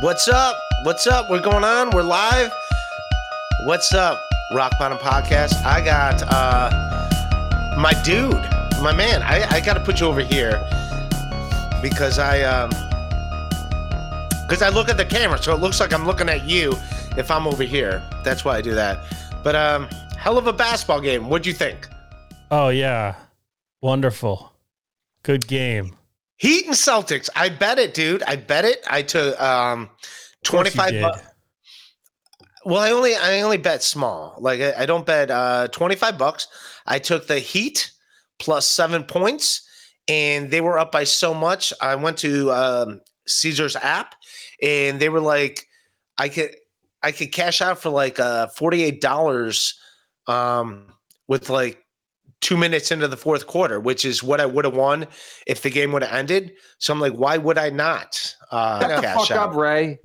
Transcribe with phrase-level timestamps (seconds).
[0.00, 0.56] What's up?
[0.82, 1.28] What's up?
[1.28, 1.90] We're going on.
[1.90, 2.50] We're live.
[3.66, 4.18] What's up,
[4.54, 5.62] Rock Bottom Podcast?
[5.62, 8.32] I got uh my dude,
[8.82, 9.22] my man.
[9.22, 10.52] I, I got to put you over here
[11.82, 12.70] because I um
[14.48, 16.72] because I look at the camera, so it looks like I'm looking at you
[17.18, 18.02] if I'm over here.
[18.24, 18.98] That's why I do that.
[19.44, 19.86] But um,
[20.16, 21.28] hell of a basketball game.
[21.28, 21.86] What'd you think?
[22.50, 23.16] Oh yeah,
[23.82, 24.50] wonderful,
[25.24, 25.94] good game.
[26.40, 27.28] Heat and Celtics.
[27.36, 28.22] I bet it, dude.
[28.22, 28.82] I bet it.
[28.90, 29.90] I took um
[30.42, 30.92] twenty five.
[30.92, 31.20] Bu-
[32.64, 34.36] well, I only I only bet small.
[34.38, 36.48] Like I, I don't bet uh twenty five bucks.
[36.86, 37.92] I took the Heat
[38.38, 39.68] plus seven points,
[40.08, 41.74] and they were up by so much.
[41.82, 44.14] I went to um, Caesar's app,
[44.62, 45.66] and they were like,
[46.16, 46.56] I could
[47.02, 49.78] I could cash out for like uh forty eight dollars,
[50.26, 50.86] um,
[51.28, 51.79] with like
[52.40, 55.06] two minutes into the fourth quarter, which is what I would have won
[55.46, 56.52] if the game would have ended.
[56.78, 59.48] So I'm like, why would I not uh, Shut the cash fuck out?
[59.50, 59.98] up, Ray.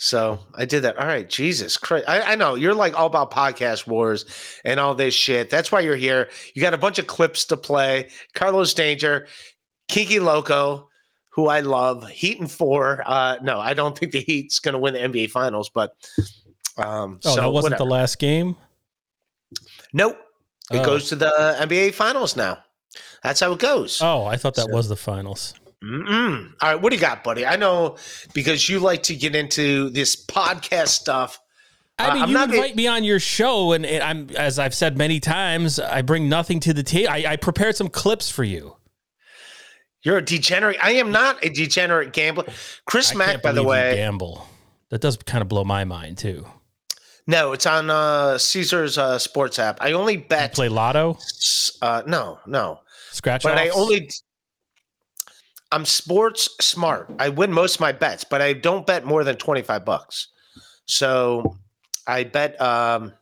[0.00, 0.96] So I did that.
[0.96, 2.04] All right, Jesus Christ.
[2.08, 4.26] I, I know you're like all about podcast wars
[4.64, 5.50] and all this shit.
[5.50, 6.28] That's why you're here.
[6.54, 8.10] You got a bunch of clips to play.
[8.34, 9.26] Carlos Danger,
[9.88, 10.88] Kiki Loco,
[11.30, 13.02] who I love, Heat and four.
[13.06, 15.94] Uh, no, I don't think the Heat's going to win the NBA Finals, but
[16.76, 17.78] um, Oh, so that wasn't whatever.
[17.84, 18.54] the last game.
[19.92, 20.16] Nope,
[20.70, 20.84] it Oh.
[20.84, 22.58] goes to the NBA Finals now.
[23.22, 24.00] That's how it goes.
[24.02, 25.54] Oh, I thought that So- was the finals.
[25.84, 26.52] Mm-mm.
[26.60, 27.46] All right, what do you got, buddy?
[27.46, 27.96] I know
[28.34, 31.38] because you like to get into this podcast stuff.
[32.00, 34.58] I Uh, mean, I'm you not invite me on your show, and, and I'm as
[34.58, 37.10] I've said many times, I bring nothing to the table.
[37.12, 38.76] I, I prepared some clips for you.
[40.02, 40.78] You're a degenerate.
[40.82, 42.44] I am not a degenerate gambler.
[42.84, 43.96] Chris I Mack, by the way.
[43.96, 44.48] gamble.
[44.90, 46.46] That does kind of blow my mind too.
[47.28, 49.76] No, it's on uh, Caesar's uh, sports app.
[49.82, 50.54] I only You bet.
[50.54, 51.18] play lotto,
[51.82, 52.80] Uh, no, no.
[53.12, 54.08] scratch But I only.
[55.70, 57.10] I'm sports smart.
[57.18, 60.28] I win most of my bets, but I don't bet more than 25 bucks.
[60.86, 61.58] So
[62.06, 63.12] I bet um,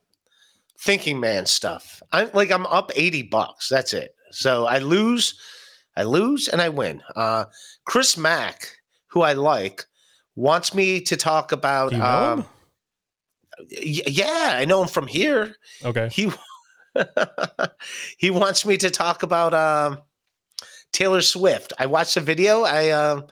[0.78, 2.00] thinking man stuff.
[2.12, 3.68] I'm like I'm up 80 bucks.
[3.68, 4.14] That's it.
[4.30, 5.34] So I lose,
[5.96, 7.02] I lose, and I win.
[7.16, 7.46] Uh,
[7.84, 8.68] Chris Mack,
[9.08, 9.84] who I like,
[10.36, 11.90] wants me to talk about.
[11.90, 12.44] You um,
[13.70, 16.08] yeah, I know him from here Okay.
[16.12, 16.30] he
[18.18, 19.98] he wants me to talk about um
[20.92, 21.72] Taylor Swift.
[21.78, 22.62] I watched the video.
[22.62, 23.26] I um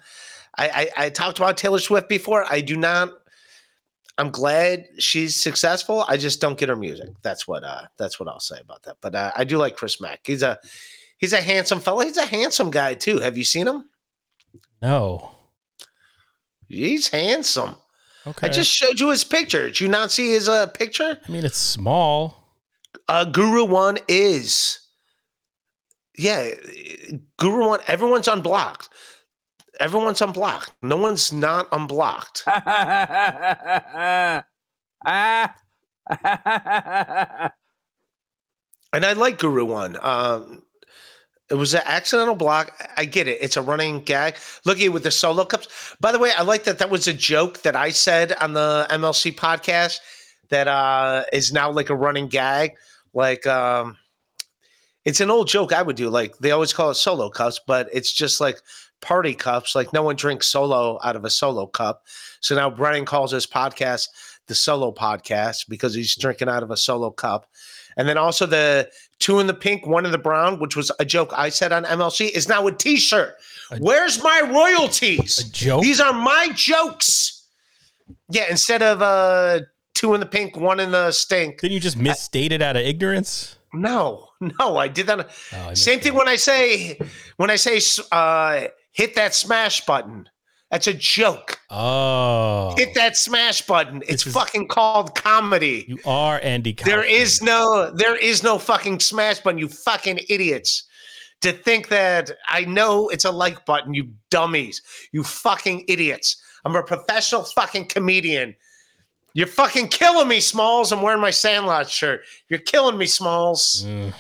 [0.59, 2.45] I, I I talked about Taylor Swift before.
[2.51, 3.11] I do not
[4.17, 6.05] I'm glad she's successful.
[6.09, 7.09] I just don't get her music.
[7.23, 8.97] That's what uh that's what I'll say about that.
[9.01, 10.21] But uh, I do like Chris Mack.
[10.25, 10.59] He's a
[11.19, 12.05] he's a handsome fella.
[12.05, 13.19] He's a handsome guy too.
[13.19, 13.89] Have you seen him?
[14.83, 15.31] No.
[16.69, 17.77] He's handsome.
[18.27, 18.47] Okay.
[18.49, 19.67] I just showed you his picture.
[19.67, 21.19] Did you not see his uh picture?
[21.27, 22.43] I mean, it's small.
[23.09, 24.79] Uh, Guru One is.
[26.17, 26.51] Yeah,
[27.39, 27.81] Guru One.
[27.87, 28.89] Everyone's unblocked.
[29.81, 30.73] Everyone's unblocked.
[30.83, 32.45] No one's not unblocked.
[32.47, 34.45] ah.
[38.95, 39.99] And I like Guru One.
[40.01, 40.63] Um,
[41.51, 42.73] it was an accidental block.
[42.97, 43.39] I get it.
[43.41, 44.37] It's a running gag.
[44.65, 45.95] Look at you with the solo cups.
[46.01, 48.87] By the way, I like that that was a joke that I said on the
[48.91, 49.99] MLC podcast
[50.49, 52.73] that uh, is now like a running gag.
[53.13, 53.99] Like, um,
[55.05, 56.09] it's an old joke I would do.
[56.09, 58.59] Like, they always call it solo cups, but it's just like
[59.03, 59.75] party cups.
[59.75, 62.05] Like, no one drinks solo out of a solo cup.
[62.41, 64.09] So now Brennan calls his podcast
[64.47, 67.47] the solo podcast because he's drinking out of a solo cup.
[67.97, 68.89] And then also the
[69.25, 71.85] two in the pink, one in the brown, which was a joke I said on
[71.85, 73.37] MLC, is now a t-shirt.
[73.79, 75.39] Where's my royalties?
[75.39, 75.83] A joke.
[75.83, 77.47] These are my jokes.
[78.29, 79.61] Yeah, instead of uh
[79.95, 81.61] two in the pink, one in the stink.
[81.63, 83.57] Didn't you just misstate it out of ignorance?
[83.73, 84.29] No,
[84.61, 85.31] no, I did that.
[85.55, 86.19] Oh, I Same thing that.
[86.19, 86.99] when I say
[87.39, 87.81] when I say
[88.13, 90.29] uh hit that smash button.
[90.75, 91.61] That's a joke.
[91.71, 94.03] Oh, Hit that smash button.
[94.09, 95.85] It's is- fucking called comedy.
[95.87, 96.73] you are Andy.
[96.73, 97.15] There Kaufman.
[97.15, 100.83] is no there is no fucking smash button, you fucking idiots.
[101.43, 104.83] To think that I know it's a like button, you dummies.
[105.13, 106.43] You fucking idiots.
[106.65, 108.57] I'm a professional fucking comedian.
[109.33, 110.91] You're fucking killing me, Smalls.
[110.91, 112.23] I'm wearing my Sandlot shirt.
[112.49, 113.85] You're killing me, Smalls.
[113.87, 114.13] Mm.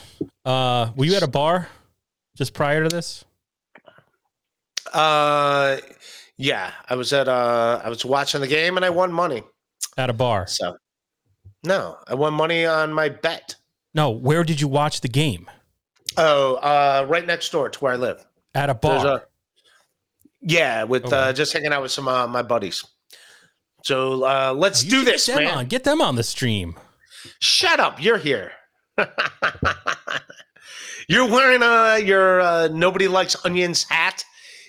[0.44, 1.68] Uh, were you at a bar
[2.36, 3.24] just prior to this?
[4.92, 5.78] Uh
[6.36, 9.42] yeah, I was at uh I was watching the game and I won money.
[9.96, 10.46] At a bar?
[10.46, 10.76] So
[11.64, 13.56] no, I won money on my bet.
[13.94, 14.10] No.
[14.10, 15.48] Where did you watch the game?
[16.16, 18.24] Oh, uh right next door to where I live.
[18.54, 19.06] At a bar.
[19.06, 19.22] a
[20.46, 21.16] yeah, with Okay.
[21.16, 22.84] uh, just hanging out with some uh, my buddies.
[23.82, 25.46] So uh, let's Oh, do this, man.
[25.58, 25.66] On.
[25.66, 26.76] Get them on the stream.
[27.40, 28.52] Shut up, you're here.
[31.08, 34.24] you're wearing uh, your uh, nobody likes onions hat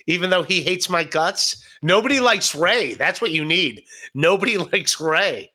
[0.08, 1.64] even though he hates my guts.
[1.82, 2.94] Nobody likes Ray.
[2.94, 3.84] That's what you need.
[4.14, 5.52] Nobody likes Ray.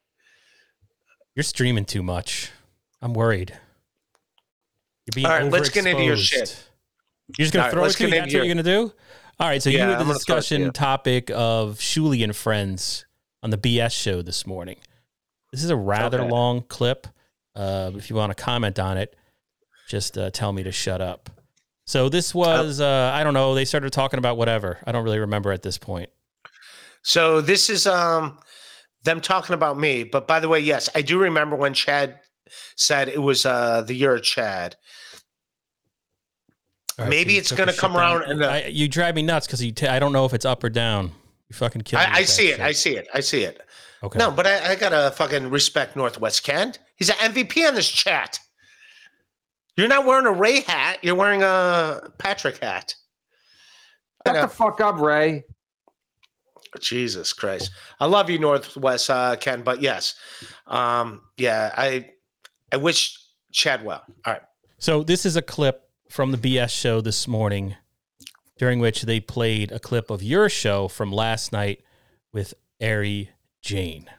[1.35, 2.51] You're streaming too much.
[3.01, 3.53] I'm worried.
[5.07, 6.67] You're being All right, let's get into your shit.
[7.39, 8.11] You're just gonna All right, throw let's it to me.
[8.19, 8.93] That's into what you're gonna do.
[9.39, 9.63] All right.
[9.63, 12.35] So you Yeah, were I'm the gonna throw it to discussion topic of Shuli and
[12.37, 13.07] friends
[13.43, 14.77] on the BS show this morning.
[15.53, 16.31] This is a rather Okay.
[16.31, 17.07] long clip.
[17.57, 19.17] Uh, if you want to comment on it,
[19.89, 21.31] just uh, tell me to shut up.
[21.91, 23.57] So this was uh, I don't know.
[23.57, 24.79] They started talking about whatever.
[24.87, 26.09] I don't really remember at this point.
[27.03, 28.39] So this is um
[29.03, 30.05] them talking about me.
[30.05, 32.21] But by the way, yes, I do remember when Chad
[32.77, 34.77] said it was uh the year of Chad.
[36.97, 38.01] All Maybe you it's gonna come down.
[38.01, 39.73] around and, uh, I, you drive me nuts because you.
[39.73, 41.11] T- I don't know if it's up or down.
[41.49, 42.07] You fucking kill me.
[42.07, 42.59] I, I see it.
[42.59, 42.61] shit.
[42.61, 43.09] I see it.
[43.13, 43.61] I see it.
[44.05, 44.17] Okay.
[44.17, 46.79] No, but I, I gotta fucking respect Northwest Kent.
[46.95, 48.39] He's an MVP on this chat.
[49.81, 50.99] You're not wearing a Ray hat.
[51.01, 52.95] You're wearing a Patrick hat.
[54.27, 55.45] Shut the fuck up, Ray.
[56.81, 57.71] Jesus Christ.
[57.99, 60.17] I love you, Northwest uh, Ken, but yes.
[60.67, 62.11] Um, yeah, I
[62.71, 63.19] I wish
[63.53, 64.05] Chad well.
[64.27, 64.43] All right.
[64.77, 67.75] So this is a clip from the BS show this morning,
[68.59, 71.83] during which they played a clip of your show from last night
[72.35, 72.53] with
[72.83, 73.31] Ari
[73.63, 74.11] Jane.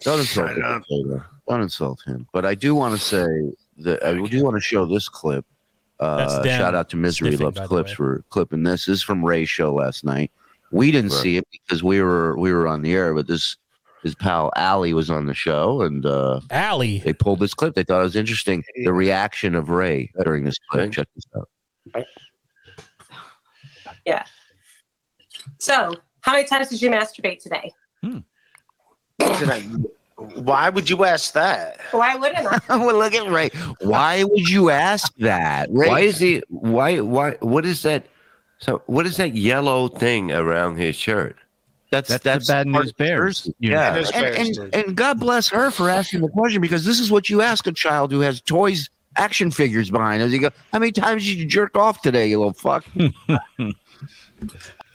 [0.00, 0.84] Don't insult I him.
[0.88, 2.26] don't- Don't insult him.
[2.32, 5.44] But I do want to say that I do want to show this clip.
[6.00, 8.86] Uh, shout out to Misery sniffing, Loves Clips for clipping this.
[8.86, 10.30] This is from Ray's show last night.
[10.72, 11.22] We didn't Right.
[11.22, 13.56] see it because we were we were on the air, but this
[14.02, 17.74] his pal Allie was on the show and uh, Allie, they pulled this clip.
[17.74, 18.62] They thought it was interesting.
[18.84, 20.92] The reaction of Ray during this clip.
[20.92, 21.48] Check this out.
[24.04, 24.24] Yeah.
[25.58, 27.72] So, how many times did you masturbate today?
[28.02, 28.24] Did
[29.20, 29.62] I,
[30.16, 31.80] why would you ask that?
[31.90, 32.60] Why wouldn't I?
[32.76, 33.50] well, look at Ray.
[33.80, 35.68] Why would you ask that?
[35.70, 36.42] Ray, Why is he?
[36.48, 37.00] Why?
[37.00, 37.32] Why?
[37.40, 38.06] What is that?
[38.58, 41.36] So what is that yellow thing around his shirt?
[41.90, 43.40] That's That's, that's the bad news bears.
[43.42, 43.54] person.
[43.58, 43.94] You Yeah.
[43.94, 44.10] know.
[44.14, 47.40] And, and, and God bless her for asking the question because this is what you
[47.42, 50.32] ask a child who has toys, action figures behind us.
[50.32, 52.84] You go, How many times did you jerk off today, you little fuck?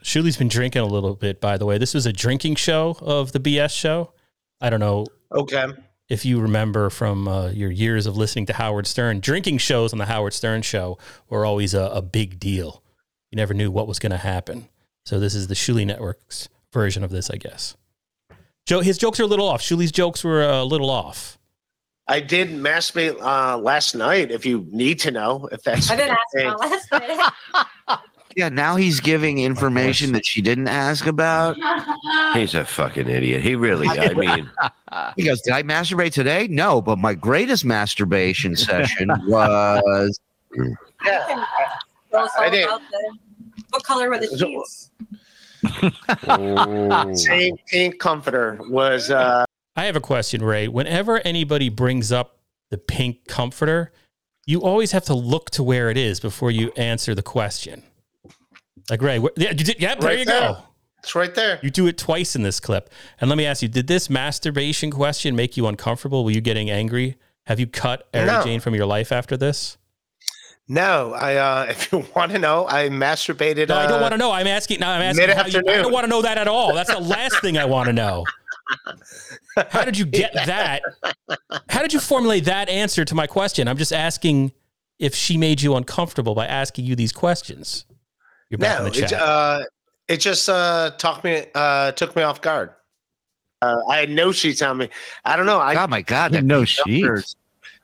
[0.03, 1.77] Shuli's been drinking a little bit, by the way.
[1.77, 4.11] This was a drinking show of the BS show.
[4.61, 5.65] I don't know Okay.
[6.09, 9.99] if you remember from uh, your years of listening to Howard Stern, drinking shows on
[9.99, 10.97] the Howard Stern show
[11.29, 12.83] were always a, a big deal.
[13.31, 14.67] You never knew what was going to happen.
[15.05, 17.75] So this is the Shuli Network's version of this, I guess.
[18.65, 19.61] Joe, his jokes are a little off.
[19.61, 21.37] Shuli's jokes were a little off.
[22.07, 24.31] I did masturbate uh, last night.
[24.31, 27.31] If you need to know, if that's I didn't ask Hey, about last night.
[28.35, 31.57] Yeah, now he's giving information that she didn't ask about.
[32.35, 33.41] He's a fucking idiot.
[33.41, 33.87] He really.
[33.87, 34.49] I mean,
[35.17, 36.47] He goes, Did I masturbate today?
[36.47, 40.19] No, but my greatest masturbation session was.
[41.05, 41.45] Yeah.
[42.11, 42.65] Tell us all I did.
[42.65, 43.17] about the-
[43.71, 44.91] what color were the So- sheets?
[46.27, 49.45] oh, Same pink comforter was uh,
[49.75, 50.67] I have a question, Ray.
[50.67, 52.39] Whenever anybody brings up
[52.69, 53.91] the pink comforter,
[54.45, 57.83] you always have to look to where it is before you answer the question.
[58.89, 60.39] Like Ray, wh- yeah, you did, yeah, there Right you there.
[60.53, 60.57] go.
[60.99, 61.59] it's right there.
[61.61, 62.89] You do it twice in this clip.
[63.21, 66.23] And let me ask you, did this masturbation question make you uncomfortable?
[66.25, 67.17] Were you getting angry?
[67.45, 68.43] Have you cut Ari No.
[68.43, 69.77] Jane from your life after this?
[70.67, 73.69] No, I uh, if you want to know, I masturbated.
[73.69, 74.31] No, I don't uh, want to know.
[74.31, 74.79] I'm asking.
[74.79, 75.29] No, I'm asking.
[75.29, 76.73] How you, I don't want to know that at all.
[76.75, 78.23] That's the last thing I want to know.
[79.69, 80.83] How did you get that?
[81.69, 83.67] How did you formulate that answer to my question?
[83.67, 84.51] I'm just asking
[84.99, 87.85] if she made you uncomfortable by asking you these questions.
[88.49, 89.63] You're back No, in the it, uh,
[90.07, 92.71] it just uh, talked me, uh, took me off guard.
[93.61, 94.89] Uh, I had no sheets on me.
[95.25, 95.59] I don't know.
[95.59, 96.31] I God, my God.
[96.31, 97.27] That No pink cover sheets.
[97.29, 97.35] is-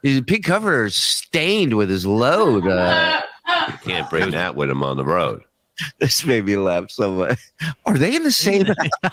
[0.04, 2.66] His pink cover is stained with his load.
[2.68, 3.22] Uh,
[3.68, 5.44] you can't bring that with him on the road.
[6.00, 7.40] this made me laugh so much.
[7.86, 8.64] Are they in the same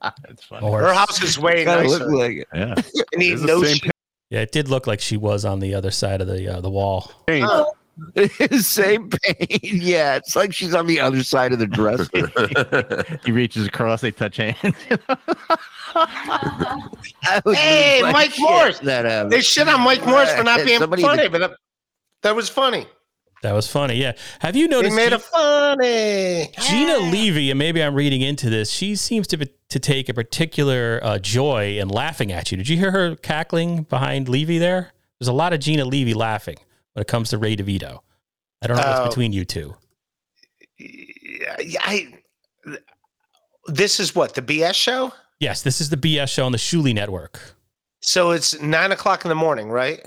[0.00, 0.66] That's funny.
[0.66, 1.88] Or- her house is way nicer.
[2.06, 2.48] look like it.
[2.54, 2.74] Yeah.
[2.76, 3.90] I need the no same sheets.
[4.30, 6.70] yeah, it did look like she was on the other side of the uh, the
[6.70, 7.10] wall.
[7.28, 7.72] Oh,
[8.60, 9.46] same pain.
[9.62, 12.08] Yeah, it's like she's on the other side of the dresser.
[13.24, 14.56] He reaches across, they touch hands.
[17.46, 18.78] Hey, Mike shit Morris.
[18.80, 21.50] That um, they shit on Mike Morris for not being somebody- funny, but that,
[22.22, 22.86] that was funny.
[23.42, 23.94] That was funny.
[23.94, 24.12] Yeah.
[24.40, 24.96] Have you He noticed?
[24.96, 26.50] made Gina- it funny.
[26.68, 28.68] Gina Levy, and maybe I'm reading into this.
[28.70, 32.56] She seems to be, to take a particular uh, joy in laughing at you.
[32.56, 34.92] Did you hear her cackling behind Levy there?
[35.20, 36.56] There's a lot of Gina Levy laughing
[36.98, 38.00] when it comes to Ray DeVito.
[38.60, 39.02] I don't know Oh.
[39.04, 39.76] what's between you two.
[40.80, 42.12] Yeah, I,
[43.66, 45.12] this is what the BS show.
[45.38, 47.40] Yes, this is the BS show on the Shuli Network.
[48.00, 50.04] So it's nine o'clock in the morning, right?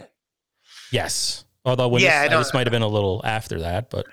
[0.92, 1.46] Yes.
[1.64, 4.06] Although when Yeah, this, uh, this might have been a little after that, but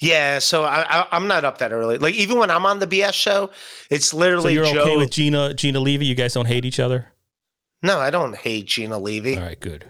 [0.00, 1.98] Yeah, so I, I I'm not up that early.
[1.98, 3.50] Like even when I'm on the BS show,
[3.90, 4.82] it's so literally you're Joe.
[4.82, 6.06] okay with Gina Gina Levy?
[6.06, 7.12] You guys don't hate each other?
[7.82, 9.36] no, I don't hate Gina Levy.
[9.36, 9.88] All right, good.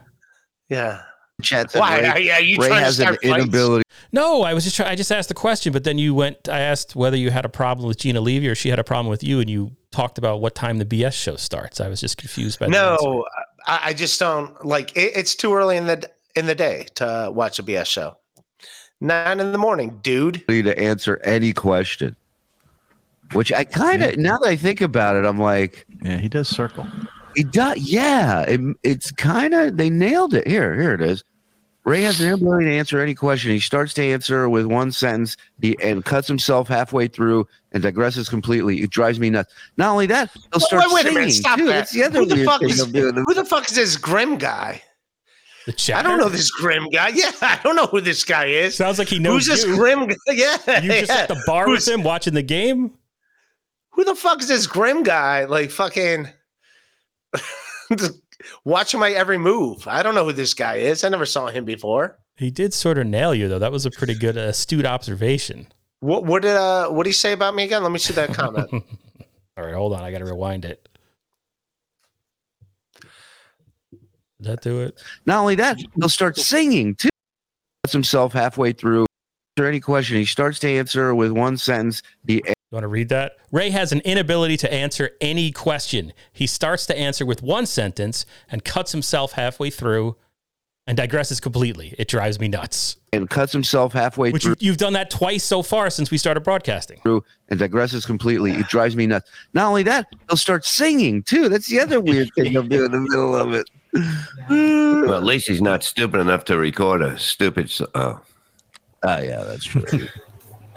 [0.69, 1.03] Yeah.
[1.43, 2.01] Chat Why?
[2.01, 3.45] Ray, Are, are you Ray trying to has an start fights?
[3.45, 3.83] inability.
[4.11, 4.89] No, I was just trying.
[4.91, 6.49] I just asked the question, but then you went.
[6.49, 9.09] I asked whether you had a problem with Gina Levy or she had a problem
[9.09, 11.79] with you, and you talked about what time the BS show starts.
[11.79, 12.73] I was just confused by the.
[12.73, 13.27] No,
[13.67, 14.97] I, I just don't like.
[14.97, 18.17] It, it's too early in the in the day to watch a BS show.
[19.03, 20.43] Nine in the morning, dude.
[20.49, 22.17] You need to answer any question.
[23.33, 26.49] Which I kind of now that I think about it, I'm like, Yeah, he does
[26.49, 26.87] circle.
[27.37, 27.79] He does.
[27.79, 30.47] Yeah, it, it's kind of they nailed it.
[30.47, 31.23] Here, here it is.
[31.85, 33.53] Ray has an inability to answer any question.
[33.53, 38.29] He starts to answer with one sentence he, and cuts himself halfway through and digresses
[38.29, 38.83] completely.
[38.83, 39.55] It drives me nuts.
[39.77, 41.67] Not only that, he'll start wait, wait a singing minute, stop too.
[41.67, 41.73] that.
[41.73, 44.37] That's the other Who the weird fuck thing is who the fuck is this grim
[44.37, 44.83] guy?
[45.67, 47.09] The I don't know this grim guy.
[47.15, 48.75] Yeah, I don't know who this guy is.
[48.75, 49.77] Sounds like he knows Who's this you.
[49.77, 50.17] grim guy?
[50.33, 51.19] Yeah, you just yeah.
[51.23, 52.93] at the bar with him watching the game.
[53.91, 55.45] Who the fuck is this grim guy?
[55.45, 56.29] Like fucking
[58.65, 59.87] watching my every move.
[59.87, 61.05] I don't know who this guy is.
[61.05, 62.19] I never saw him before.
[62.37, 63.59] He did sort of nail you though.
[63.59, 65.69] That was a pretty good astute observation.
[66.01, 67.83] What what did uh what did he say about me again?
[67.83, 68.69] Let me see that comment.
[69.57, 70.03] All right, hold on.
[70.03, 70.87] I got to rewind it.
[74.39, 75.01] Did that do it?
[75.25, 77.09] Not only that, he'll start singing too.
[77.83, 79.07] Cuts himself halfway through.
[79.59, 80.19] Answer any question.
[80.19, 82.03] He starts to answer with one sentence.
[82.27, 83.37] He You want to read that?
[83.53, 86.13] Ray has an inability to answer any question.
[86.35, 90.17] He starts to answer with one sentence and cuts himself halfway through
[90.87, 91.95] and digresses completely.
[91.99, 92.97] It drives me nuts.
[93.15, 94.57] and cuts himself halfway Which through.
[94.61, 97.01] you, you've done that twice so far since we started broadcasting.
[97.03, 98.53] Through and digresses completely.
[98.53, 99.31] It drives me nuts.
[99.55, 101.49] Not only that, he'll start singing too.
[101.49, 103.71] That's the other weird thing he'll do in the middle of it.
[104.51, 107.71] Well, at least he's not stupid enough to record a stupid.
[107.71, 108.17] So- uh,
[109.03, 109.19] oh.
[109.23, 109.85] Yeah, that's true.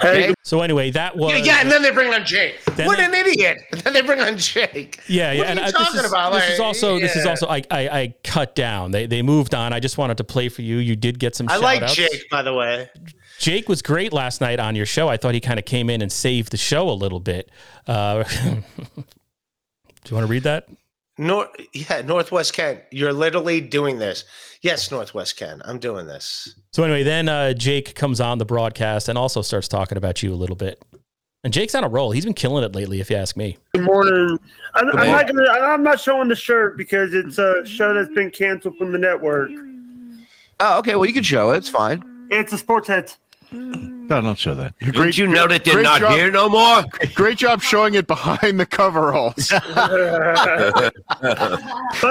[0.02, 2.64] Hey, So anyway, that was yeah, and then they bring on Jake.
[2.76, 3.58] Then what they- an idiot!
[3.74, 4.98] And then they bring on Jake.
[5.08, 5.40] Yeah, yeah.
[5.40, 6.32] What are and you I, this talking is, about?
[6.34, 8.92] This is Like, also this is also I, I I cut down.
[8.92, 9.74] They they moved on.
[9.74, 10.78] I just wanted to play for you.
[10.78, 11.50] You did get some.
[11.50, 11.96] I like shout-outs.
[11.96, 12.90] Jake, by the way.
[13.40, 15.10] Jake was great last night on your show.
[15.10, 17.52] I thought he kind of came in and saved the show a little bit.
[17.86, 18.64] Uh, do
[20.10, 20.68] you want to read that?
[21.20, 24.24] Nor yeah, Northwest Ken, you're literally doing this.
[24.62, 26.56] Yes, Northwest Ken, I'm doing this.
[26.72, 30.34] So anyway, then uh, Jake comes on the broadcast and also starts talking about you
[30.34, 30.82] a little bit.
[31.44, 32.12] And Jake's on a roll.
[32.12, 33.58] He's been killing it lately, if you ask me.
[33.74, 34.40] Good morning.
[34.76, 35.12] I'm, I'm morning.
[35.12, 35.52] not gonna.
[35.52, 39.52] I'm not showing the shirt because it's a show that's been canceled from the network.
[40.62, 40.96] Oh, okay.
[40.96, 41.58] Well, you can show it.
[41.58, 42.02] It's fine.
[42.32, 43.14] It's a sports head.
[43.52, 44.78] No, don't show that.
[44.80, 46.12] Didn't you know that they're not job.
[46.14, 46.84] here no more?
[47.16, 49.50] Great job showing it behind the coveralls.
[49.60, 49.62] By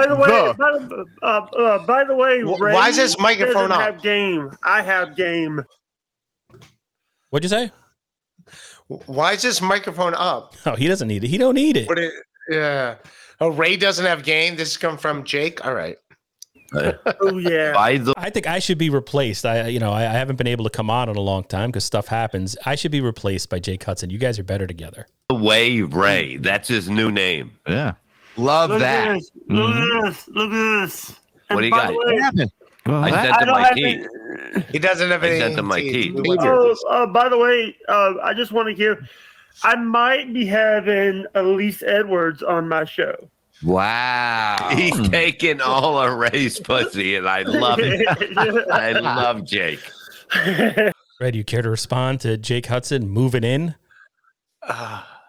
[0.07, 0.55] the way, The.
[0.57, 3.83] by, the- uh, uh, by the way, Ray why is this microphone doesn't?
[3.83, 4.51] Have game.
[4.63, 5.63] I have game.
[7.29, 7.71] What'd you say?
[9.05, 10.55] Why is this microphone up?
[10.65, 11.27] Oh, he doesn't need it.
[11.27, 11.87] He don't need it.
[11.87, 12.11] What it,
[12.49, 12.95] yeah.
[13.39, 14.55] Oh, Ray doesn't have game.
[14.55, 15.63] This come from Jake.
[15.65, 15.97] All right.
[17.21, 17.73] Oh yeah.
[17.73, 19.45] By the I think I should be replaced.
[19.45, 21.69] I, you know, I, I haven't been able to come on in a long time
[21.69, 22.55] because stuff happens.
[22.65, 24.09] I should be replaced by Jake Hudson.
[24.09, 25.07] You guys are better together.
[25.31, 26.37] way, Ray.
[26.37, 27.51] That's his new name.
[27.67, 27.93] Yeah.
[28.37, 29.07] Love Look that.
[29.07, 29.31] at this.
[29.47, 30.27] Look at this.
[30.29, 31.15] Look at this.
[31.49, 31.87] And What do you got?
[31.87, 32.51] the What happened?
[32.85, 34.07] Well, I that- sent I him my have teeth.
[34.55, 35.39] any- He doesn't have I any.
[35.39, 35.93] sent him my teeth.
[35.93, 36.13] teeth.
[36.15, 38.97] We do Oh, uh, by the way, uh, I just want to give.
[39.63, 43.29] I might be having Elise Edwards on my show.
[43.63, 44.69] Wow.
[44.75, 48.07] He's taking all of Ray's pussy, and I love it.
[48.71, 49.81] I love Jake.
[51.19, 53.75] Red, you care to respond to Jake Hudson moving in
[54.63, 55.21] Ah.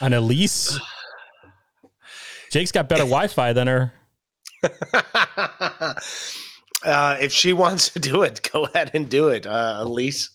[0.00, 0.78] on Elise?
[2.52, 3.92] Jake's got better Wi-Fi than her.
[6.84, 10.30] uh, if she wants to do it, go ahead and do it, uh, Elise.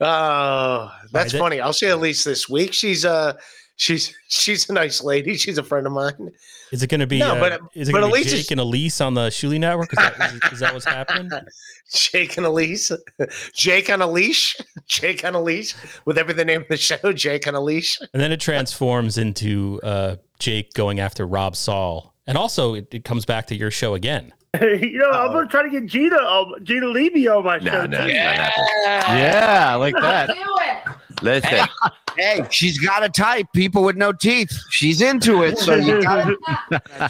[0.00, 1.60] Oh, that's that- funny.
[1.60, 2.72] I'll see Elise this week.
[2.72, 3.34] She's uh
[3.78, 5.36] she's she's a nice lady.
[5.36, 6.30] She's a friend of mine.
[6.70, 7.18] Is it going to be?
[7.20, 9.14] No, uh, but- is it but going to be Elise Jake is- and Elise on
[9.14, 9.90] the Shuli Network?
[9.92, 11.30] Is that, is, is that what's happening?
[11.94, 12.92] Jake and Elise.
[13.54, 14.56] Jake on a leash.
[14.86, 15.74] Jake on a leash.
[16.04, 17.12] With every the name of the show?
[17.14, 17.98] Jake on a leash.
[18.12, 23.04] And then it transforms into uh, Jake going after Rob Saul, and also it, it
[23.04, 24.34] comes back to your show again.
[24.62, 27.86] you know, I'm gonna try to get Gina, on, Gina Levy on my No, show.
[27.86, 28.04] no, too.
[28.08, 29.18] it's not happening.
[29.22, 30.36] yeah, like that.
[31.22, 31.66] Listen,
[32.16, 33.46] Hey, she's got a type.
[33.54, 34.50] People with no teeth.
[34.70, 35.56] She's into it.
[35.58, 36.26] So you got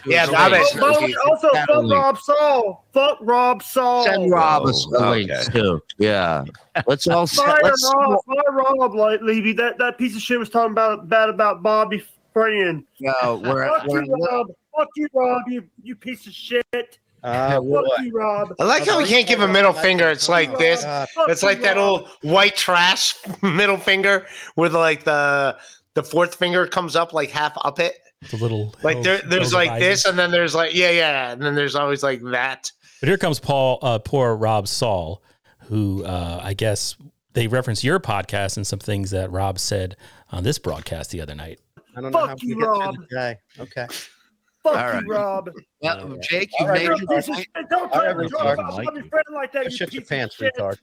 [0.05, 0.61] Yeah, It's Bob okay.
[0.61, 2.85] is- Oh, by the way, also, fuck Rob Saul.
[2.93, 4.05] Fuck Rob Saul.
[4.05, 5.45] Send Rob a Oh, link okay.
[5.51, 5.81] too.
[5.99, 6.45] Yeah.
[6.87, 9.53] Let's all Fire let's Rob, fire Rob like Levy.
[9.55, 12.03] That that piece of shit was talking about bad about Bobby
[12.35, 12.85] Friend.
[13.01, 14.49] no, we're, Fuck we're you, Rob.
[14.77, 15.43] Fuck you, Rob.
[15.49, 16.99] You you piece of shit.
[17.23, 18.05] Uh, Fuck what?
[18.05, 18.55] you, Rob.
[18.59, 20.09] I like how we can't give a middle finger.
[20.11, 20.85] It's like this.
[20.85, 25.57] Uh, It's like that old white trash middle finger where the, like the
[25.95, 27.99] the fourth finger comes up like half up it.
[28.31, 31.55] The little Like there, there's like this, and then there's like yeah, yeah, and then
[31.55, 32.71] there's always like that.
[33.01, 35.23] But here comes Paul, uh, poor Rob Saul,
[35.67, 36.97] who uh, I guess
[37.35, 39.97] they reference your podcast and some things that Rob said
[40.31, 41.61] on this broadcast the other night.
[41.97, 42.97] I don't know Fuck how you, we get through Rob.
[42.97, 43.37] the day.
[43.61, 43.87] Okay.
[44.73, 45.03] Fuck All right.
[45.05, 45.51] you, Rob.
[45.81, 46.21] Well, Okay.
[46.23, 46.99] Jake, you All right, made Rob.
[47.01, 47.49] your This is, point.
[47.71, 48.85] don't All try right, to retard, talk about Mike.
[48.95, 49.65] my friend like that.
[49.65, 50.55] Go you shit your piece of pants, shit.
[50.57, 50.79] retard.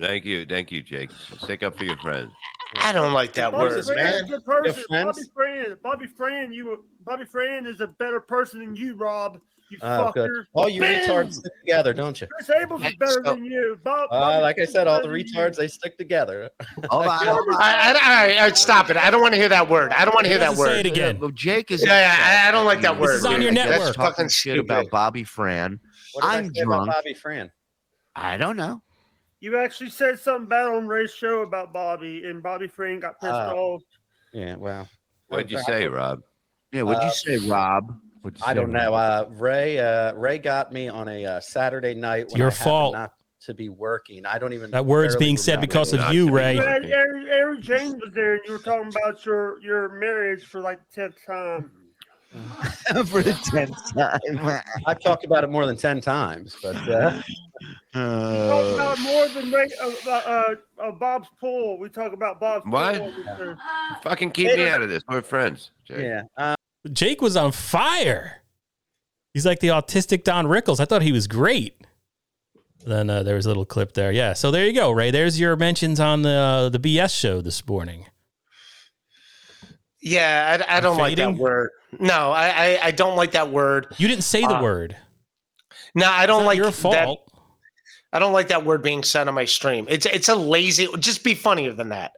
[0.00, 1.10] Thank you, thank you, Jake.
[1.38, 2.30] Stick up for your friends.
[2.78, 4.26] I don't like that Bobby word, Fran is a man.
[4.30, 4.84] good person.
[4.88, 5.06] friends?
[5.16, 9.40] Bobby Fran, Bobby Fran, you, Bobby Fran is a better person than you, Rob.
[9.68, 10.30] You Oh, good.
[10.30, 10.44] fucker.
[10.52, 11.08] All you Bam!
[11.08, 12.26] retards stick together, don't you?
[12.28, 13.78] Chris Abels is better So- than you.
[13.82, 15.24] Bob, Uh, like I said, all the better you.
[15.24, 16.48] retards they stick together.
[16.90, 17.26] Hold on.
[17.26, 17.54] hold on.
[17.60, 18.96] I, I, I, I, stop it.
[18.96, 19.92] I don't want to hear that word.
[19.92, 20.86] I don't want to hear that doesn't say word.
[20.86, 21.18] it again.
[21.18, 21.84] Well, Jake is.
[21.84, 23.14] Yeah, yeah, I- I don't like that This word.
[23.16, 23.96] is on your I guess network.
[23.96, 24.64] Fucking Talking shit stupid.
[24.70, 25.80] about Bobby Fran.
[26.12, 26.90] What did i I'm say about drunk.
[26.92, 27.50] Bobby Fran?
[28.14, 28.82] I don't know.
[29.40, 33.32] You actually said something bad on Ray's show about Bobby, and Bobby Fran got pissed
[33.32, 33.82] Uh, off.
[34.32, 34.88] Yeah, well,
[35.28, 36.20] What'd you say, Rob?
[36.72, 38.00] Yeah, what'd Uh, you say, Rob?
[38.26, 38.92] What'd you I say, don't know.
[38.92, 42.26] Uh, Ray, uh, Ray got me on a uh, Saturday night.
[42.28, 42.94] When your I happened fault.
[42.94, 44.26] Not to be working.
[44.26, 44.72] I don't even.
[44.72, 45.66] That word's barely being said remember.
[45.68, 46.56] because of you, to Ray.
[46.56, 46.68] working.
[46.68, 50.60] Harry, Harry, Harry James was there, and you were talking about your your marriage for
[50.60, 51.70] like the tenth time.
[53.06, 54.60] For the tenth time.
[54.86, 57.22] I've talked about it more than ten times, but uh, talk
[57.94, 61.78] Uh, about more than Ray, uh, uh, uh, uh, Bob's pool.
[61.78, 62.98] We talk about Bob's What?
[62.98, 63.12] pool.
[63.12, 63.56] Mr.
[64.02, 65.04] Fucking keep me out of this.
[65.08, 65.70] We're friends.
[65.84, 66.00] Jake.
[66.38, 66.56] yeah.
[66.92, 68.42] Jake was on fire.
[69.34, 70.80] He's like the autistic Don Rickles.
[70.80, 71.76] I thought he was great.
[72.86, 74.12] Then uh, there was a little clip there.
[74.12, 74.32] Yeah.
[74.32, 75.10] So there you go, Ray.
[75.10, 78.06] There's your mentions on the uh, the BS show this morning.
[80.00, 81.70] Yeah, I, I don't like that word.
[81.98, 83.88] No, I, I, I don't like that word.
[83.98, 84.96] You didn't say the Uh, word.
[85.94, 86.74] No, I don't like your that.
[86.74, 87.32] fault.
[88.12, 89.86] I don't like that word being said on my stream.
[89.88, 90.88] It's it's a lazy.
[90.98, 92.12] Just be funnier than that.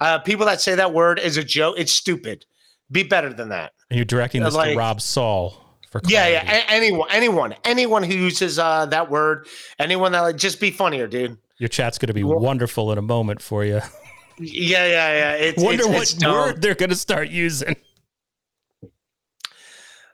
[0.00, 1.74] Uh, people that say that word is a joke.
[1.78, 2.44] It's stupid.
[2.90, 3.72] Be better than that.
[3.90, 6.42] And you're directing this like- to Rob Saul for Yeah, yeah.
[6.50, 9.46] a- anyone, anyone, anyone who uses uh, that word,
[9.78, 11.36] anyone that like, just be funnier, dude.
[11.58, 13.80] Your chat's going to be Well- wonderful in a moment for you.
[14.38, 15.32] Yeah, yeah, yeah.
[15.46, 16.32] It's, Wonder it's, what it's dumb.
[16.34, 17.74] word they're going to start using.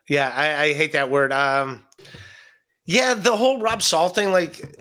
[0.09, 1.33] Yeah, I, I hate that word.
[1.33, 1.85] Um,
[2.85, 4.81] yeah, the whole Rob Saul thing, like,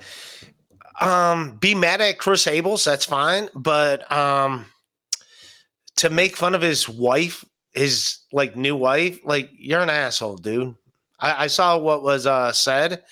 [0.99, 4.65] um, be mad at Chris Abels, that's fine, but um,
[5.97, 10.75] to make fun of his wife, his like new wife, like you're an asshole, dude.
[11.19, 13.03] I, I saw what was uh said,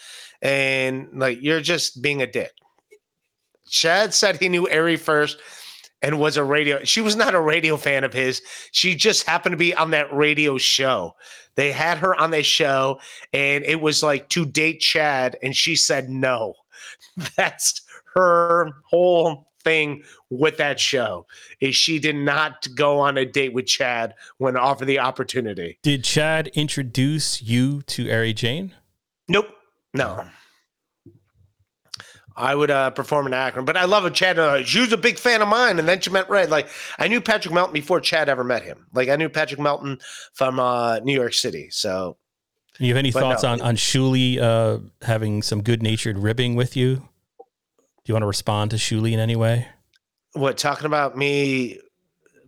[0.41, 2.51] and like you're just being a dick.
[3.67, 5.39] Chad said he knew Ari first
[6.01, 6.83] and was a radio.
[6.83, 8.41] She was not a radio fan of his.
[8.71, 11.15] She just happened to be on that radio show.
[11.55, 12.99] They had her on their show,
[13.33, 16.55] and it was like to date Chad, and she said no.
[17.35, 17.81] That's
[18.15, 21.25] her whole thing with that show.
[21.59, 25.79] Is she did not go on a date with Chad when offered the opportunity.
[25.81, 28.73] Did Chad introduce you to Ari Jane?
[29.27, 29.47] Nope.
[29.93, 30.25] No.
[32.35, 34.39] I would uh, perform in Akron, but I love a Chad.
[34.39, 36.49] Uh, she was a big fan of mine, and then she met Red.
[36.49, 38.85] Like I knew Patrick Melton before Chad ever met him.
[38.93, 39.99] Like I knew Patrick Melton
[40.33, 41.67] from uh, New York City.
[41.69, 42.15] So
[42.77, 43.49] You have any thoughts no.
[43.49, 47.09] on on Shuli uh, having some good natured ribbing with you?
[48.09, 49.67] You want to respond to Shuli in any way?
[50.33, 51.77] what talking about me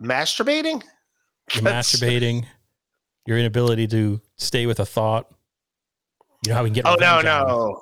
[0.02, 0.82] masturbating?
[1.54, 2.45] You're masturbating,
[3.28, 5.28] your inability to stay with a thought.
[6.43, 6.88] You know how we can get.
[6.88, 7.80] Oh no, no.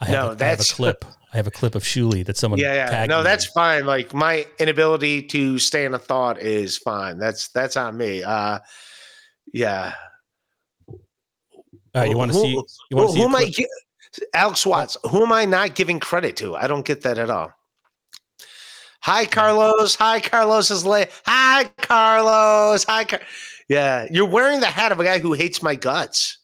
[0.00, 1.04] I have, no, a, I have a that's- clip.
[1.32, 2.60] I have a clip of Shuli that someone.
[2.60, 3.06] Yeah, yeah.
[3.06, 3.52] No, that's in.
[3.54, 3.86] fine.
[3.86, 7.18] Like my inability to stay in a thought is fine.
[7.18, 8.22] That's that's on me.
[8.22, 8.60] Uh
[9.52, 9.94] yeah.
[10.86, 10.96] All
[11.96, 12.52] right, you want to see?
[12.52, 13.18] You want to see?
[13.18, 13.54] who a am I clip?
[13.54, 13.66] gi-
[14.34, 16.56] Alex Watts, who am I not giving credit to?
[16.56, 17.52] I don't get that at all.
[19.02, 19.94] Hi, Carlos.
[19.96, 21.10] Hi, Carlos is late.
[21.26, 22.84] Hi, Carlos.
[22.84, 23.20] Hi, Car-
[23.68, 24.06] yeah.
[24.10, 26.38] You're wearing the hat of a guy who hates my guts.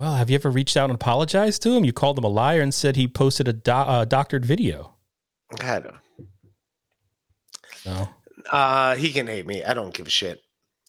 [0.00, 1.84] Well, have you ever reached out and apologized to him?
[1.84, 4.94] You called him a liar and said he posted a do- uh, doctored video.
[5.58, 5.92] God,
[7.84, 8.08] No.
[8.50, 9.62] Uh, he can hate me.
[9.64, 10.40] I don't give a shit.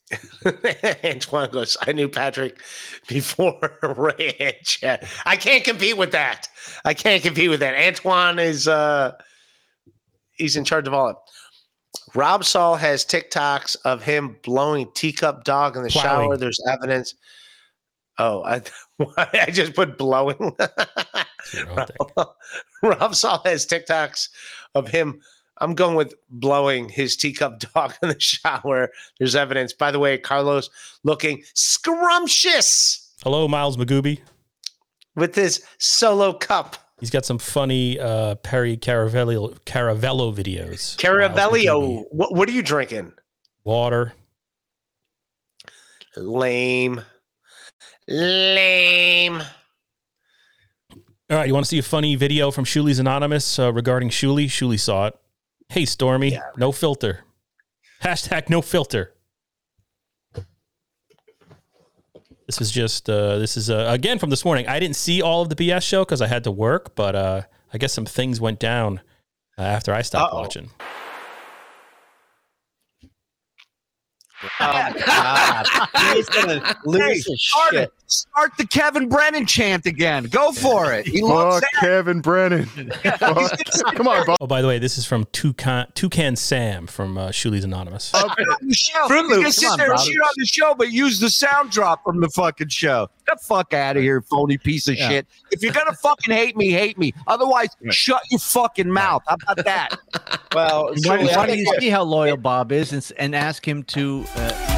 [1.04, 2.62] Antoine goes, I knew Patrick
[3.08, 5.08] before Ray and Chad.
[5.26, 6.48] I can't compete with that.
[6.86, 7.76] I can't compete with that.
[7.76, 9.14] Antoine is uh
[10.34, 12.16] he's in charge of all of it.
[12.16, 16.38] Rob Saul has TikToks of him blowing teacup dog in the shower.
[16.38, 17.14] There's evidence.
[18.18, 18.62] Oh, I
[19.18, 20.56] I just put blowing.
[20.58, 22.26] That's your own thing.
[22.84, 24.30] Rob Saul has TikToks
[24.74, 25.22] of him.
[25.60, 28.90] I'm going with blowing his teacup dog in the shower.
[29.20, 29.74] There's evidence.
[29.74, 30.70] By the way, Carlos
[31.04, 33.14] looking scrumptious.
[33.24, 34.20] Hello, Miles Magooby.
[35.16, 36.76] with his solo cup.
[37.00, 40.98] He's got some funny uh, Perry Caravello Caravello videos.
[40.98, 42.06] Caravello.
[42.12, 43.14] What, what are you drinking?
[43.64, 44.14] water.
[46.16, 47.02] Lame.
[48.08, 49.42] Lame.
[51.30, 54.46] All right, you want to see a funny video from Shuli's Anonymous uh, regarding Shuli?
[54.46, 55.16] Shuli saw it.
[55.70, 56.42] Hey, Stormy, Yeah.
[56.58, 57.24] no filter.
[58.04, 59.14] Hashtag no filter.
[62.46, 64.68] This is just, uh, this is, uh, again, from this morning.
[64.68, 67.42] I didn't see all of the BS show because I had to work, but uh,
[67.74, 69.02] I guess some things went down
[69.58, 70.42] uh, after I stopped Uh-oh.
[70.42, 70.70] watching.
[74.62, 75.68] Oh, God.
[76.16, 77.92] He's gonna lose his shit.
[78.08, 78.12] It.
[78.12, 80.26] Start the Kevin Brennan chant again.
[80.26, 81.06] Go for it.
[81.08, 81.80] He loves Fuck that.
[81.82, 82.66] Kevin Brennan.
[83.20, 83.60] Fuck.
[83.96, 84.38] Come on, Bob.
[84.42, 88.14] Oh, by the way, this is from Toucan, Toucan Sam from uh, Shuli's Anonymous.
[88.14, 88.30] on
[88.62, 89.08] the show.
[89.08, 90.06] Fruit You can sit on, there and Bob.
[90.06, 93.10] shit on the show, but use the sound drop from the fucking show.
[93.28, 95.10] Get the fuck out of here, phony piece of Yeah.
[95.10, 95.28] shit.
[95.52, 97.14] If you're gonna fucking hate me, hate me.
[97.28, 99.24] Otherwise, shut your fucking mouth.
[99.28, 99.98] How about that?
[100.56, 104.26] Well, Why, why don't you see how loyal Bob is and, and ask him to?
[104.36, 104.77] Uh,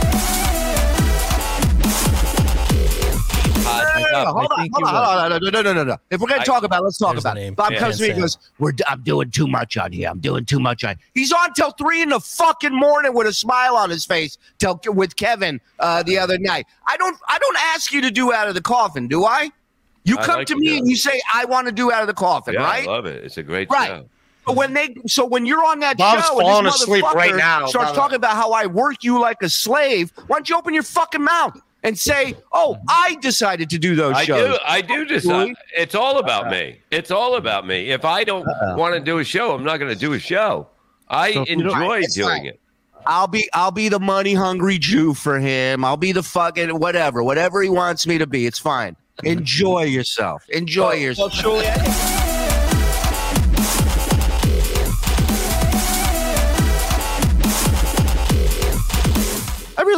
[4.21, 5.83] I- No, hold I on, hold you on, hold on, no, no, no, no, no,
[5.83, 5.97] no.
[6.09, 7.55] If we're gonna I- talk about, it, let's talk about it.
[7.55, 10.09] Bob Yeah, comes to me and goes, "We're, d- I'm doing too much on here.
[10.09, 13.33] I'm doing too much on." He's on till three in the fucking morning with a
[13.33, 14.37] smile on his face.
[14.59, 16.65] Till with Kevin uh, the other night.
[16.87, 19.49] I don't, I don't ask you to do out of the coffin, do I?
[20.05, 22.01] You I come like to to me and you say, "I want to do out
[22.01, 22.87] of the coffin," Yeah, right?
[22.87, 23.23] I love it.
[23.23, 23.87] It's a great Right.
[23.87, 24.05] show.
[24.45, 27.35] But when they so when you're on that Bob's show and falling this asleep right
[27.35, 30.73] now, starts talking about how I work you like a slave, why don't you open
[30.73, 34.57] your fucking mouth and say, "Oh, I decided to do those I shows." do.
[34.65, 35.55] I do decide.
[35.75, 36.79] It's all about me.
[36.91, 37.89] It's all about me.
[37.91, 38.45] If I don't
[38.77, 40.67] want to do a show, I'm not going to do a show.
[41.09, 42.59] I So if you don't- enjoy doing it.
[43.05, 45.85] I'll be I'll be the money hungry Jew for him.
[45.85, 48.45] I'll be the fucking whatever, whatever he wants me to be.
[48.45, 48.95] It's fine.
[49.23, 50.43] Enjoy yourself.
[50.49, 51.33] Enjoy yourself.
[51.43, 51.59] Well,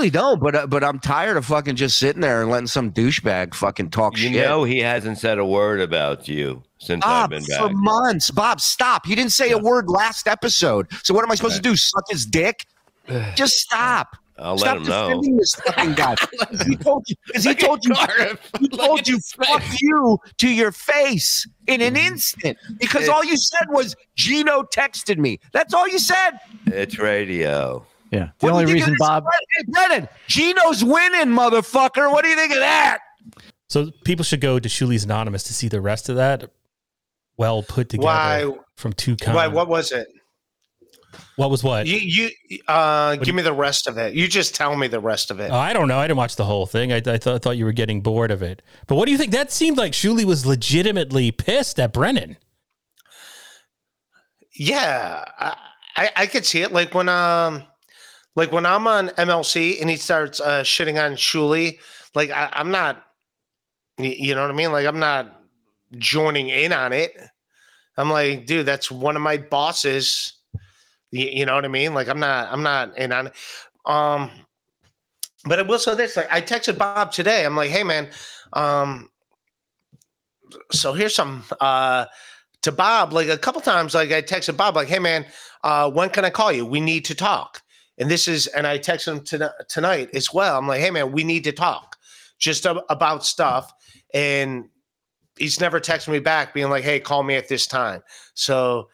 [0.01, 2.91] really don't, but uh, but I'm tired of fucking just sitting there and letting some
[2.91, 4.45] douchebag fucking talk You shit.
[4.47, 7.59] know, he hasn't said a word about you since Bob, I've been back.
[7.59, 8.31] for months.
[8.31, 9.05] Bob, stop.
[9.05, 10.87] He didn't say a word last episode.
[11.03, 11.75] So what am I supposed to do?
[11.75, 12.65] Suck his dick?
[13.35, 14.17] Just stop.
[14.39, 15.37] I'll let Stop him know.
[15.37, 16.15] this fucking guy.
[16.67, 17.93] he told you because he told you
[18.59, 23.67] he told you fuck you to your face in an instant because all you said
[23.69, 25.39] was Gino texted me.
[25.53, 26.31] That's all you said.
[26.65, 27.85] It's radio.
[28.12, 28.30] Yeah.
[28.39, 28.97] The What only you think of reason?
[29.00, 29.26] Bob.
[29.58, 32.12] Hey, Brennan, Gino's winning, motherfucker.
[32.12, 33.00] What do you think of that?
[33.69, 36.52] So people should go to Shuli's Anonymous to see the rest of that.
[37.38, 38.58] Well put together Why?
[38.76, 39.34] from Toucan.
[39.34, 39.47] Why?
[39.47, 40.08] What was it?
[41.36, 41.88] What was what?
[41.88, 44.13] You you uh, do give me the rest of it.
[44.13, 45.50] You just tell me the rest of it.
[45.52, 45.97] Oh, I don't know.
[45.97, 46.91] I didn't watch the whole thing.
[46.93, 48.62] I, I thought, thought you were getting bored of it.
[48.88, 49.32] But what do you think?
[49.32, 52.38] That seemed like Shuli was legitimately pissed at Brennan.
[54.54, 55.58] Yeah, I,
[55.95, 56.71] I I could see it.
[56.71, 57.63] Like when um,
[58.36, 61.80] like when I'm on MLC and he starts uh, shitting on Shuli,
[62.15, 63.04] like I, I'm not,
[63.98, 64.72] you know what I mean?
[64.72, 65.41] Like I'm not
[65.98, 67.15] joining in on it.
[67.98, 70.34] I'm like, dude, that's one of my bosses.
[71.12, 71.94] You, you know what I mean?
[71.94, 73.34] Like I'm not, I'm not in on it.
[73.86, 74.32] Um,
[75.46, 77.46] but I will say this: like I texted Bob today.
[77.46, 78.10] I'm like, hey man,
[78.54, 79.10] um,
[80.72, 82.06] so here's some uh
[82.62, 85.26] to Bob, like a couple times, like I texted Bob, like, "Hey man,
[85.63, 86.65] uh, when can I call you?
[86.65, 87.61] We need to talk."
[88.01, 90.57] And this is, and I texted him to, tonight as well.
[90.57, 91.97] I'm like, "Hey man, we need to talk,
[92.39, 93.71] just ab- about stuff."
[94.11, 94.69] And
[95.37, 98.01] he's never texted me back, being like, "Hey, call me at this time."
[98.33, 98.89] So,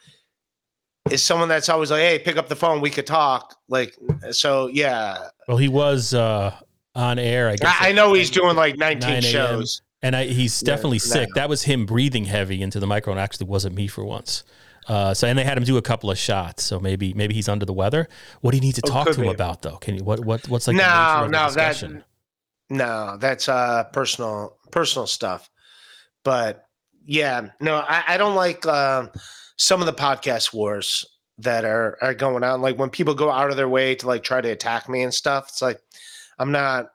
[1.09, 3.95] is someone that's always like, "Hey, pick up the phone, we could talk." Like,
[4.31, 6.53] so yeah, Well, he was uh,
[6.93, 7.47] on air.
[7.47, 7.75] I guess.
[7.79, 9.81] I, I know he's doing like 19 shows.
[10.01, 11.13] and I, he's definitely no.
[11.13, 11.29] sick.
[11.35, 13.19] That was him breathing heavy into the microphone.
[13.19, 14.43] Actually, wasn't me for once.
[14.87, 16.63] Uh, so and they had him do a couple of shots.
[16.63, 18.07] So maybe maybe he's under the weather.
[18.41, 19.27] What do you need to Oh, talk to him be.
[19.29, 19.77] about though?
[19.77, 22.03] Can you what what what's like the no, nature of the no, that
[22.69, 25.49] no, that's uh personal personal stuff.
[26.23, 26.65] But
[27.05, 29.09] yeah, no, I, I don't like um
[29.57, 31.05] some of the podcast wars
[31.39, 32.61] that are are going on.
[32.61, 35.13] Like when people go out of their way to like try to attack me and
[35.13, 35.47] stuff.
[35.49, 35.79] It's like
[36.39, 36.87] I'm not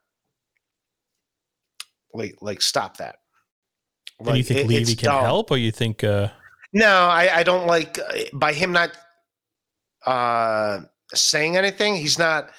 [2.15, 3.17] like like stop that.
[4.21, 5.25] And you think it- Levy can dumb.
[5.25, 6.05] help, or you think?
[6.05, 6.29] Uh,
[6.73, 8.91] No, I, I don't like uh, by him not
[10.07, 10.81] uh
[11.15, 11.97] saying anything.
[11.97, 12.51] He's not.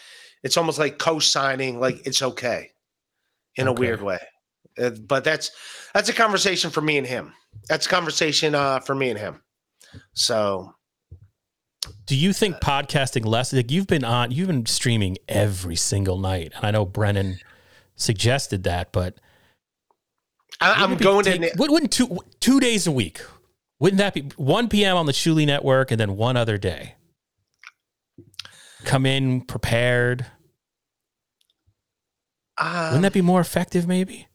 [0.43, 2.71] It's almost like co-signing, like it's okay,
[3.55, 4.19] in a weird way.
[4.77, 5.51] Uh, but that's
[5.93, 7.33] that's a conversation for me and him.
[7.69, 9.41] That's a conversation uh, for me and him.
[10.13, 10.73] So
[12.07, 13.53] Do you think podcasting less?
[13.53, 17.39] Like you've been on, you've been streaming every single night, and I know Brennan
[17.95, 19.19] suggested that, but
[20.59, 21.57] I, I'm Wouldn't it be going take- to.
[21.59, 23.21] Would, wouldn't two two days a week?
[23.83, 24.95] Wouldn't that be 1 p.m.
[24.95, 26.95] on the Shuli Network and then one other day?
[28.85, 30.25] Come in prepared.
[32.57, 33.85] Um, Wouldn't that be more effective?
[33.85, 34.29] Maybe.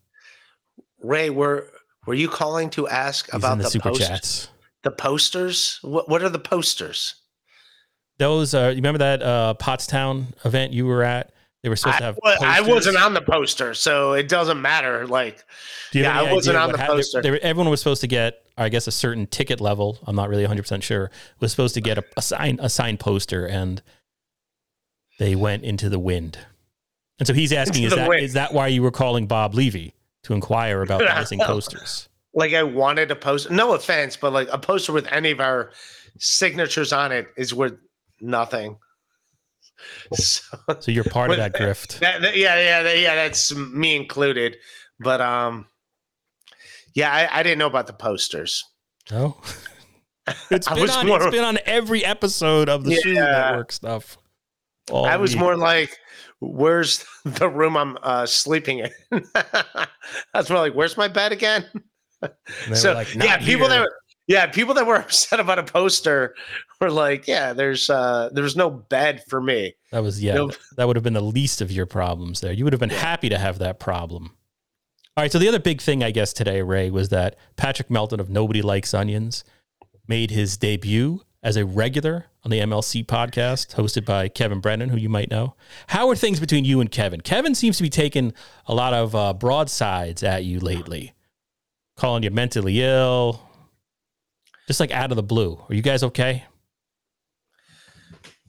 [1.03, 1.71] Ray, were
[2.07, 4.49] were you calling to ask He's about the, the, super post- chats.
[4.83, 5.79] the posters?
[5.81, 7.15] What what are the posters?
[8.19, 11.33] Those uh, you remember that uh, Pottstown event you were at?
[11.63, 12.19] They were supposed I, to have.
[12.23, 15.07] well, I wasn't on the poster, so it doesn't matter.
[15.07, 15.43] Like,
[15.95, 17.23] yeah, I wasn't on the poster.
[17.23, 19.99] they everyone was supposed to get, I guess, a certain ticket level.
[20.07, 21.11] I'm not really 100 percent sure.
[21.41, 23.81] Was supposed to get a, a sign a signed poster, and
[25.19, 26.39] they went into the wind.
[27.19, 28.23] And so he's asking, is that, is that wind.
[28.25, 29.95] is that why you were calling Bob Levy
[30.25, 32.09] to inquire about the missing posters?
[32.35, 33.53] like I wanted a poster.
[33.53, 35.73] No offense, but like a poster with any of our
[36.19, 37.75] signatures on it is worth
[38.21, 38.79] nothing.
[40.15, 40.43] So,
[40.81, 41.99] So you're part of that grift.
[42.01, 43.15] that, that- yeah, yeah, that- yeah.
[43.15, 44.57] That's me included.
[45.01, 45.67] But um,
[46.99, 48.65] yeah, I, I didn't know about the posters.
[49.11, 49.37] No.
[50.51, 53.23] It's been, on, more- it's been on every episode of the Yeah.
[53.25, 54.19] Network stuff.
[54.91, 55.41] all I was week.
[55.41, 55.97] more like,
[56.41, 58.91] "Where's the room I'm uh, sleeping in?"
[59.35, 59.87] I
[60.35, 61.65] was more like, "Where's my bed again?"
[62.21, 62.31] And
[62.67, 63.93] they were so like, yeah, "Not people that here." were,
[64.27, 66.35] yeah, people that were upset about a poster
[66.79, 70.37] were like, "Yeah, there's uh, there's no bed for me." That was yeah.
[70.37, 72.53] Th- That would have been the least of your problems there.
[72.53, 74.37] You would have been happy to have that problem.
[75.19, 75.33] All right.
[75.33, 78.63] So the other big thing, I guess, today, Ray, was that Patrick Melton of Nobody
[78.63, 79.43] Likes Onions
[80.07, 84.97] made his debut as a regular on the MLC podcast hosted by Kevin Brennan, who
[84.97, 85.57] you might know.
[85.89, 87.21] How are things between you and Kevin?
[87.21, 88.33] Kevin seems to be taking
[88.67, 91.15] a lot of uh, broadsides at you lately,
[91.97, 93.43] calling you mentally ill,
[94.69, 95.61] just like out of the blue.
[95.69, 96.45] Are you guys okay?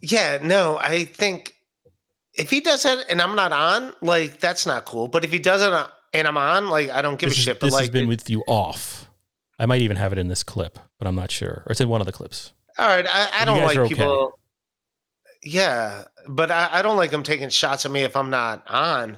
[0.01, 1.55] Yeah, no, I think
[2.35, 5.07] if he does it and I'm not on, like that's not cool.
[5.07, 7.39] But if he does it uh, and I'm on, like I don't give this a
[7.39, 7.59] is- shit.
[7.59, 9.09] But this like, has been with you off.
[9.59, 11.63] I might even have it in this clip, but I'm not sure.
[11.65, 12.53] Or it's in one of the clips.
[12.77, 13.89] all right, I, I don't like okay.
[13.89, 14.39] people.
[15.43, 19.17] Yeah, but I, I don't like them taking shots at me if I'm not on.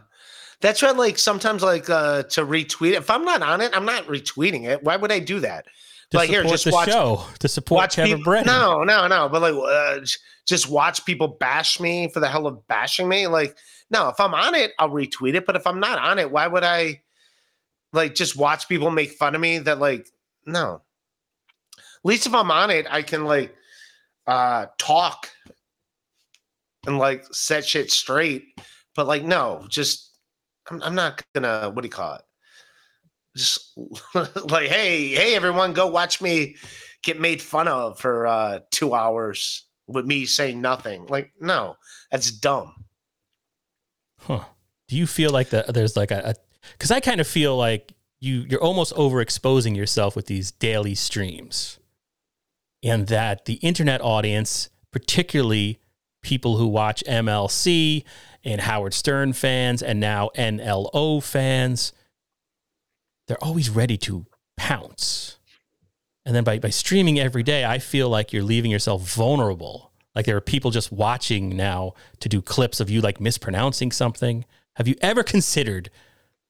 [0.59, 2.93] That's why, like sometimes, like uh to retweet.
[2.93, 4.83] If I'm not on it, I'm not retweeting it.
[4.83, 5.65] Why would I do that?
[6.11, 8.31] To like here, just the watch show, to support watch Kevin people.
[8.31, 8.47] Brennan.
[8.47, 9.29] No, no, no.
[9.29, 10.05] But like, uh,
[10.45, 13.27] just watch people bash me for the hell of bashing me.
[13.27, 13.55] Like,
[13.91, 15.45] no, if I'm on it, I'll retweet it.
[15.45, 17.01] But if I'm not on it, why would I?
[17.93, 19.59] Like, just watch people make fun of me.
[19.59, 20.07] That like,
[20.45, 20.81] no.
[21.77, 23.53] At least if I'm on it, I can like
[24.27, 25.29] uh talk
[26.87, 28.45] and like set shit straight.
[28.95, 30.11] But like, no, just
[30.69, 31.69] I'm, I'm not gonna.
[31.69, 32.21] What do you call it?
[33.35, 33.77] Just
[34.49, 36.55] like, hey, hey, everyone, go watch me
[37.03, 41.05] get made fun of for uh two hours with me saying nothing.
[41.07, 41.75] Like, no,
[42.09, 42.85] that's dumb.
[44.21, 44.45] Huh.
[44.87, 46.35] Do you feel like that there's like a
[46.73, 51.79] because I kind of feel like you you're almost overexposing yourself with these daily streams.
[52.83, 55.79] And that the internet audience, particularly
[56.23, 58.03] people who watch MLC
[58.43, 61.93] and Howard Stern fans and now NLO fans,
[63.27, 64.25] they're always ready to
[64.57, 65.37] pounce.
[66.25, 69.90] And then by, by streaming every day, I feel like you're leaving yourself vulnerable.
[70.15, 74.45] Like there are people just watching now to do clips of you like mispronouncing something.
[74.75, 75.89] Have you ever considered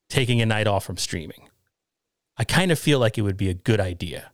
[0.09, 1.49] taking a night off from streaming?
[2.37, 4.31] I kind of feel like it would be a good idea.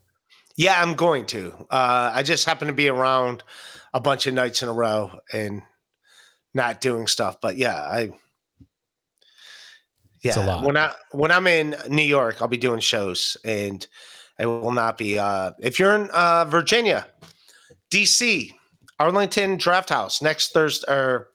[0.55, 1.53] Yeah, I'm going to.
[1.69, 3.43] Uh, I just happen to be around
[3.93, 5.61] a bunch of nights in a row and
[6.53, 7.39] not doing stuff.
[7.41, 8.11] But yeah, I.
[10.23, 10.63] Yeah, It's a lot.
[10.63, 13.85] when I when I'm in New York, I'll be doing shows, and
[14.39, 15.19] I will not be.
[15.19, 17.05] Uh, if you're in uh, Virginia,
[17.91, 18.51] DC,
[18.99, 21.29] Arlington Draft House next Thursday, or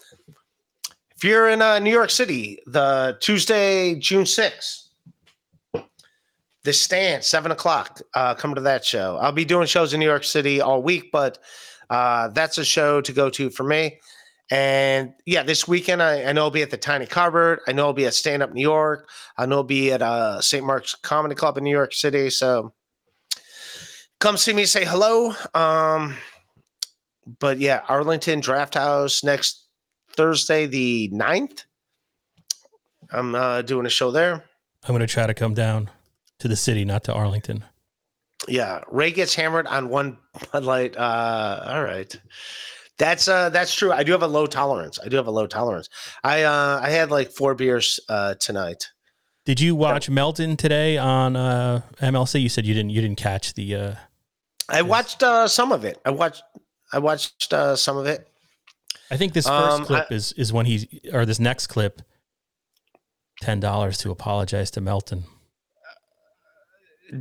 [1.17, 4.89] if you're in uh, New York City, the Tuesday, June sixth,
[6.65, 8.01] the stand, seven o'clock.
[8.15, 9.17] Uh, come to that show.
[9.21, 11.39] I'll be doing shows in New York City all week, but
[11.91, 13.99] uh, that's a show to go to for me.
[14.51, 17.61] And yeah, this weekend I, I know I'll be at the Tiny Cupboard.
[17.67, 19.09] I know I'll be at Stand Up New York.
[19.39, 20.65] I know I'll be at uh, St.
[20.65, 22.29] Mark's Comedy Club in New York City.
[22.29, 22.73] So
[24.21, 25.35] come see me, say hello.
[25.55, 26.17] Um,
[27.39, 29.67] but yeah, Arlington Draft House next
[30.13, 31.65] Thursday, the 9th.
[33.11, 34.45] I'm uh, doing a show there.
[34.85, 35.91] I'm going to try to come down
[36.39, 37.65] to the city, not to Arlington.
[38.49, 40.19] Yeah, Ray gets hammered on one
[40.53, 40.97] Bud Light.
[40.97, 42.13] Uh, all right,
[42.99, 43.93] that's uh, that's true.
[43.93, 44.99] I do have a low tolerance.
[45.05, 45.89] I do have a low tolerance.
[46.25, 48.89] I uh, I had like four beers uh, tonight.
[49.45, 52.43] Did you watch Melton today on uh, MLC?
[52.43, 52.91] You said you didn't.
[52.91, 53.75] You didn't catch the.
[53.75, 53.95] Uh,
[54.69, 56.01] I watched uh, some of it.
[56.05, 56.43] I watched
[56.93, 58.29] I watched uh, some of it.
[59.11, 62.03] I think this first Um, clip I- is is when he or this next clip.
[63.41, 65.25] Ten dollars to apologize to Melton.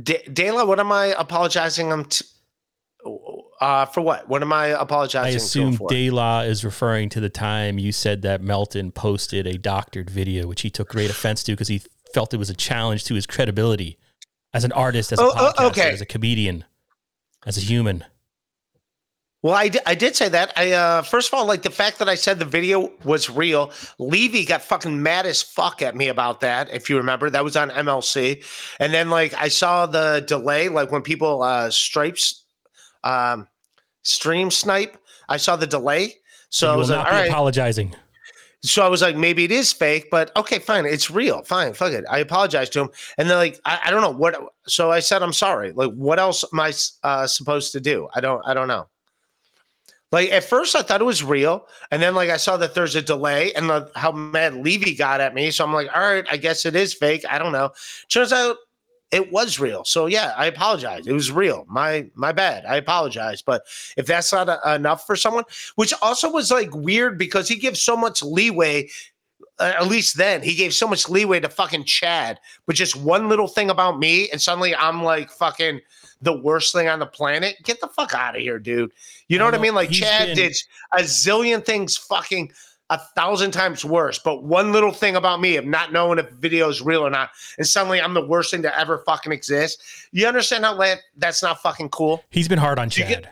[0.02, 2.24] D- Dayla, what am I apologizing um, t-
[3.60, 4.00] uh, for?
[4.00, 4.28] What?
[4.28, 5.88] What am I apologizing I assume him for?
[5.88, 10.62] Dayla is referring to the time you said that Melton posted a doctored video, which
[10.62, 11.82] he took great offense to because he
[12.14, 13.98] felt it was a challenge to his credibility
[14.54, 15.90] as an artist, as a Oh, oh, podcaster, okay.
[15.92, 16.64] as a comedian,
[17.44, 18.04] as a human.
[19.42, 20.52] Well, I, I did say that.
[20.56, 23.72] I uh, first of all, like the fact that I said the video was real.
[23.98, 26.72] Levy got fucking mad as fuck at me about that.
[26.72, 28.44] If you remember, that was on MLC.
[28.78, 32.44] And then like I saw the delay, like when people uh, stripes,
[33.02, 33.48] um,
[34.02, 34.96] stream snipe.
[35.28, 36.14] I saw the delay,
[36.50, 37.28] so you I was like, all right.
[37.28, 37.94] apologizing.
[38.64, 41.42] So I was like, maybe it is fake, but okay, fine, it's real.
[41.42, 42.04] Fine, fuck it.
[42.08, 44.36] I apologize to him, and then like I, I don't know what.
[44.68, 45.72] So I said I'm sorry.
[45.72, 48.08] Like, what else am I uh, supposed to do?
[48.14, 48.40] I don't.
[48.46, 48.86] I don't know.
[50.12, 52.94] Like at first, I thought it was real, and then like I saw that there's
[52.94, 55.50] a delay, and the, how mad Levy got at me.
[55.50, 57.24] So I'm like, all right, I guess it is fake.
[57.28, 57.70] I don't know.
[58.08, 58.56] Turns out
[59.10, 59.84] it was real.
[59.84, 61.06] So yeah, I apologize.
[61.06, 61.64] It was real.
[61.66, 62.66] My my bad.
[62.66, 63.40] I apologize.
[63.40, 63.62] But
[63.96, 65.44] if that's not a, enough for someone,
[65.76, 68.90] which also was like weird because he gives so much leeway.
[69.58, 73.28] Uh, at least then he gave so much leeway to fucking Chad, but just one
[73.28, 75.80] little thing about me, and suddenly I'm like fucking
[76.22, 77.56] the worst thing on the planet.
[77.64, 78.92] Get the fuck out of here, dude.
[79.28, 79.74] You know I what I mean?
[79.74, 80.56] Like Chad been- did
[80.92, 82.52] a zillion things fucking
[82.90, 86.68] a thousand times worse, but one little thing about me of not knowing if video
[86.68, 89.82] is real or not, and suddenly I'm the worst thing to ever fucking exist.
[90.12, 93.30] You understand how that that's not fucking cool He's been hard on You get- Chad.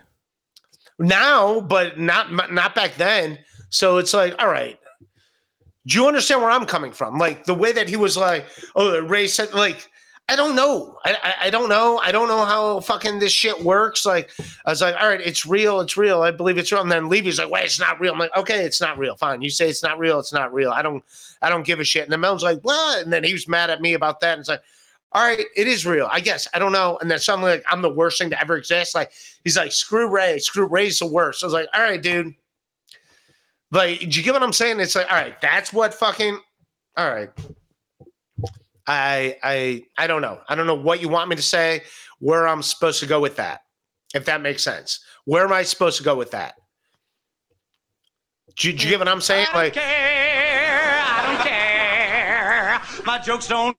[0.99, 3.39] now, but not not back then.
[3.71, 4.79] So it's like, all right.
[5.87, 7.19] Do you understand where I'm coming from?
[7.19, 9.89] Like the way that he was like, oh, Ray said, like,
[10.31, 10.97] I don't know.
[11.05, 11.99] I, I I don't know.
[11.99, 14.07] I don't know how fucking this shit works.
[14.07, 14.31] Like,
[14.65, 15.81] I was like, all right, it's real.
[15.81, 16.23] It's real.
[16.23, 16.83] I believe it's real.
[16.83, 18.13] And then Levy's like, wait, it's not real.
[18.13, 19.17] I'm like, okay, it's not real.
[19.17, 19.43] Fine.
[19.43, 20.21] You say it's not real.
[20.21, 20.71] It's not real.
[20.71, 21.03] I don't,
[21.43, 22.05] I don't give a shit.
[22.05, 23.03] And then Mel's like, what?
[23.03, 24.35] And then he was mad at me about that.
[24.35, 24.63] And it's like,
[25.13, 26.09] all right, it is real.
[26.13, 26.47] I guess.
[26.55, 26.97] I don't know.
[27.01, 28.95] And then suddenly like, I'm the worst thing to ever exist.
[28.95, 29.11] Like,
[29.43, 30.39] he's like, screw Ray.
[30.39, 31.43] Screw Ray's the worst.
[31.43, 32.33] I was like, all right, dude.
[33.73, 34.79] Like, do you get what I'm saying?
[34.79, 36.39] It's like, all right, that's what fucking,
[36.97, 37.31] all right.
[38.93, 40.41] I I I don't know.
[40.49, 41.83] I don't know what you want me to say.
[42.19, 43.61] Where I'm supposed to go with that,
[44.15, 45.01] if that makes sense.
[45.25, 46.55] Where am I supposed to go with that?
[48.57, 49.47] Do, you- do you get what I'm saying?
[49.55, 51.01] Like, care.
[51.03, 53.05] I don't care.
[53.07, 53.77] My jokes don't.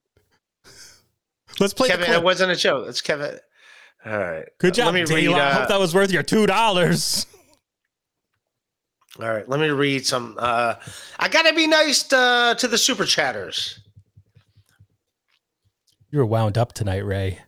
[1.60, 2.18] Let's play the Kevin, clip.
[2.18, 2.88] it wasn't a joke.
[2.88, 3.38] It's Kevin.
[4.06, 4.46] All right.
[4.58, 5.28] Good Uh, job, Let me read.
[5.28, 7.26] I uh, hope that was worth your two dollars.
[9.20, 9.48] all right.
[9.48, 10.36] Let me read some.
[10.38, 10.74] Uh,
[11.20, 13.78] I gotta be nice to, to the super chatters.
[16.12, 17.38] You were wound up tonight, Ray.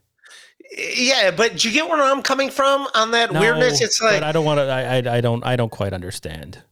[0.77, 3.83] Yeah, but do you get where I'm coming from on that weirdness?
[3.83, 4.63] It's like I don't want to.
[4.65, 6.63] I, I I don't I don't quite understand.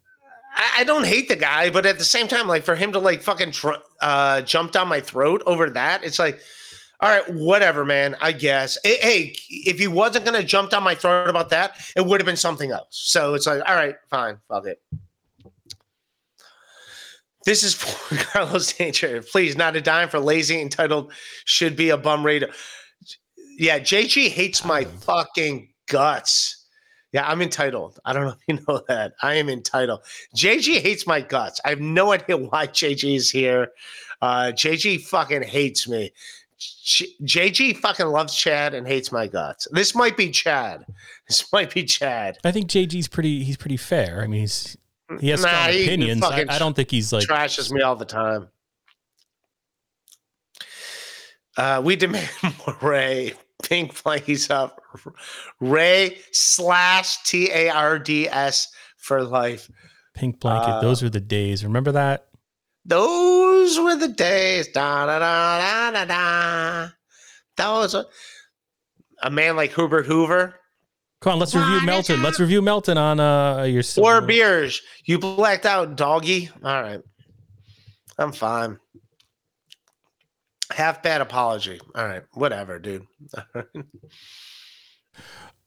[0.57, 2.99] I, I don't hate the guy, but at the same time, like for him to
[2.99, 6.41] like fucking tr- uh, jump down my throat over that, it's like,
[7.01, 8.17] all right, whatever, man.
[8.23, 8.79] I guess.
[8.83, 12.37] Hey, if he wasn't gonna jump down my throat about that, it would have been
[12.37, 12.89] something else.
[12.91, 14.81] So it's like, all right, fine, fuck it.
[17.45, 19.23] This is for Carlos Danger.
[19.23, 21.13] Please, not a dime for lazy entitled
[21.45, 22.49] should be a bum raider.
[23.59, 26.67] Yeah, JG hates my fucking guts.
[27.13, 27.99] Yeah, I'm entitled.
[28.05, 29.13] I don't know if you know that.
[29.23, 30.01] I am entitled.
[30.37, 31.61] JG hates my guts.
[31.65, 33.69] I have no idea why JG is here.
[34.23, 36.13] Uh, JG fucking hates me.
[36.59, 39.67] JG fucking loves Chad and hates my guts.
[39.73, 40.87] This might be Chad.
[41.29, 42.39] This might be Chad.
[42.45, 43.43] I think JG's pretty.
[43.43, 44.23] He's pretty fair.
[44.23, 44.77] I mean, he's
[45.21, 46.23] he has Nah, strong he opinions.
[46.25, 47.27] I, I don't think he's like.
[47.27, 48.49] trashes me all the time.
[51.57, 52.29] Uh, we demand
[52.67, 53.35] more Ray.
[53.63, 54.81] Pink plays up.
[55.61, 59.71] Ray slash T A R D S for life.
[60.15, 60.71] Pink blanket.
[60.71, 61.65] Uh, those were the days.
[61.65, 62.27] Remember that?
[62.85, 64.69] Those were the days.
[64.69, 66.89] Da da da da da
[67.57, 67.79] da.
[67.81, 68.07] Was a,
[69.23, 70.57] a man like Hubert Hoover.
[71.23, 72.21] Come on, let's review Melton.
[72.21, 74.83] Let's review Melton on uh your Four beers.
[75.05, 76.51] You blacked out, doggy.
[76.65, 77.01] All right.
[78.19, 78.79] I'm fine.
[80.73, 81.81] Half bad apology.
[81.95, 82.23] All right.
[82.33, 83.07] Whatever, dude.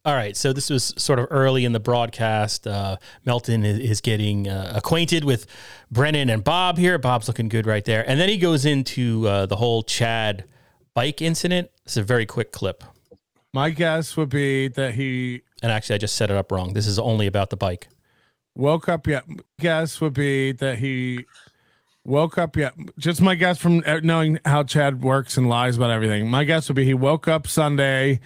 [0.06, 2.68] All right, so this was sort of early in the broadcast.
[2.68, 5.48] Uh, Melton is, is getting uh, acquainted with
[5.90, 7.00] Brennan and Bob here.
[7.00, 10.46] Bob's looking good right there, and then he goes into uh, the whole Chad
[10.94, 11.72] bike incident.
[11.86, 12.84] It's a very quick clip,
[13.56, 16.74] My guess would be that he and actually, I just set it up wrong.
[16.74, 17.88] This is only about the bike.
[18.54, 19.08] woke up.
[19.08, 19.22] Yeah,
[19.62, 21.24] guess would be that he
[22.04, 22.58] woke up.
[22.58, 26.30] Yeah, just my guess from uh, knowing how Chad works and lies about everything.
[26.30, 28.20] My guess would be he woke up Sunday,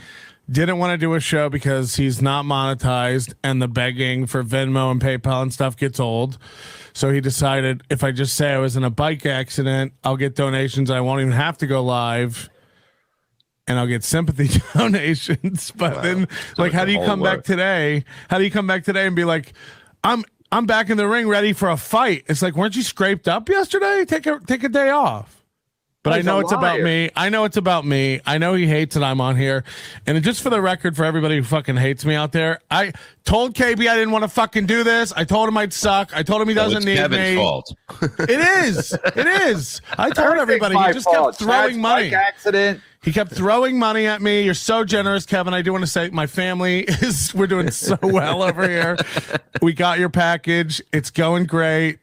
[0.50, 4.90] didn't want to do a show because he's not monetized, and the begging for Venmo
[4.90, 6.40] and PayPal and stuff gets old.
[6.94, 10.34] So he decided if I just say I was in a bike accident, I'll get
[10.34, 10.90] donations.
[10.90, 12.50] I won't even have to go live.
[13.70, 15.72] And I'll get sympathy donations.
[15.80, 17.46] But then, like, how do you come back work.
[17.46, 18.04] today?
[18.30, 19.54] How do you come back today and be like,
[20.04, 22.26] I'm I'm back in the ring, ready for a fight?
[22.28, 24.04] It's like, weren't you scraped up yesterday?
[24.06, 25.39] Take a take a day off.
[26.10, 27.10] But I know a it's about me.
[27.16, 28.22] I know it's about me.
[28.26, 29.64] I know he hates that I'm on here.
[30.06, 32.94] And just for the record, for everybody who fucking hates me out there, I
[33.26, 35.14] told KB I didn't want to fucking do this.
[35.14, 36.16] I told him I'd suck.
[36.16, 37.36] I told him he doesn't it's need Kevin's me.
[37.36, 37.76] fault.
[38.20, 38.94] It is.
[39.16, 39.82] It is.
[39.98, 40.78] I told everybody.
[40.78, 41.38] He just fault.
[41.38, 42.14] kept throwing Chad's money.
[42.14, 42.82] accident.
[43.02, 44.42] He kept throwing money at me.
[44.44, 45.54] You're so generous, Kevin.
[45.54, 48.98] I do want to say my family is we're doing so well over here.
[49.62, 50.82] We got your package.
[50.92, 52.00] It's going great.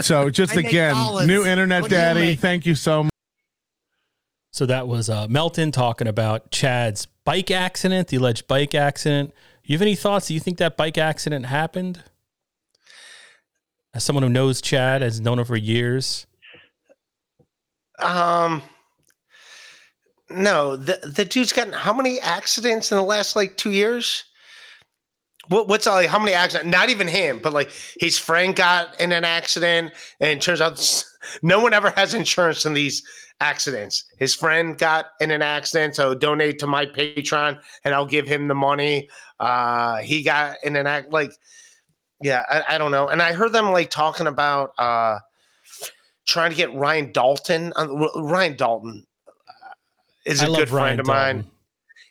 [0.00, 0.94] So just I again,
[1.26, 2.36] new internet What do you daddy.
[2.36, 3.10] Thank you so much.
[4.56, 9.34] So that was uh, Melton talking about Chad's bike accident, the alleged bike accident.
[9.62, 10.28] You have any thoughts?
[10.28, 12.02] Do you think that bike accident happened?
[13.92, 16.26] As someone who knows Chad, has known him for years.
[17.98, 18.62] Um,
[20.30, 24.24] no, the the dude's gotten how many accidents in the last like two years?
[25.48, 26.70] What what's all like how many accidents?
[26.70, 31.04] Not even him, but like his friend got in an accident, and turns out
[31.42, 33.02] no one ever has insurance in these
[33.40, 34.04] accidents.
[34.18, 38.48] His friend got in an accident, so donate to my Patreon, and I'll give him
[38.48, 39.08] the money.
[39.38, 41.32] Uh, he got in an act like,
[42.22, 43.08] yeah, I, I don't know.
[43.08, 45.18] And I heard them like talking about uh
[46.26, 47.72] trying to get Ryan Dalton.
[47.76, 47.86] Uh,
[48.16, 49.72] Ryan Dalton uh,
[50.24, 51.50] is a good friend Ryan of mine.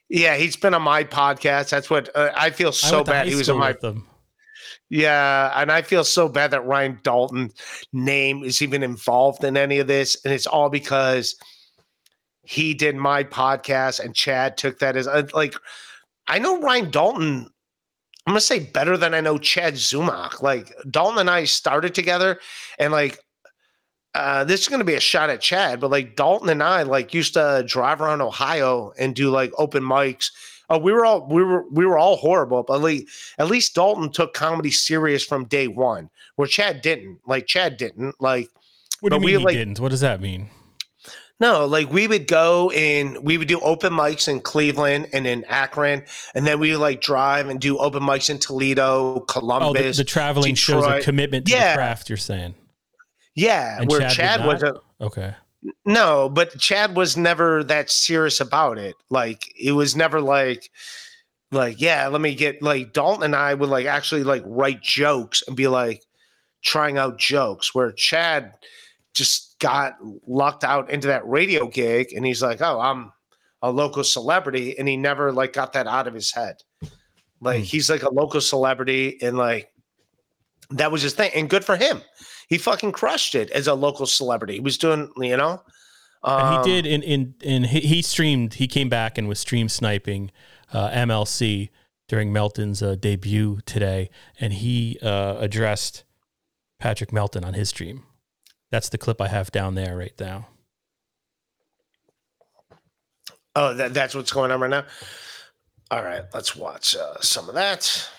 [0.10, 1.70] Yeah, he's been on my podcast.
[1.70, 3.28] That's what uh, I feel so to bad.
[3.28, 4.08] He was on my them.
[4.89, 7.53] yeah, and I feel so bad that Ryan Dalton's
[7.91, 11.36] name is even involved in any of this, and it's all because
[12.43, 15.56] he did my podcast, and Chad took that as uh, like
[16.28, 17.49] I know Ryan Dalton.
[18.28, 20.41] I'm gonna say better than I know Chad Zumock.
[20.41, 22.39] Like Dalton and I started together,
[22.78, 23.20] and like
[24.16, 27.13] uh, this is gonna be a shot at Chad, but like Dalton and I like
[27.13, 30.32] used to drive around Ohio and do like open mics.
[30.70, 33.07] Oh, we were all we were we were all horrible, but like
[33.38, 37.20] at least Dalton took comedy serious from day one, where Chad didn't.
[37.28, 38.16] Like Chad didn't.
[38.20, 38.49] Like
[39.01, 39.80] What do you we, mean he like- didn't?
[39.80, 40.49] What does that mean?
[41.38, 45.43] no, like we would go and we would do open mics in Cleveland and in
[45.49, 46.03] Akron,
[46.34, 49.97] and then we would like drive and do open mics in Toledo, Oh, Columbus.
[49.97, 51.74] the, the traveling shows a commitment to Yeah.
[51.74, 52.09] the craft.
[52.09, 52.55] You're saying,
[53.36, 55.36] yeah, and where Chad, Chad, was a okay.
[55.86, 58.95] No, but Chad was never that serious about it.
[59.09, 60.71] Like it was never like
[61.51, 65.43] like yeah, let me get like Dalton and I would like actually like write jokes
[65.47, 66.03] and be like
[66.63, 68.53] trying out jokes where Chad
[69.13, 69.95] just got
[70.27, 73.11] locked out into that radio gig and he's like, "Oh, I'm
[73.61, 76.57] a local celebrity." And he never like got that out of his head.
[77.41, 77.63] Like hmm.
[77.63, 79.71] he's like a local celebrity and like
[80.71, 82.01] that was his thing and good for him.
[82.48, 84.56] He fucking crushed it as a local celebrity.
[84.56, 85.62] He was doing, you know,
[86.26, 88.56] and um, he did in in in he, he streamed.
[88.56, 90.32] He came back and was stream sniping
[90.74, 91.70] uh, MLC
[92.08, 96.04] during Melton's uh, debut today, and he uh, addressed
[96.80, 98.04] Patrick Melton on his stream.
[98.72, 100.48] That's the clip I have down there right now.
[103.56, 104.84] Oh, that, that's what's going on right now.
[105.91, 108.10] All right, let's watch uh, some of that.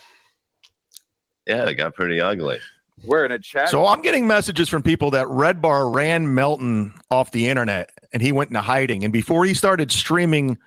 [1.46, 2.58] Yeah, it got pretty ugly.
[3.04, 3.68] We're in a chat.
[3.68, 8.22] So I'm getting messages from people that Red Bar ran Melton off the internet and
[8.22, 9.04] he went into hiding.
[9.04, 10.58] And before he started streaming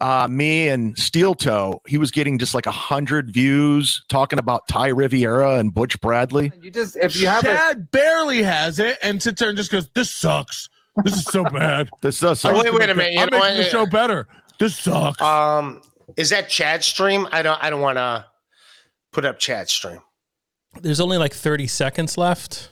[0.00, 4.66] uh, me and Steel Toe, he was getting just like a hundred views talking about
[4.66, 6.50] Ty Riviera and Butch Bradley.
[6.62, 9.70] you just if you have a Chad barely has it and sits there and just
[9.70, 10.70] goes, "This sucks.
[11.04, 12.64] This is so bad." This does Oh, suck.
[12.64, 13.18] wait, wait a minute.
[13.20, 14.26] I'm know making the show better.
[14.58, 15.20] This sucks.
[15.20, 15.82] Um,
[16.16, 17.28] is that Chad stream?
[17.30, 17.62] I don't.
[17.62, 18.24] I don't want to
[19.12, 20.00] put up Chad stream.
[20.80, 22.70] There's only like 30 seconds left.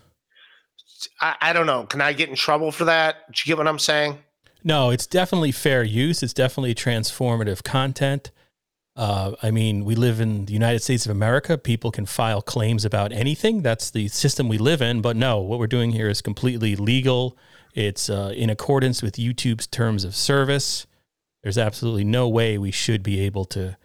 [1.21, 1.85] I, I don't know.
[1.85, 3.33] Can I get in trouble for that?
[3.33, 4.19] Do you get what I'm saying?
[4.65, 6.23] No, it's definitely fair use.
[6.23, 8.31] It's definitely transformative content.
[8.97, 11.57] Uh, I mean, we live in the United States of America.
[11.57, 13.63] People can file claims about anything.
[13.63, 15.01] That's the system we live in.
[15.01, 17.39] But no, what we're doing here is completely legal.
[17.75, 20.87] It's uh, in accordance with YouTube's terms of service.
[21.45, 23.77] There's absolutely no way we should be able to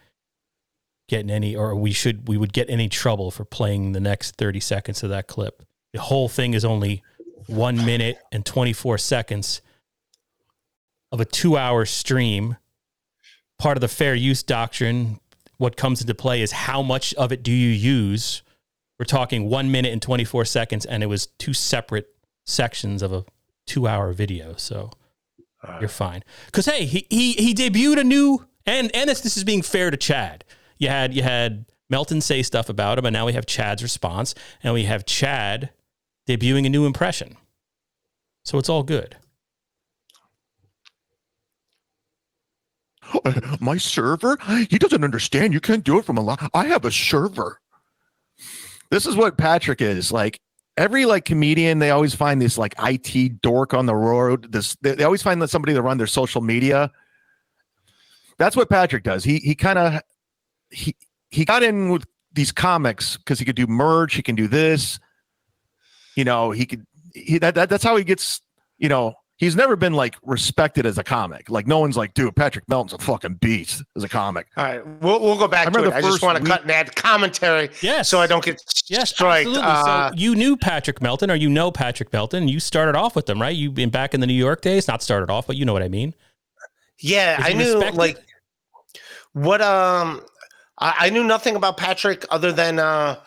[1.13, 4.35] get in any, or we should, we would get any trouble for playing the next
[4.37, 5.61] 30 seconds of that clip.
[5.91, 7.03] The whole thing is only
[7.45, 9.61] one minute and 24 seconds
[11.11, 12.57] of a two hour stream.
[13.59, 15.19] Part of the fair use doctrine,
[15.57, 18.41] what comes into play is how much of it do you use?
[18.97, 22.07] We're talking one minute and 24 seconds, and it was two separate
[22.45, 23.23] sections of a
[23.67, 24.55] two hour video.
[24.57, 24.89] So
[25.79, 26.23] you're fine.
[26.47, 29.91] Because, hey, he, he, he debuted a new, and, and this, this is being fair
[29.91, 30.43] to Chad.
[30.83, 34.35] You had, you had Melton say stuff about him, and now we have Chad's response,
[34.61, 35.69] and we have Chad
[36.27, 37.37] debuting a new impression.
[38.43, 39.15] So it's all good.
[43.23, 44.37] Uh, my server?
[44.69, 45.53] He doesn't understand.
[45.53, 46.49] You can't do it from a lot.
[46.53, 47.61] I have a server.
[48.91, 50.41] This is what Patrick is like.
[50.75, 54.51] Every like comedian, they always find this like IT dork on the road.
[54.51, 56.91] This they, they always find that somebody to run their social media.
[58.37, 59.23] That's what Patrick does.
[59.23, 60.01] He he kind of
[60.73, 60.95] he
[61.29, 64.15] he got in with these comics because he could do merch.
[64.15, 64.99] He can do this.
[66.15, 66.85] You know, he could.
[67.13, 68.41] He that, that that's how he gets.
[68.79, 71.49] You know, he's never been like respected as a comic.
[71.49, 74.47] Like no one's like, dude, Patrick Melton's a fucking beast as a comic.
[74.57, 75.93] All right, we'll, we'll go back I to it.
[75.93, 78.09] I just first want to cut and add commentary Yes.
[78.09, 79.47] so I don't get Yes, striked.
[79.47, 79.61] absolutely.
[79.63, 82.47] Uh, so you knew Patrick Melton, or you know Patrick Melton.
[82.47, 83.55] You started off with them, right?
[83.55, 84.87] You've been back in the New York days.
[84.87, 86.13] Not started off, but you know what I mean.
[86.99, 87.97] yeah, I knew respected?
[87.97, 88.17] like
[89.33, 90.21] what um
[90.83, 93.19] I, I knew nothing about Patrick other than uh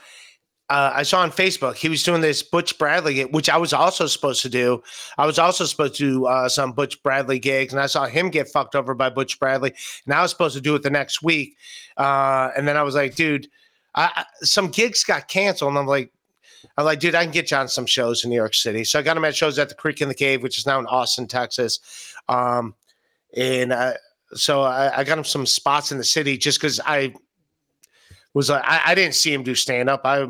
[0.69, 3.73] uh, I saw on Facebook he was doing this Butch Bradley, gig, which I was
[3.73, 4.83] also supposed to do.
[5.17, 8.31] I was also supposed to do uh, some Butch Bradley gigs, and I saw him
[8.31, 9.73] get fucked over by Butch Bradley.
[10.05, 11.57] And I was supposed to do it the next week,
[11.97, 13.49] uh, and then I was like, dude,
[13.95, 16.13] I, I, some gigs got canceled, and I'm like,
[16.77, 18.83] I'm like, dude, I can get you on some shows in New York City.
[18.83, 20.81] So I got him at shows at the Creek and the Cave, which is now
[20.81, 21.79] in Austin, Texas.
[22.29, 22.75] Um,
[23.37, 23.95] and uh,
[24.35, 27.15] so I, I got him some spots in the city just because I
[28.37, 30.03] was like, I, I didn't see him do stand up.
[30.05, 30.27] I,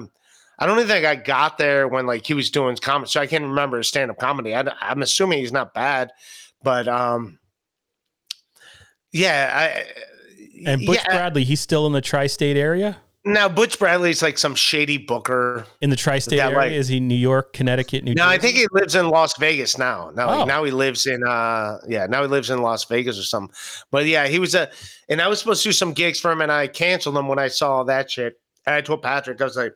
[0.59, 3.11] I don't even think I got there when like he was doing comedy.
[3.11, 4.55] So I can't remember his stand up comedy.
[4.55, 6.13] I, am assuming he's not bad,
[6.63, 7.41] but um,
[9.13, 11.17] yeah, I, And Butch yeah.
[11.17, 12.99] Bradley, he's still in the tri-state area.
[13.27, 15.67] Now Butch Bradley's like some shady booker.
[15.81, 18.17] In the tri-state area, like- is he New York, Connecticut, New York?
[18.19, 18.35] No, Jersey?
[18.35, 20.13] I think he lives in Las Vegas now.
[20.15, 20.45] Now, Oh.
[20.45, 23.53] now he lives in uh, yeah, now he lives in Las Vegas or something.
[23.91, 24.71] But yeah, he was a,
[25.09, 27.41] and I was supposed to do some gigs for him, and I canceled them when
[27.41, 28.41] I saw that shit.
[28.65, 29.75] And I told Patrick, I was like,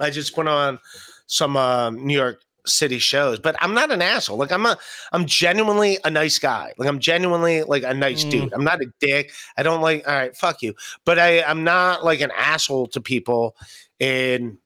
[0.00, 0.80] I just went on
[1.28, 4.36] some uh, New York City shows, but I'm not an asshole.
[4.36, 4.76] Like I'm a,
[5.12, 6.72] I'm genuinely a nice guy.
[6.78, 8.30] Like I'm genuinely like a nice Mm.
[8.30, 8.52] dude.
[8.52, 9.32] I'm not a dick.
[9.56, 10.06] I don't like.
[10.08, 10.74] All right, fuck you.
[11.04, 13.56] But I, I'm not like an asshole to people.
[14.00, 14.58] And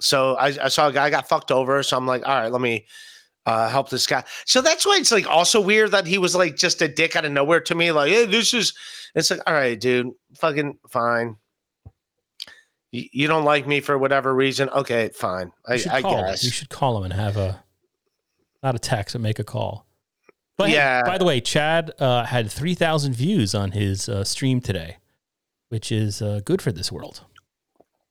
[0.00, 1.82] so I, I saw a guy got fucked over.
[1.82, 2.86] So I'm like, all right, let me
[3.46, 4.24] uh, help this guy.
[4.44, 7.24] So that's why it's like also weird that he was like just a dick out
[7.24, 7.92] of nowhere to me.
[7.92, 8.74] Like, hey, this is.
[9.14, 11.36] It's like, all right, dude, fucking fine.
[12.92, 14.70] You, don't like me for whatever reason.
[14.70, 15.50] Okay, fine.
[15.68, 16.02] I, I him.
[16.02, 16.44] guess.
[16.44, 17.62] You should call him and have a
[18.62, 19.86] not a text, but make a call.
[20.56, 21.02] But hey, Yeah.
[21.02, 24.96] by the way, Chad uh, had three thousand views on his uh, stream today,
[25.68, 27.24] which is uh, good for this world.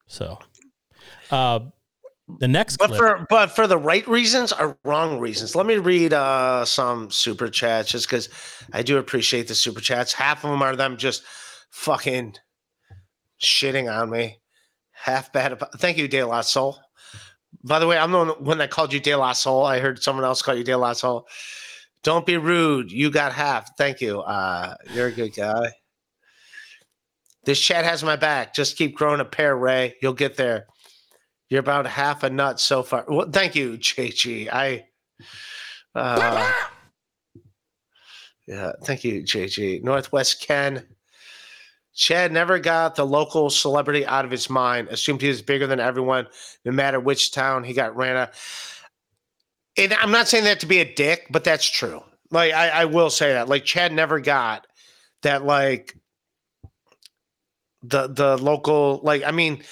[0.07, 0.37] So,
[1.31, 1.61] uh,
[2.39, 5.55] the next But clip, for but for the right reasons or wrong reasons.
[5.55, 8.29] Let me read uh some super chats just because
[8.73, 10.13] I do appreciate the super chats.
[10.13, 11.23] Half of them are them just
[11.71, 12.35] fucking
[13.41, 14.39] shitting on me.
[14.95, 16.77] Half bad about thank you, De La Soul.
[17.63, 19.65] By the way, I'm the one, that called you De La Soul.
[19.65, 21.27] I heard someone else call you De La Soul.
[22.03, 22.91] Don't be rude.
[22.91, 23.77] You got half.
[23.77, 24.21] Thank you.
[24.21, 25.71] Uh you're a good guy.
[27.45, 28.55] This chat has my back.
[28.55, 29.95] Just keep growing a pair, Ray.
[30.01, 30.65] You'll get there.
[31.49, 33.05] You're about half a nut so far.
[33.07, 34.49] Well, thank you, JG.
[34.51, 34.85] I
[35.93, 36.51] uh
[38.47, 39.83] yeah, thank you, JG.
[39.83, 40.85] Northwest Ken.
[41.95, 44.89] Chad never got the local celebrity out of his mind.
[44.89, 46.27] Assumed he was bigger than everyone,
[46.65, 48.33] no matter which town he got ran out.
[49.77, 52.03] And I'm not saying that to be a dick, but that's true.
[52.31, 53.47] Like I, I will say that.
[53.47, 54.67] Like Chad never got
[55.23, 55.95] that like
[57.81, 59.63] the the local like I mean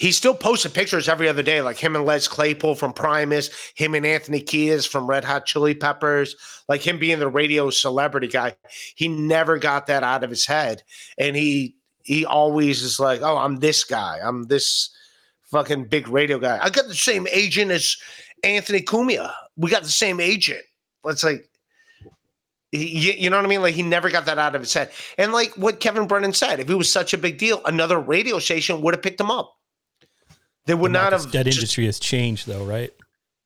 [0.00, 3.94] he still posted pictures every other day, like him and Les Claypool from Primus, him
[3.94, 6.34] and Anthony Kiedis from Red Hot Chili Peppers,
[6.70, 8.56] like him being the radio celebrity guy.
[8.94, 10.82] He never got that out of his head,
[11.18, 14.18] and he he always is like, "Oh, I'm this guy.
[14.22, 14.88] I'm this
[15.50, 16.58] fucking big radio guy.
[16.62, 17.94] I got the same agent as
[18.42, 19.30] Anthony Cumia.
[19.56, 20.62] We got the same agent."
[21.04, 21.44] It's like.
[22.72, 23.62] He, you know what I mean?
[23.62, 24.92] Like he never got that out of his head.
[25.18, 28.38] And like what Kevin Brennan said, if it was such a big deal, another radio
[28.38, 29.56] station would have picked him up.
[30.66, 31.32] They would not have.
[31.32, 32.92] that just- industry has changed, though, right?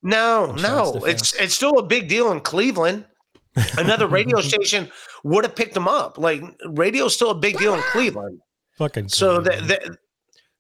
[0.03, 3.07] no, no, it's it's still a big deal in Cleveland.
[3.79, 4.91] Another radio station
[5.23, 6.19] would have picked them up.
[6.19, 8.41] Like radio's still a big deal in Cleveland.
[8.77, 9.79] Fucking So they, they,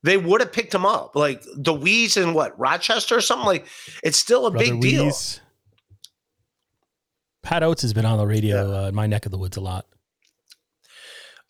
[0.05, 1.15] they would have picked them up.
[1.17, 3.47] Like the Wees in what Rochester or something.
[3.47, 3.67] Like
[4.03, 5.13] it's still a Brother big deal.
[7.43, 9.61] Pat Oates has been on the radio uh, in my neck of the woods a
[9.61, 9.87] lot.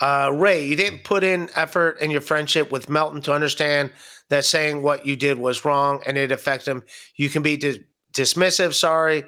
[0.00, 3.92] Uh, Ray, you didn't put in effort in your friendship with Melton to understand
[4.30, 6.82] that saying what you did was wrong and it affected him.
[7.16, 7.78] You can be dis-
[8.12, 9.24] dismissive, sorry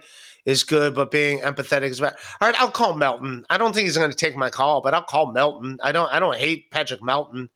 [0.46, 2.14] is good, but being empathetic is bad.
[2.40, 3.44] All right, I'll call Melton.
[3.50, 5.78] I don't think he's going to take my call, but I'll call Melton.
[5.82, 6.10] I don't.
[6.12, 7.50] I don't hate Patrick Melton.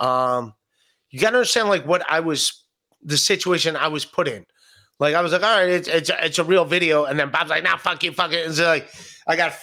[0.00, 0.54] Um,
[1.10, 2.64] you got to understand like what I was,
[3.02, 4.46] the situation I was put in.
[5.00, 7.50] Like I was like, all right, it's it's, it's a real video, and then Bob's
[7.50, 8.42] like, nah, fuck you, fuck it.
[8.42, 8.88] And It's like
[9.26, 9.54] I got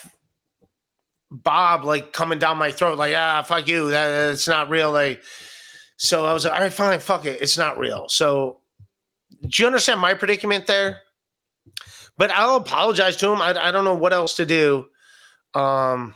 [1.31, 4.91] Bob like coming down my throat, like ah fuck you, that it's not real.
[4.91, 5.21] Like,
[6.03, 8.09] so I was like, all right, fine, fuck it, it's not real.
[8.09, 8.61] So,
[9.39, 11.01] do you understand my predicament there?
[12.17, 13.39] But I'll apologize to him.
[13.39, 14.87] I, I don't know what else to do.
[15.53, 16.15] Um,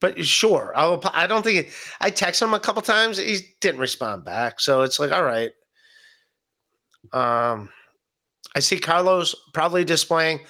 [0.00, 1.02] but sure, I'll.
[1.12, 3.18] I don't think I texted him a couple times.
[3.18, 5.50] He didn't respond back, so it's like, all right.
[7.12, 7.70] Um,
[8.54, 10.40] I see Carlos probably displaying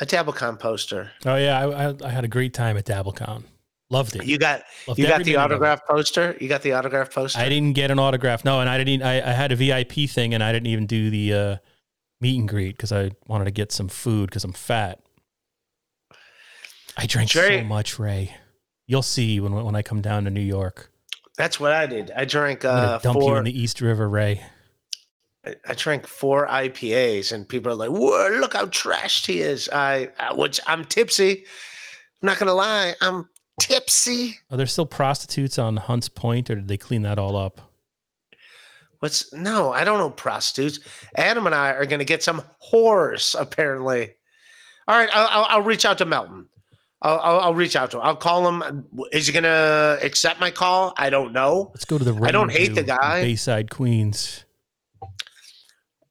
[0.00, 1.10] a DabbleCon poster.
[1.26, 3.44] Oh yeah, I, I, I had a great time at DabbleCon.
[3.90, 4.24] Loved it.
[4.24, 5.44] You got Loved you got the minute of it.
[5.54, 6.36] autograph poster.
[6.40, 7.40] You got the autograph poster.
[7.40, 8.44] I didn't get an autograph.
[8.44, 9.02] No, and I didn't.
[9.02, 11.56] I, I had a VIP thing, and I didn't even do the uh,
[12.20, 15.00] meet and greet because I wanted to get some food because I'm fat.
[16.96, 18.34] I drank so much, Ray.
[18.86, 20.90] You'll see when when I come down to New York.
[21.36, 22.10] That's what I did.
[22.14, 24.42] I drank uh, dump you in the East River, Ray.
[25.44, 29.68] I- I drank four IPAs, and people are like, "Whoa, look how trashed he is."
[29.72, 31.44] I, I which I'm tipsy.
[32.22, 33.26] I'm not gonna lie, I'm
[33.60, 34.38] tipsy.
[34.50, 37.60] Are there still prostitutes on Hunts Point, or did they clean that all up?
[38.98, 39.72] What's no?
[39.72, 40.80] I don't know prostitutes.
[41.16, 42.42] Adam and I are gonna get some
[42.72, 44.14] whores apparently.
[44.88, 46.48] All right, I'll, I'll, I'll reach out to Melton.
[47.02, 48.02] I'll, I'll, I'll reach out to him.
[48.04, 48.86] I'll call him.
[49.12, 50.92] Is he gonna accept my call?
[50.98, 51.70] I don't know.
[51.72, 52.14] Let's go to the.
[52.22, 53.22] I don't hate the guy.
[53.22, 54.44] Bayside, Queens.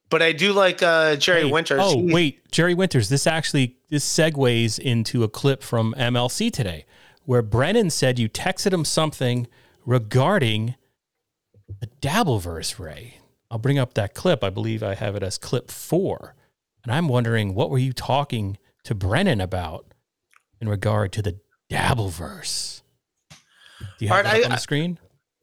[0.10, 1.80] But I do like uh, Jerry Hey, Winters.
[1.84, 3.10] Oh He- wait, Jerry Winters.
[3.10, 6.86] This actually this segues into a clip from MLC today,
[7.30, 9.45] where Brennan said you texted him something
[9.86, 10.73] regarding
[11.80, 12.80] the Dabbleverse.
[12.80, 13.19] Ray,
[13.51, 14.43] I'll bring up that clip.
[14.43, 16.34] I believe I have it as clip four,
[16.84, 19.93] and I'm wondering what were you talking to Brennan about
[20.59, 21.39] in regard to the
[21.71, 22.82] Dabbleverse?
[23.30, 23.36] Do
[23.99, 24.97] you have right, that I- on the I- screen?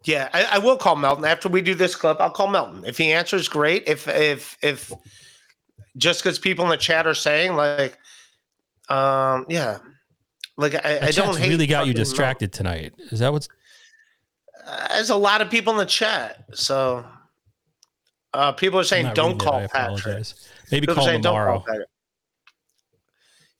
[0.04, 2.20] Yeah, I, I will call Melton after we do this clip.
[2.20, 3.48] I'll call Melton if he answers.
[3.48, 3.84] Great.
[3.86, 4.92] If if if
[5.96, 7.96] just because people in the chat are saying like,
[8.88, 9.78] um, yeah,
[10.56, 11.48] like I, I don't hate.
[11.48, 12.94] really got you distracted tonight.
[13.10, 13.48] Is that what's
[14.66, 17.04] Uh, There's a lot of people in the chat, so
[18.32, 20.26] uh, people are saying don't it, call Patrick.
[20.70, 21.62] Maybe People call saying, "Don't tomorrow.
[21.66, 21.88] Patrick."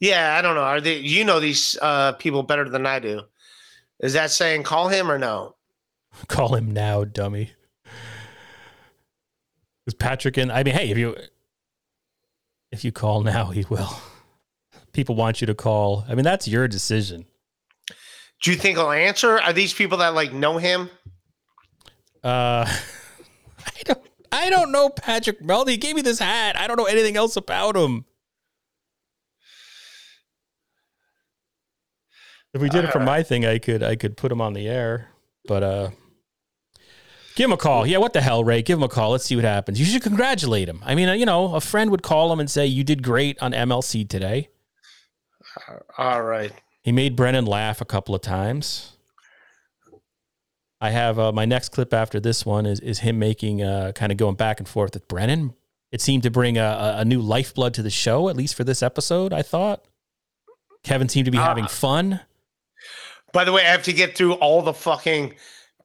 [0.00, 0.62] Yeah, I don't know.
[0.62, 0.98] Are they?
[0.98, 3.22] You know these uh, people better than I do.
[4.00, 5.54] Is that saying call him or no?
[6.28, 7.50] Call him now, dummy.
[9.86, 10.50] Is Patrick in?
[10.50, 11.14] I mean, hey, if you
[12.72, 13.88] if you call now, he will.
[14.96, 16.06] People want you to call.
[16.08, 17.26] I mean, that's your decision.
[18.42, 19.38] Do you think he'll answer?
[19.38, 20.88] Are these people that like know him?
[22.24, 22.64] Uh,
[23.66, 24.00] I don't.
[24.32, 25.72] I don't know Patrick Melton.
[25.72, 26.58] He gave me this hat.
[26.58, 28.06] I don't know anything else about him.
[32.54, 34.66] If we did it for my thing, I could I could put him on the
[34.66, 35.10] air.
[35.46, 35.90] But uh
[37.34, 37.86] give him a call.
[37.86, 38.62] Yeah, what the hell, Ray?
[38.62, 39.10] Give him a call.
[39.10, 39.78] Let's see what happens.
[39.78, 40.80] You should congratulate him.
[40.86, 43.38] I mean, uh, you know, a friend would call him and say, "You did great
[43.42, 44.48] on MLC today."
[45.98, 46.52] All right.
[46.82, 48.92] He made Brennan laugh a couple of times.
[50.80, 54.12] I have uh, my next clip after this one is is him making uh, kind
[54.12, 55.54] of going back and forth with Brennan.
[55.90, 58.82] It seemed to bring a, a- new lifeblood to the show, at least for this
[58.82, 59.32] episode.
[59.32, 59.84] I thought
[60.82, 62.20] Kevin seemed to be having fun.
[63.32, 65.34] By the way, I have to get through all the fucking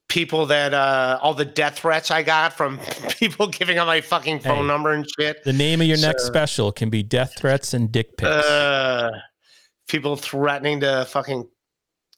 [0.09, 2.77] people that uh all the death threats I got from
[3.17, 4.67] people giving out my fucking phone Hey.
[4.67, 5.41] number and shit.
[5.45, 8.29] The name of your next special can be death threats and dick pics.
[8.29, 9.11] Uh
[9.91, 11.45] people threatening to fucking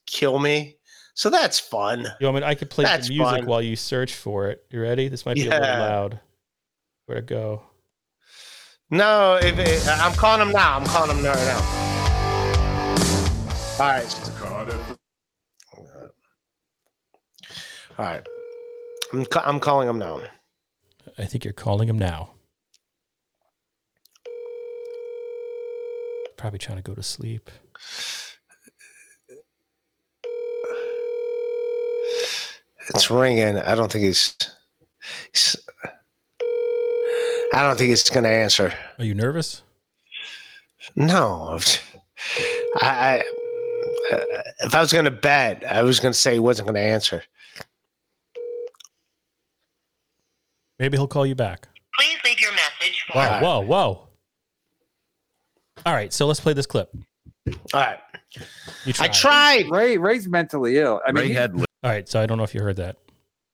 [0.06, 0.76] kill me.
[1.14, 2.06] So that's fun.
[2.20, 2.42] you want me?
[2.44, 3.46] I could play that's some music fun.
[3.46, 4.64] while you search for it.
[4.70, 5.08] You ready?
[5.08, 6.20] This might be a little loud.
[7.06, 7.62] Where to go?
[8.90, 10.76] No, if it, I'm calling him now.
[10.76, 11.60] I'm calling him right now.
[13.80, 14.16] All right.
[17.96, 18.26] All right.
[19.12, 20.20] I'm, ca- I'm calling him now.
[21.18, 22.33] I think you're calling him now.
[26.44, 27.50] Probably trying to go to sleep.
[32.90, 33.56] It's ringing.
[33.56, 34.36] I don't think he's.
[35.32, 35.56] he's
[37.54, 38.74] I don't think he's going to answer.
[38.98, 39.62] Are you nervous?
[40.94, 41.58] No.
[42.76, 43.22] I, I
[44.60, 46.82] if I was going to bet, I was going to say he wasn't going to
[46.82, 47.22] answer.
[50.78, 51.68] Maybe he'll call you back.
[51.98, 54.08] Please leave your message for Whoa, whoa, whoa.
[55.86, 56.90] All right, so let's play this clip.
[57.46, 57.98] All right.
[58.84, 59.12] You I tried.
[59.12, 59.70] tried.
[59.70, 61.00] Ray Ray's mentally ill.
[61.06, 62.96] I mean, Ray he had All right, so I don't know if you heard that.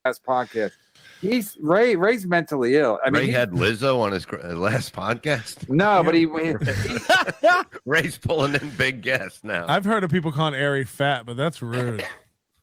[0.05, 0.73] has podcast.
[1.21, 1.97] He's Ray.
[1.97, 2.99] Ray's mentally ill.
[3.05, 5.69] I mean, Ray he- had Lizzo on his gr- last podcast.
[5.69, 7.49] no, but he, he
[7.85, 9.67] Ray's pulling in big guests now.
[9.69, 12.07] I've heard of people calling Ari fat, but that's rude.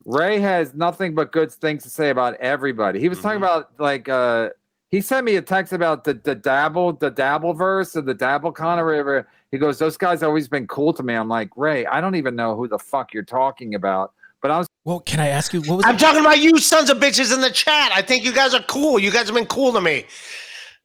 [0.05, 2.99] Ray has nothing but good things to say about everybody.
[2.99, 3.43] He was talking Mhm.
[3.43, 4.49] about like uh
[4.89, 8.53] he sent me a text about the the dabble the dabble verse and the dabble
[8.53, 9.27] con or whatever.
[9.51, 11.13] He goes, those guys always been cool to me.
[11.13, 14.13] I'm like, Ray, I don't even know who the fuck you're talking about.
[14.41, 16.57] But I was Well, can I ask you what was I'm the- talking about you
[16.59, 17.91] sons of bitches in the chat.
[17.93, 18.99] I think you guys are cool.
[18.99, 20.05] You guys have been cool to me.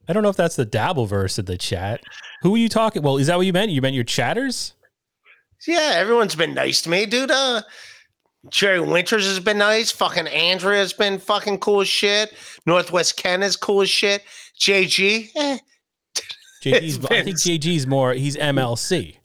[0.09, 2.03] I don't know if that's the dabble verse of the chat.
[2.43, 3.03] Who are you talking?
[3.03, 3.71] Well, is that what you meant?
[3.73, 4.75] You meant your chatters?
[5.67, 7.31] Yeah, everyone's been nice to me, dude.
[7.31, 7.63] Uh,
[8.49, 9.93] Jerry Winters has been nice.
[9.93, 12.35] Fucking Andrea's been fucking cool as shit.
[12.67, 14.25] Northwest Ken is cool as shit.
[14.59, 15.59] JG, eh.
[16.63, 18.13] JG's, It's I been- think JG's more.
[18.15, 19.17] He's MLC.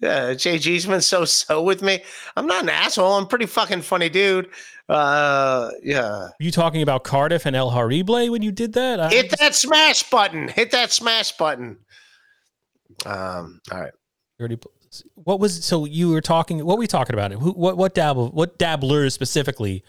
[0.00, 2.02] Yeah, JG's been so so with me.
[2.36, 3.12] I'm not an asshole.
[3.14, 4.48] I'm pretty fucking funny dude.
[4.88, 6.02] Uh, yeah.
[6.08, 9.00] Were you talking about Cardiff and El Harible when you did that?
[9.00, 10.48] I, Hit that smash button.
[10.48, 11.78] Hit that smash button.
[13.06, 13.60] Um.
[13.72, 13.92] All right.
[14.40, 14.58] already-
[15.14, 16.58] what was so you were talking?
[16.64, 17.32] What were we talking about?
[17.32, 17.50] Who?
[17.52, 17.76] What?
[17.76, 18.28] What dabble?
[18.30, 19.82] What dabblers specifically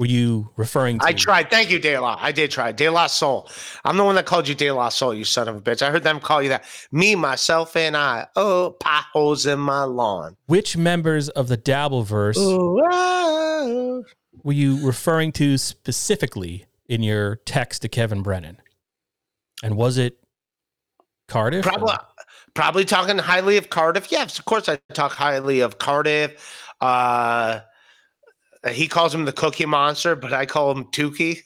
[0.00, 1.04] were you referring to?
[1.04, 1.50] I tried.
[1.50, 2.16] Thank you, De La.
[2.18, 2.72] I did try.
[2.72, 3.48] De La Soul.
[3.84, 5.82] I'm the one that called you De La Soul, you son of a bitch.
[5.82, 6.64] I heard them call you that.
[6.90, 8.26] Me, myself, and I.
[8.34, 10.38] Oh, potholes in my lawn.
[10.46, 14.00] Which members of the Dabbleverse Ooh, ah.
[14.42, 18.56] were you referring to specifically in your text to Kevin Brennan?
[19.62, 20.16] And was it
[21.28, 21.66] Cardiff?
[21.66, 21.94] or- Probably,
[22.54, 24.10] probably talking highly of Cardiff.
[24.10, 26.64] Yes, of course I talk highly of Cardiff.
[26.80, 27.60] Uh,
[28.68, 31.42] he calls him the Cookie Monster, but I call him Tukey.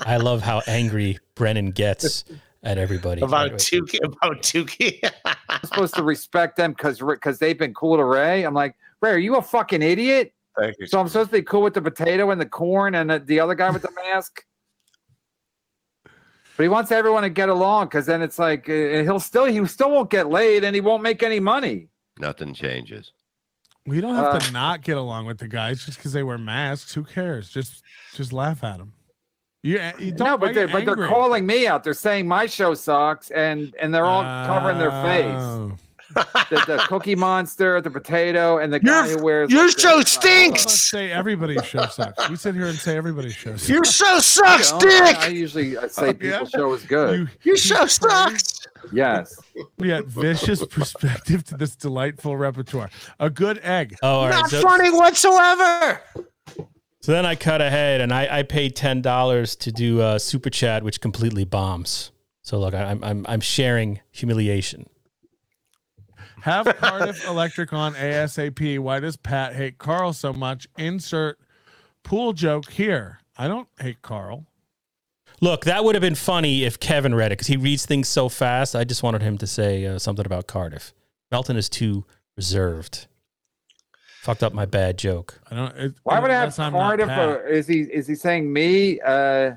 [0.00, 2.24] I love how angry Brennan gets
[2.62, 3.22] at everybody.
[3.22, 3.98] about Tukey.
[4.04, 5.10] About Tukey.
[5.48, 8.44] I'm supposed to respect them because because they've been cool to Ray.
[8.44, 10.32] I'm like, Ray, are you a fucking idiot?
[10.58, 10.86] Thank you.
[10.86, 13.40] So I'm supposed to be cool with the potato and the corn and the, the
[13.40, 14.44] other guy with the mask.
[16.56, 19.64] But he wants everyone to get along because then it's like uh, he'll still he
[19.66, 21.88] still won't get laid and he won't make any money.
[22.18, 23.12] Nothing changes.
[23.90, 26.38] We don't have Uh, to not get along with the guys just because they wear
[26.38, 26.94] masks.
[26.94, 27.50] Who cares?
[27.50, 27.82] Just
[28.14, 28.92] just laugh at them.
[29.64, 31.82] You, you don't no, but they're, but they're calling me out.
[31.82, 35.76] They're saying my show sucks and and they're all covering their face.
[36.14, 39.80] The, the Cookie Monster, the potato, and the guy Your- who wears your like the-
[39.80, 40.72] show Let's stinks.
[40.72, 42.28] say everybody's show sucks.
[42.28, 43.68] We sit here and say everybody's show sucks.
[43.68, 45.36] Your show sucks, I don't- I- I Dick.
[45.36, 46.12] usually I say Yeah.
[46.12, 47.18] people's show is good.
[47.20, 48.66] You- Your show sucks.
[48.92, 49.36] yes.
[49.78, 52.90] we had vicious perspective to this delightful repertoire.
[53.20, 53.96] A good egg.
[54.02, 54.40] Oh, all right.
[54.40, 56.00] Not So, funny whatsoever.
[57.00, 60.50] so then I cut ahead and I, I paid ten dollars to do a super
[60.50, 62.10] chat, which completely bombs.
[62.42, 64.88] So look, I, I'm I'm I'm sharing humiliation.
[66.42, 68.78] Have Cardiff Electric on ASAP.
[68.78, 70.66] Why does Pat hate Carl so much?
[70.78, 71.38] Insert
[72.02, 73.20] pool joke here.
[73.36, 74.46] I don't hate Carl.
[75.40, 78.28] Look, that would have been funny if Kevin read it because he reads things so
[78.28, 78.76] fast.
[78.76, 80.92] I just wanted him to say uh, something about Cardiff.
[81.30, 82.04] Melton is too
[82.36, 83.06] reserved.
[84.20, 85.40] Fucked up my bad joke.
[85.50, 85.76] I don't.
[85.76, 87.08] It, Why would I have unless Cardiff?
[87.08, 89.00] Or is he is he saying me?
[89.00, 89.52] Uh,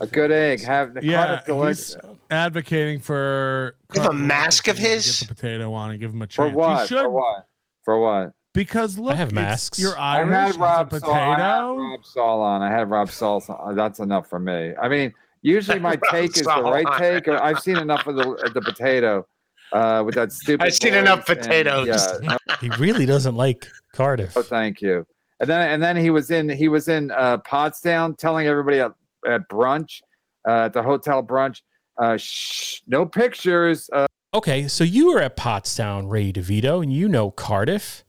[0.00, 0.62] a good egg.
[0.62, 1.96] Have the Yeah, Cardiff Deluxe he's
[2.34, 5.20] advocating for You have a mask of his?
[5.20, 6.50] Get the potato on and give him a for chance.
[6.50, 6.88] He what?
[6.88, 7.46] should For what?
[7.84, 8.32] For what?
[8.52, 9.78] because look, I have it's- masks.
[9.78, 10.32] You're I Irish.
[10.32, 11.12] had he's a Rob Saul.
[11.12, 11.76] I had potato.
[11.76, 12.62] Rob Saul on.
[12.62, 13.44] I had Rob Saul.
[13.48, 13.74] on.
[13.76, 14.72] That's enough for me.
[14.80, 15.12] I mean,
[15.42, 16.98] usually my take is the Saul right on.
[16.98, 17.26] take.
[17.28, 19.26] Or I've seen enough of the of the potato
[19.72, 20.64] uh, with that stupid.
[20.64, 21.88] I've seen enough voice and- potatoes.
[22.22, 24.36] yeah, He really doesn't like Cardiff.
[24.36, 25.04] Oh, thank you.
[25.40, 28.92] And then and then he was in he was in uh, Pottstown telling everybody at,
[29.28, 30.00] at brunch,
[30.48, 31.60] uh, at the hotel brunch,
[31.98, 33.88] uh, shh, no pictures.
[33.92, 38.04] Uh, Okay, so you were at Pottstown, Ray DeVito, and you know Cardiff.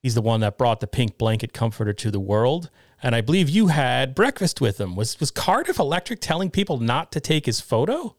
[0.00, 2.70] He's the one that brought the pink blanket comforter to the world.
[3.02, 4.94] And I believe you had breakfast with him.
[4.94, 8.14] Was was Cardiff Electric telling people not to take his photo?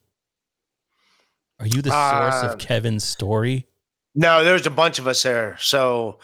[1.60, 3.68] Are you the source Uh, of Kevin's story?
[4.14, 5.56] No, there's a bunch of us there.
[5.60, 6.20] So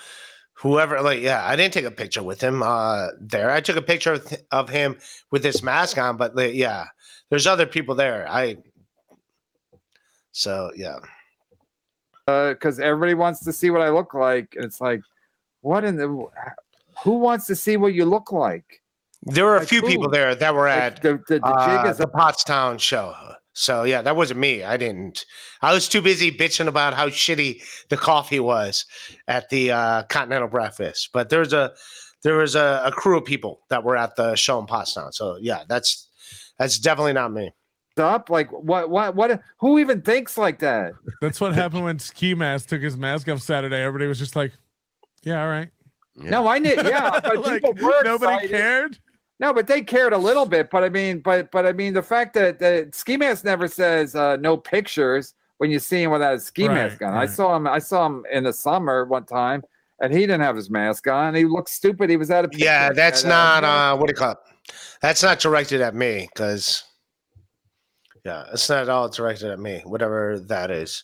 [0.60, 3.52] whoever, like, yeah, I didn't take a picture with him uh, there.
[3.52, 4.98] I took a picture of, of him
[5.32, 6.86] with this mask on, but like, yeah,
[7.30, 8.28] there's other people there.
[8.30, 8.58] I.
[10.32, 10.98] So yeah,
[12.28, 14.54] Uh because everybody wants to see what I look like.
[14.56, 15.02] And it's like,
[15.62, 16.08] what in the?
[17.04, 18.82] Who wants to see what you look like?
[19.24, 21.90] there were a Like few people there that were Like, at the the, the uh,
[21.90, 23.16] is the a Pottstown show.
[23.60, 24.64] So yeah, that wasn't me.
[24.64, 25.26] I didn't.
[25.62, 28.86] I was too busy bitching about how shitty the coffee was
[29.28, 31.10] at the uh, Continental Breakfast.
[31.12, 31.74] But there's a
[32.24, 35.14] there was a, a crew of people that were at the show in Pottstown.
[35.14, 36.08] So yeah, that's
[36.60, 37.52] that's definitely not me.
[37.98, 38.30] up.
[38.30, 38.90] Like what?
[38.92, 39.16] What?
[39.16, 39.42] What?
[39.60, 40.94] Who even thinks like that?
[41.22, 43.78] That's what happened when Ski Mask took his mask off Saturday.
[43.82, 44.54] Everybody was just like,
[45.24, 45.70] "Yeah, all right."
[46.16, 46.78] No, I need.
[46.78, 48.52] Yeah, but Like, people were nobody excited.
[48.52, 49.00] cared.
[49.40, 50.70] No, but they cared a little bit.
[50.70, 54.16] But I mean, but but I mean, the fact that that ski mask never says
[54.16, 57.14] uh, no pictures when you see him without a ski Right, mask on.
[57.14, 57.68] I saw him.
[57.68, 59.64] I saw him in the summer one time,
[60.02, 61.36] and he didn't have his mask on.
[61.36, 62.10] He looked stupid.
[62.10, 64.32] He was at a picnic Yeah, that's at, not uh, uh, what do you call
[64.32, 64.38] it?
[65.02, 66.84] That's not directed at me because,
[68.26, 71.04] yeah, it's not at all directed at me, whatever that is.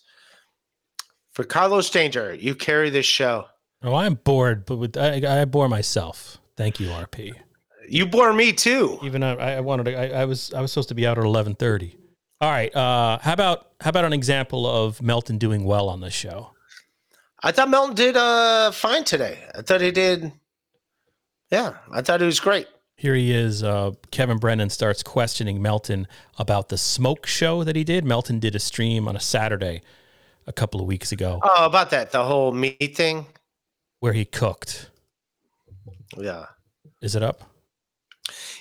[1.34, 3.45] For Carlos Danger, you carry this show.
[3.84, 6.39] Oh, I'm bored, but with I, I bore myself.
[6.55, 7.34] Thank you, RP.
[7.93, 8.97] You bore me too.
[9.03, 9.95] Even I, I wanted to.
[9.97, 11.95] I, I was I was supposed to be out at eleven thirty.
[12.41, 12.75] All right.
[12.75, 16.49] Uh, how about how about an example of Melton doing well on this show?
[17.43, 19.37] I thought Melton did uh fine today.
[19.55, 20.31] I thought he did.
[21.51, 22.67] Yeah, I thought he was great.
[22.97, 23.63] Here he is.
[23.63, 26.07] Uh, Kevin Brennan starts questioning Melton
[26.39, 28.05] about the smoke show that he did.
[28.05, 29.81] Melton did a stream on a Saturday
[30.47, 33.25] a couple of weeks ago Oh, about that, the whole meat thing.
[33.99, 34.89] where he cooked.
[36.17, 36.45] Yeah.
[37.01, 37.43] Is it up?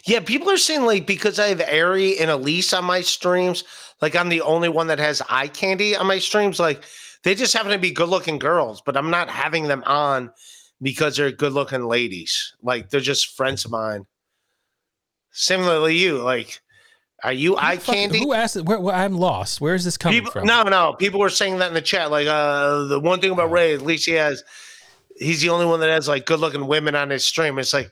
[0.05, 3.65] Yeah, people are saying like because I have Ari and Elise on my streams,
[4.01, 6.59] like I'm the only one that has eye candy on my streams.
[6.59, 6.83] Like
[7.23, 10.33] they just happen to be good looking girls, but I'm not having them on
[10.81, 12.55] because they're good looking ladies.
[12.63, 14.07] Like they're just friends of mine.
[15.31, 16.61] Similarly, you like,
[17.23, 18.19] are you eye Fuck, candy?
[18.19, 18.57] Who asked?
[18.57, 18.67] it?
[18.67, 19.61] Where, where, I'm lost.
[19.61, 20.47] Where is this coming People, from?
[20.47, 20.95] no, no.
[20.95, 22.11] People were saying that in the chat.
[22.11, 24.43] Like, uh, the one thing about Ray, at least he has,
[25.17, 27.59] he's the only one that has like good looking women on his stream.
[27.59, 27.91] It's like,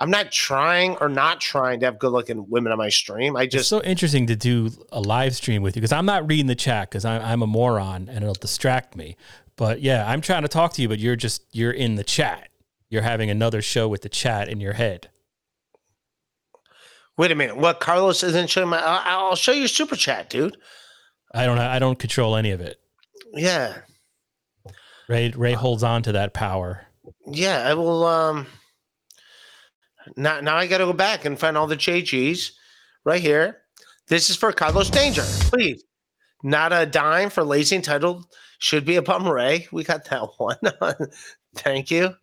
[0.00, 3.36] I'm not trying or not trying to have good looking women on my stream.
[3.36, 6.28] I just It's so interesting to do a live stream with you because I'm not
[6.28, 9.16] reading the chat because I'm, I'm a moron and it'll distract me.
[9.56, 12.48] But yeah, I'm trying to talk to you, but you're just you're in the chat.
[12.90, 15.10] You're having another show with the chat in your head.
[17.18, 17.56] wait a minute.
[17.56, 20.56] What Carlos isn't showing my, I'll show you super chat, dude.
[21.34, 22.78] I don't I don't control any of it.
[23.34, 23.78] Yeah.
[25.08, 26.86] Ray Ray holds on to that power.
[27.26, 27.68] Yeah.
[27.68, 28.46] I will, um,
[30.16, 32.50] now, now I got to go back and find all the JGs
[33.04, 33.58] right here.
[34.08, 35.22] This is for Carlos Danger.
[35.22, 35.84] Please.
[36.42, 38.24] Not a dime for lazy entitled.
[38.58, 39.68] Should be a bum Ray.
[39.72, 40.56] We got that one.
[41.56, 42.14] Thank you.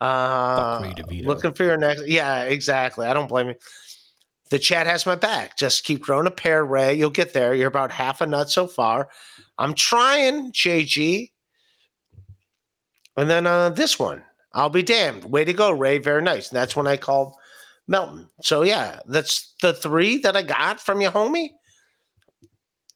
[0.00, 2.06] Uh, looking for your next.
[2.06, 3.06] Yeah, exactly.
[3.06, 3.54] I don't blame you.
[4.50, 5.56] The chat has my back.
[5.56, 6.94] Just keep growing a pair, Ray.
[6.94, 7.54] You'll get there.
[7.54, 9.08] You're about half a nut so far.
[9.58, 11.30] I'm trying, JG.
[13.16, 14.22] And then uh, this one,
[14.54, 15.24] I'll be damned.
[15.24, 15.98] Way to go, Ray.
[15.98, 16.48] Very nice.
[16.48, 17.34] And that's when I called
[17.88, 18.28] Melton.
[18.42, 21.50] So yeah, that's the three that I got from you, homie.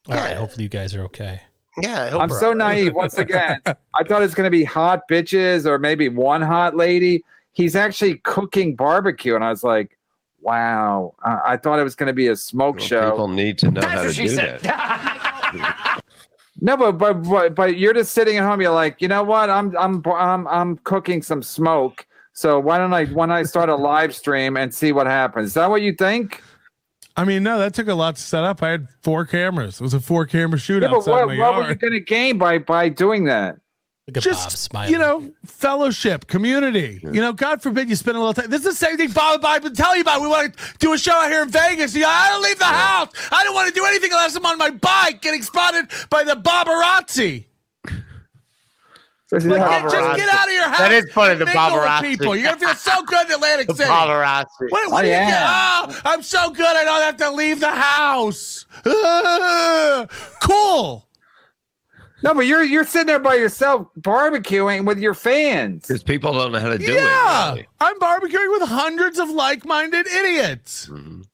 [0.09, 0.37] All right.
[0.37, 1.43] Hopefully you guys are okay.
[1.81, 2.95] Yeah, I hope I'm so all- naive.
[2.95, 7.25] Once again, I thought it's going to be hot bitches or maybe one hot lady.
[7.53, 9.99] He's actually cooking barbecue, and I was like,
[10.41, 13.11] "Wow!" I, I thought it was going to be a smoke show.
[13.11, 16.03] People need to know how to do that.
[16.61, 18.61] No, but, but but but you're just sitting at home.
[18.61, 19.49] You're like, you know what?
[19.51, 22.07] I'm I'm I'm I'm cooking some smoke.
[22.33, 25.49] So why don't I why don't I start a live stream and see what happens?
[25.49, 26.43] Is that what you think?
[27.17, 28.63] I mean, no, that took a lot to set up.
[28.63, 29.81] I had four cameras.
[29.81, 32.39] It was a four camera shoot Yeah, but what, what were you going to gain
[32.39, 33.57] by by doing that?
[34.09, 34.91] Look at Just, Bob smiling.
[34.93, 36.99] you know, fellowship, community.
[37.03, 38.49] You know, God forbid you spend a little time.
[38.49, 40.23] This is the same thing Bob and I've been telling you about.
[40.23, 41.95] We want to do a show out here in Vegas.
[41.95, 43.11] You know, I don't leave the house.
[43.31, 46.37] I don't want to do anything unless I'm on my bike getting spotted by the
[46.37, 47.45] Bobberazzi.
[49.31, 50.79] Like, get- just get out of your house.
[50.79, 52.01] That is funny, the mingle Bobberazzi.
[52.01, 52.35] People.
[52.35, 53.91] You're going to feel so good in Atlantic The City.
[53.91, 54.47] paparazzi.
[54.71, 55.43] What, what Oh, do you get?
[55.47, 56.65] Oh, I'm so good.
[56.65, 58.65] I don't have to leave the house.
[60.41, 61.05] Cool.
[62.23, 65.87] No, but you're you're sitting there by yourself barbecuing with your fans.
[65.87, 67.55] Because people don't know how to do yeah, it.
[67.55, 67.69] really.
[67.81, 70.87] I'm barbecuing with hundreds of like-minded idiots.
[70.87, 71.25] Mhm.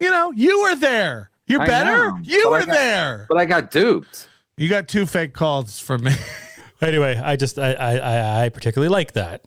[0.00, 1.30] You know, you were there.
[1.46, 2.10] You're I better.
[2.10, 3.26] know, You but were got- there.
[3.28, 4.28] But I got duped.
[4.56, 6.12] You got two fake calls from me.
[6.80, 9.44] Anyway, I just I, I I I particularly like that,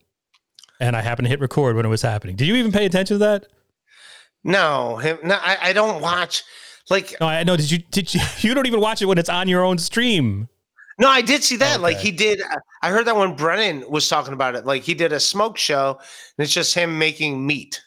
[0.81, 2.35] and I happened to hit record when it was happening.
[2.35, 3.47] Did you even pay attention to that?
[4.43, 5.17] No, him.
[5.23, 6.43] No, I, I don't watch.
[6.89, 7.55] Like, No, I know.
[7.57, 10.47] Did you did you you don't even watch it when it's on your own stream?
[10.99, 11.81] no, I did see that.
[11.81, 12.41] Like, he did.
[12.41, 14.65] Uh, I heard that when Brennan was talking about it.
[14.65, 15.97] Like, he did a smoke show,
[16.37, 17.81] and it's just him making meat.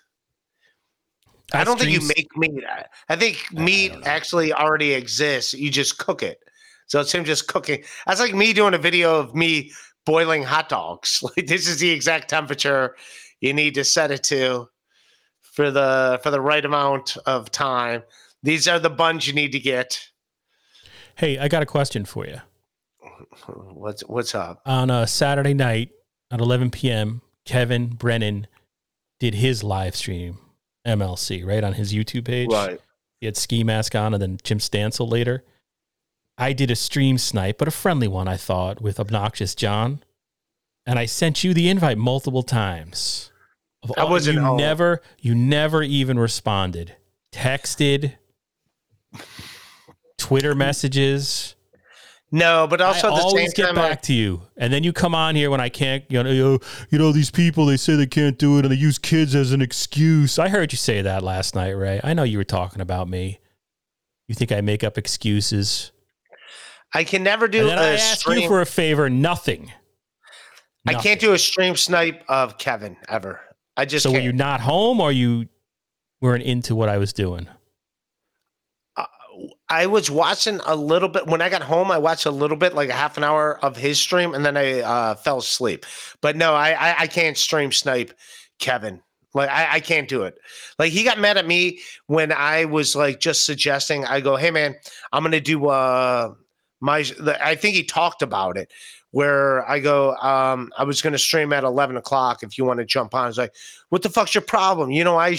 [1.53, 2.64] I That don't think you make meat.
[2.68, 5.55] I- I think meat actually already exists.
[5.55, 6.38] You just cook it.
[6.86, 7.84] So it's him just cooking.
[8.07, 9.70] That's like me doing a video of me
[10.07, 11.22] boiling hot dogs.
[11.36, 12.97] Like this is the exact temperature
[13.40, 14.68] you need to set it to
[15.42, 18.03] for the for the right amount of time.
[18.45, 19.99] These are the buns you need to get.
[21.16, 22.40] Hey, I got a question for you.
[23.47, 24.61] What's what's up?
[24.66, 25.90] On a Saturday night
[26.30, 28.47] at 11 p.m., Kevin Brennan
[29.18, 30.38] did his live stream
[30.86, 32.51] MLC right on his YouTube page.
[32.53, 32.78] Right.
[33.20, 35.42] He had ski mask on, and then Jim Stansel later.
[36.36, 40.03] I did a stream snipe, but a friendly one, I thought, with Obnoxious John.
[40.84, 43.30] And I sent you the invite multiple times.
[43.82, 44.57] Of I wasn't You home.
[44.59, 46.97] never, you never even responded.
[47.32, 48.14] Texted,
[50.25, 51.55] Twitter messages.
[52.33, 54.72] No, but also I at the always same get time, back like, to you, and
[54.72, 56.03] then you come on here when I can't.
[56.09, 56.59] You know, you know,
[56.91, 59.53] you know, these people they say they can't do it, and they use kids as
[59.53, 60.39] an excuse.
[60.39, 62.01] I heard you say that last night, Ray.
[62.03, 63.39] I know you were talking about me.
[64.27, 65.93] You think I make up excuses?
[66.95, 68.41] I can never do and I ask stream.
[68.41, 69.11] you for a favor.
[69.11, 69.70] Nothing.
[70.87, 73.41] I can't do a stream snipe of Kevin ever.
[73.77, 74.25] I just so were can't.
[74.25, 75.49] you not home, or you
[76.22, 77.47] weren't into what I was doing?
[79.75, 81.91] I was watching a little bit when I got home.
[81.91, 84.57] I watched a little bit, like a half an hour of his stream, and then
[84.57, 85.85] I uh, fell asleep.
[86.20, 88.12] But no, I, I I can't stream snipe
[88.59, 89.03] Kevin.
[89.35, 90.39] Like I, I can't do it.
[90.79, 94.05] Like he got mad at me when I was like just suggesting.
[94.05, 94.77] I go, hey man,
[95.12, 96.35] I'm gonna do uh
[96.81, 97.05] my.
[97.43, 98.72] I think he talked about it
[99.15, 102.43] where I go, um, I was gonna stream at 11 o'clock.
[102.43, 103.55] If you want to jump on, it's like,
[103.91, 104.91] what the fuck's your problem?
[104.91, 105.39] You know, I,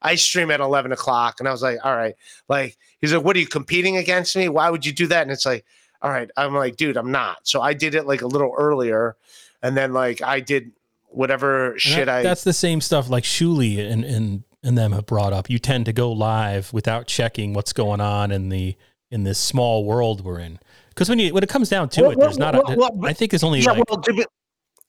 [0.00, 2.14] I stream at 11 o'clock, and I was like, all right,
[2.48, 4.48] like he's like, what are you competing against me?
[4.48, 5.20] Why would you do that?
[5.20, 5.66] And it's like,
[6.00, 7.46] all right, I'm like, dude, I'm not.
[7.46, 9.16] So I did it like a little earlier,
[9.62, 10.72] and then like I did
[11.08, 12.22] whatever And shit that- I.
[12.22, 15.50] That's the same stuff like Shuli and and and them have brought up.
[15.50, 18.76] You tend to go live without checking what's going on in the
[19.10, 20.58] in this small world we're in.
[20.94, 22.72] Because when you when it comes down to Well, it, there's well, not.
[22.72, 24.24] a, well, I think it's only yeah, like be-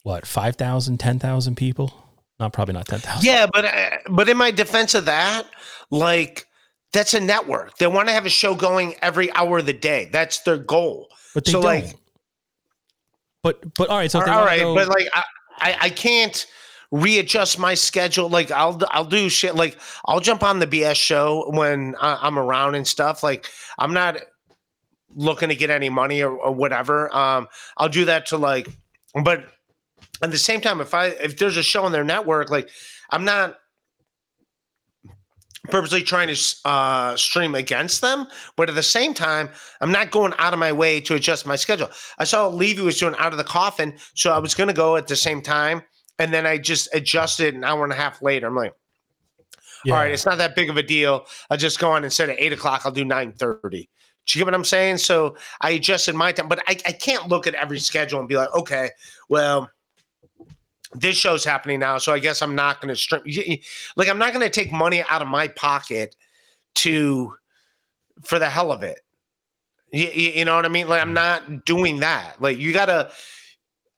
[0.03, 2.05] what 5,000, 10,000 people.
[2.39, 3.25] Not probably not ten thousand.
[3.25, 5.47] Yeah, but uh, but in my defense of that,
[5.89, 6.45] like
[6.91, 7.77] that's a network.
[7.77, 10.09] They want to have a show going every hour of the day.
[10.11, 11.07] That's their goal.
[11.33, 11.85] But they so don't.
[11.85, 11.95] like,
[13.41, 14.11] but but all right.
[14.11, 15.23] So all they all go- but like I,
[15.59, 16.45] I I can't
[16.91, 18.27] readjust my schedule.
[18.27, 19.55] Like I'll I'll do shit.
[19.55, 23.23] Like I'll jump on the BS show when I, I'm around and stuff.
[23.23, 23.49] Like
[23.79, 24.17] I'm not
[25.15, 27.13] looking to get any money or, or whatever.
[27.15, 27.47] Um,
[27.77, 28.67] I'll do that to like,
[29.23, 29.45] but
[30.21, 32.69] at the same time, if I if there's a show on their network, like
[33.09, 33.57] I'm not
[35.69, 39.49] purposely trying to uh, stream against them, but at the same time,
[39.81, 41.89] I'm not going out of my way to adjust my schedule.
[42.19, 44.95] I saw Levy was doing out of the coffin, so I was going to go
[44.95, 45.81] at the same time,
[46.19, 48.47] and then I just adjusted an hour and a half later.
[48.47, 48.73] I'm like,
[49.87, 51.25] all right, it's not that big of a deal.
[51.49, 53.89] I'll just go on instead of eight o'clock, I'll do nine thirty.
[54.25, 54.97] Do you get what I'm saying?
[54.97, 58.35] So I adjusted my time, but I, I can't look at every schedule and be
[58.35, 58.89] like, okay,
[59.29, 59.69] well,
[60.93, 63.23] this show's happening now, so I guess I'm not going to stream.
[63.95, 66.15] Like, I'm not going to take money out of my pocket
[66.75, 67.35] to
[68.23, 69.01] for the hell of it.
[69.91, 70.87] You, you know what I mean?
[70.87, 72.41] Like, I'm not doing that.
[72.41, 73.11] Like, you got to.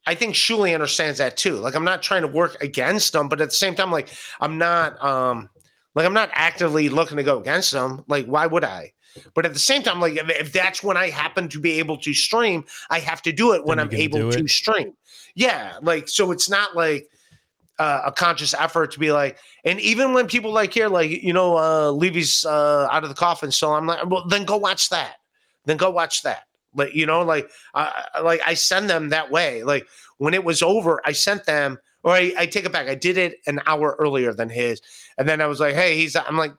[0.06, 1.56] I think Shuli understands that too.
[1.56, 4.10] Like, I'm not trying to work against them, but at the same time, like,
[4.40, 5.02] I'm not.
[5.04, 5.50] um
[5.98, 8.04] like I'm not actively looking to go against them.
[8.08, 8.94] Like, why would I?
[9.34, 11.98] But at the same time, like if, if that's when I happen to be able
[11.98, 14.94] to stream, I have to do it when I'm able to stream.
[15.36, 17.08] Yeah, like so it's not like
[17.80, 21.34] uh, a conscious effort to be like, and even when people like here, like you
[21.34, 24.90] know, uh Levy's uh out of the coffin, so I'm like, well, then go watch
[24.90, 25.18] that.
[25.66, 26.44] Then go watch that.
[26.74, 29.64] Like you know, like I- like I send them that way.
[29.64, 29.88] Like
[30.18, 32.88] when it was over, I sent them, or I, I take it back.
[32.88, 34.82] I did it an hour earlier than his,
[35.18, 36.16] and then I was like, hey, he's.
[36.16, 36.54] I'm like,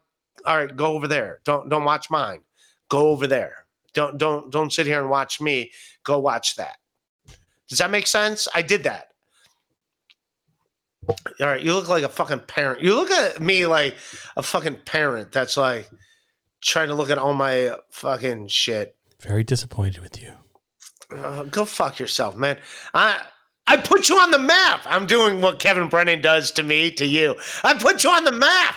[0.47, 1.41] all right, go over there.
[1.45, 2.41] Don't don't watch mine.
[2.89, 3.67] Go over there.
[3.95, 5.73] Don't don't don't sit here and watch me.
[6.05, 6.77] Go watch that.
[7.69, 8.49] Does that make sense?
[8.55, 9.09] I did that.
[11.09, 12.83] All right, you look like a fucking parent.
[12.83, 13.97] You look at me like
[14.37, 15.89] a fucking parent that's like
[16.61, 18.95] trying to look at all my fucking shit.
[19.23, 20.33] Very disappointed with you.
[21.15, 22.59] Uh, go fuck yourself, man.
[22.93, 23.23] I
[23.67, 24.83] I put you on the map.
[24.87, 27.37] I'm doing what Kevin Brennan does to me, to you.
[27.65, 28.77] I put you on the map.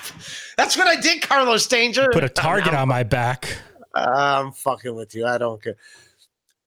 [0.57, 2.09] That's what I did, Carlos Danger.
[2.12, 3.57] Put a target I'm, on my back.
[3.96, 5.26] I'm fucking with you.
[5.26, 5.76] I don't care.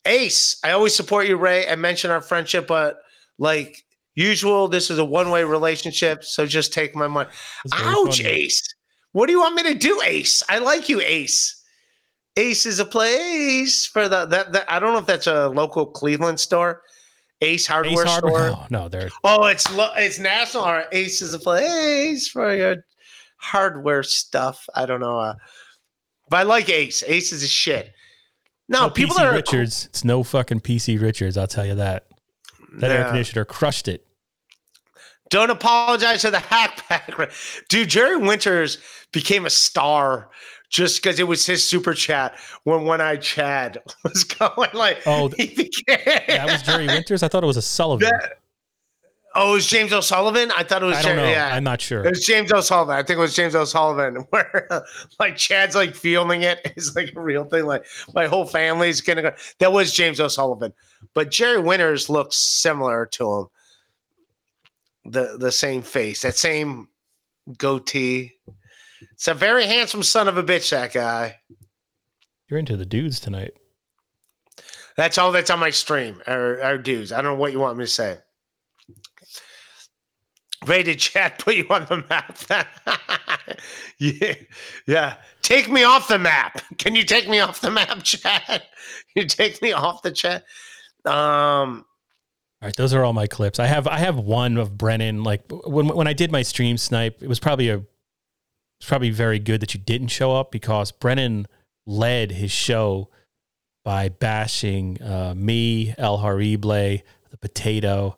[0.06, 1.68] Ace, I always support you, Ray.
[1.68, 2.98] I mentioned our friendship, but
[3.38, 6.24] like usual, this is a one-way relationship.
[6.24, 7.30] So just take my money.
[7.72, 8.28] Ouch, funny.
[8.28, 8.74] Ace.
[9.12, 10.42] What do you want me to do, Ace?
[10.48, 11.62] I like you, Ace.
[12.36, 15.86] Ace is a place for the that, that I don't know if that's a local
[15.86, 16.82] Cleveland store.
[17.40, 18.50] Ace Hardware Ace Hardware.
[18.50, 18.66] store.
[18.70, 20.82] No, no, they're Oh, it's lo- it's national.
[20.92, 22.84] Ace is a place for your
[23.36, 24.68] hardware stuff.
[24.74, 25.18] I don't know.
[25.18, 25.34] Uh,
[26.28, 27.02] but I like Ace.
[27.06, 27.92] Ace is a shit.
[28.68, 29.86] No, no people PC are Richards.
[29.86, 31.36] It's no fucking PC Richards.
[31.36, 32.06] I'll tell you that.
[32.78, 34.06] That air conditioner crushed it.
[35.30, 37.10] Don't apologize to the hack pack.
[37.68, 38.78] Dude, Jerry Winters
[39.12, 40.30] became a star
[40.70, 45.02] just because it was his super chat when One Eye Chad was going like.
[45.06, 47.22] Oh, he became, That was Jerry Winters.
[47.22, 48.08] I thought it was a Sullivan.
[48.10, 48.38] That-
[49.34, 50.50] oh, it was James O'Sullivan.
[50.56, 50.96] I thought it was.
[50.96, 51.32] I don't Jerry, know.
[51.32, 51.54] Yeah.
[51.54, 52.04] I'm not sure.
[52.04, 52.96] It was James O'Sullivan.
[52.96, 54.84] I think it was James O'Sullivan, where
[55.18, 57.66] like Chad's like filming it is like a real thing.
[57.66, 59.32] Like my whole family's gonna go.
[59.58, 60.72] That was James O'Sullivan,
[61.14, 63.46] but Jerry Winters looks similar to him.
[65.06, 66.88] The the same face, that same
[67.58, 68.32] goatee.
[69.12, 70.70] It's a very handsome son of a bitch.
[70.70, 71.40] That guy.
[72.48, 73.52] You're into the dudes tonight.
[74.96, 77.10] That's all that's on my stream Our, or dues.
[77.10, 78.18] I don't know what you want me to say.
[80.66, 82.38] Rated chat put you on the map.
[83.98, 84.34] yeah,
[84.86, 85.16] yeah.
[85.42, 86.62] Take me off the map.
[86.78, 88.64] Can you take me off the map, chat?
[89.14, 90.44] You take me off the chat.
[91.04, 91.84] Um,
[92.62, 93.58] All right, those are all my clips.
[93.58, 95.22] I have I have one of Brennan.
[95.22, 97.82] Like when when I did my stream snipe, it was probably a
[98.80, 101.46] it's probably very good that you didn't show up because Brennan
[101.86, 103.10] led his show
[103.84, 108.16] by bashing uh, me, El Harible, the potato,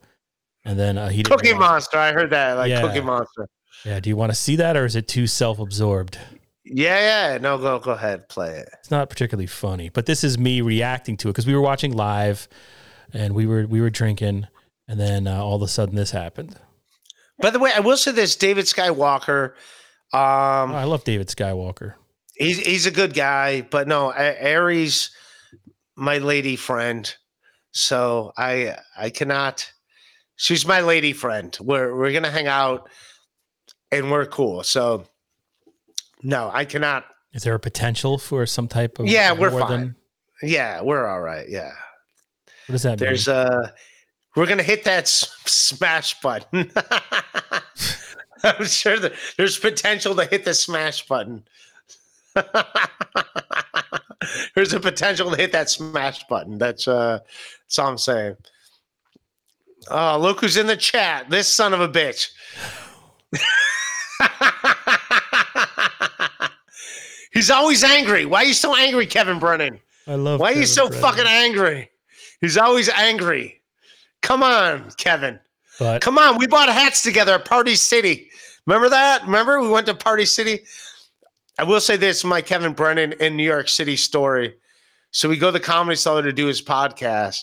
[0.66, 1.96] and then uh, he didn't Cookie Monster.
[1.96, 2.54] I heard that.
[2.54, 2.82] Like Yeah.
[2.82, 3.46] Cookie Monster.
[3.84, 6.18] Yeah, do you want to see that or is it too self absorbed?
[6.64, 7.38] Yeah, yeah.
[7.38, 8.28] No, go go ahead.
[8.28, 8.68] Play it.
[8.80, 11.92] It's not particularly funny, but this is me reacting to it because we were watching
[11.92, 12.48] live,
[13.12, 14.48] and we were we were drinking,
[14.88, 16.56] and then uh, all of a sudden this happened.
[17.38, 19.50] By the way, I will say this: David Skywalker.
[20.12, 21.94] Um, I love David Skywalker.
[22.34, 25.10] he's he's a good guy, but no, Aries,
[25.96, 27.14] my lady friend.
[27.70, 29.70] So I I cannot.
[30.36, 31.56] She's my lady friend.
[31.60, 32.88] We're we're gonna hang out,
[33.90, 34.62] and we're cool.
[34.62, 35.04] So
[36.22, 37.04] no, I cannot.
[37.32, 39.70] Is there a potential for some type of Yeah, we're fine.
[39.80, 39.96] than-
[40.42, 41.48] Yeah, we're all right.
[41.48, 41.72] Yeah,
[42.66, 43.36] what does that there's mean?
[43.36, 43.70] uh
[44.36, 46.70] we're gonna hit that s- smash button.
[48.44, 51.44] I'm sure that there's potential to hit the smash button.
[54.54, 56.58] there's a potential to hit that smash button.
[56.58, 57.20] That's uh
[57.64, 58.36] that's all I'm saying.
[59.90, 61.30] Oh, look who's in the chat.
[61.30, 62.30] This son of a bitch.
[67.32, 68.24] He's always angry.
[68.24, 69.78] Why are you so angry, Kevin Brennan?
[70.06, 70.40] I love.
[70.40, 71.02] Why are you so Brennan.
[71.02, 71.90] fucking angry?
[72.40, 73.60] He's always angry.
[74.22, 75.38] Come on, Kevin.
[75.78, 76.38] But Come on.
[76.38, 78.30] We bought hats together at Party City.
[78.66, 79.22] Remember that?
[79.24, 80.60] Remember we went to Party City?
[81.58, 84.54] I will say this my Kevin Brennan in New York City story.
[85.10, 87.38] So we go to the comedy cellar to do his podcast.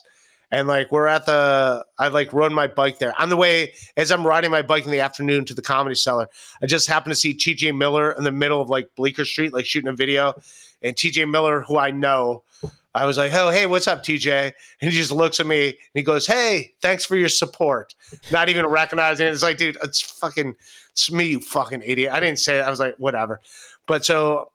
[0.53, 3.19] And like we're at the I like rode my bike there.
[3.19, 6.29] On the way, as I'm riding my bike in the afternoon to the comedy cellar,
[6.61, 9.65] I just happened to see TJ Miller in the middle of like Bleecker Street, like
[9.65, 10.35] shooting a video.
[10.83, 12.43] And TJ Miller, who I know,
[12.93, 15.75] I was like, "Oh, hey, what's up, TJ?" And he just looks at me and
[15.95, 17.95] he goes, "Hey, thanks for your support."
[18.31, 19.33] Not even recognizing it.
[19.33, 20.53] It's like, dude, it's fucking,
[20.91, 22.13] it's me, you fucking idiot.
[22.13, 22.61] I didn't say it.
[22.61, 23.41] I was like, whatever.
[23.87, 24.51] But so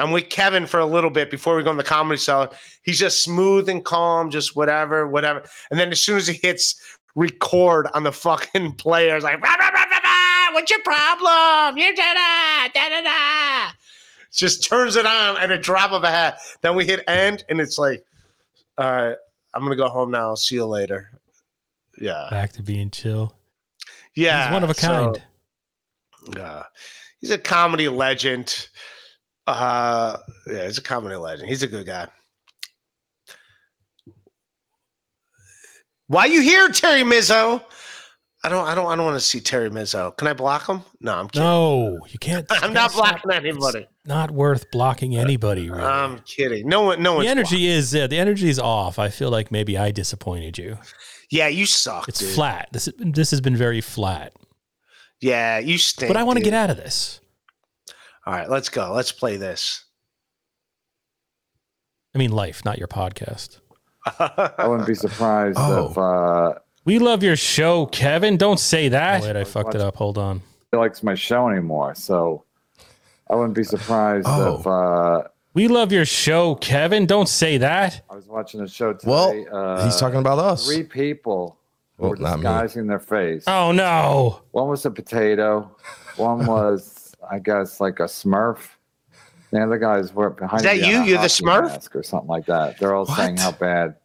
[0.00, 2.48] I'm with Kevin for a little bit before we go in the comedy cellar.
[2.82, 5.44] He's just smooth and calm, just whatever, whatever.
[5.70, 6.80] And then as soon as he hits
[7.14, 11.76] record on the fucking player, it's like, rah, rah, rah, what's your problem?
[11.78, 13.70] You da da da da da.
[14.32, 16.38] Just turns it on at a drop of a hat.
[16.62, 18.04] Then we hit end, and it's like,
[18.78, 19.16] all right,
[19.54, 20.34] I'm gonna go home now.
[20.34, 21.10] See you later.
[22.00, 23.34] Yeah, back to being chill.
[24.14, 24.44] yeah.
[24.46, 24.88] He's one of a so-
[26.24, 26.38] kind.
[26.40, 26.62] uh,
[27.20, 28.68] he's a comedy legend.
[29.50, 31.48] Uh, yeah, he's a comedy legend.
[31.48, 32.08] He's a good guy.
[36.06, 37.62] Why you here, Terry Mizzo?
[38.42, 40.16] I don't, I don't, I don't want to see Terry Mizzo.
[40.16, 40.82] Can I block him?
[41.00, 41.46] No, I'm kidding.
[41.46, 42.46] No, you can't.
[42.50, 43.86] I'm not blocking anybody.
[44.06, 45.68] Not worth blocking anybody.
[45.68, 45.82] Really.
[45.82, 46.66] I'm kidding.
[46.66, 47.24] No one, no one.
[47.24, 48.98] the energy is yeah, the energy is off.
[48.98, 50.78] I feel like maybe I disappointed you.
[51.30, 52.08] Yeah, you suck.
[52.08, 52.30] It's dude.
[52.30, 52.70] flat.
[52.72, 54.32] This this has been very flat.
[55.20, 56.08] Yeah, you stink.
[56.08, 57.19] But I want to get out of this.
[58.30, 58.92] All right, let's go.
[58.92, 59.82] Let's play this.
[62.14, 63.58] I mean, life, not your podcast.
[64.06, 65.90] I wouldn't be surprised Oh.
[65.90, 68.36] if uh, We love your show, Kevin.
[68.36, 69.22] Don't say that.
[69.22, 69.96] wait, I fucked it up.
[69.96, 70.42] Hold on.
[70.70, 71.96] he likes my show anymore.
[71.96, 72.44] So
[73.28, 74.60] I wouldn't be surprised Oh.
[74.60, 77.06] if uh, We love your show, Kevin.
[77.06, 78.02] Don't say that.
[78.08, 79.10] I was watching a show today.
[79.10, 80.66] Well, uh, he's talking about us.
[80.66, 81.58] Three people
[81.96, 82.42] who Well, were not me.
[82.44, 83.42] disguising their face.
[83.48, 84.42] Oh no!
[84.52, 85.76] One was a potato.
[86.16, 86.99] One was,
[87.30, 88.58] I guess, like a Smurf.
[89.52, 90.60] The other guys were behind.
[90.60, 91.02] Is that me you?
[91.02, 91.66] You're the Smurf?
[91.66, 92.78] mask or something like that.
[92.78, 93.96] They're all saying how bad.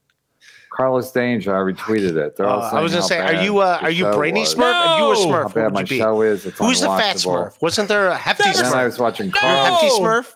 [0.72, 2.36] Carlos Danger, I retweeted it.
[2.36, 4.56] They're all Uh, saying I was gonna say, are you, uh, are you Brainy was.
[4.56, 4.74] Smurf?
[4.74, 5.98] Are you a Smurf, How what bad my be?
[6.00, 6.46] show is.
[6.46, 7.16] It's Who's the fat.
[7.16, 7.62] Smurf?
[7.62, 8.62] Wasn't there a hefty Smurf?
[8.62, 9.82] then I was watching A Carlos.
[9.82, 10.34] hefty Smurf?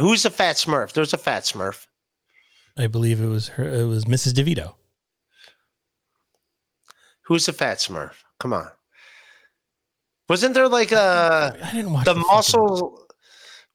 [0.00, 0.92] Who's the fat Smurf?
[0.92, 1.86] There's a fat Smurf.
[2.76, 3.64] I believe it was her.
[3.68, 4.32] It was Mrs.
[4.32, 4.74] DeVito.
[7.22, 8.12] Who's the fat Smurf?
[8.40, 8.68] Come on.
[10.28, 13.06] Wasn't there like a I didn't watch the the muscle?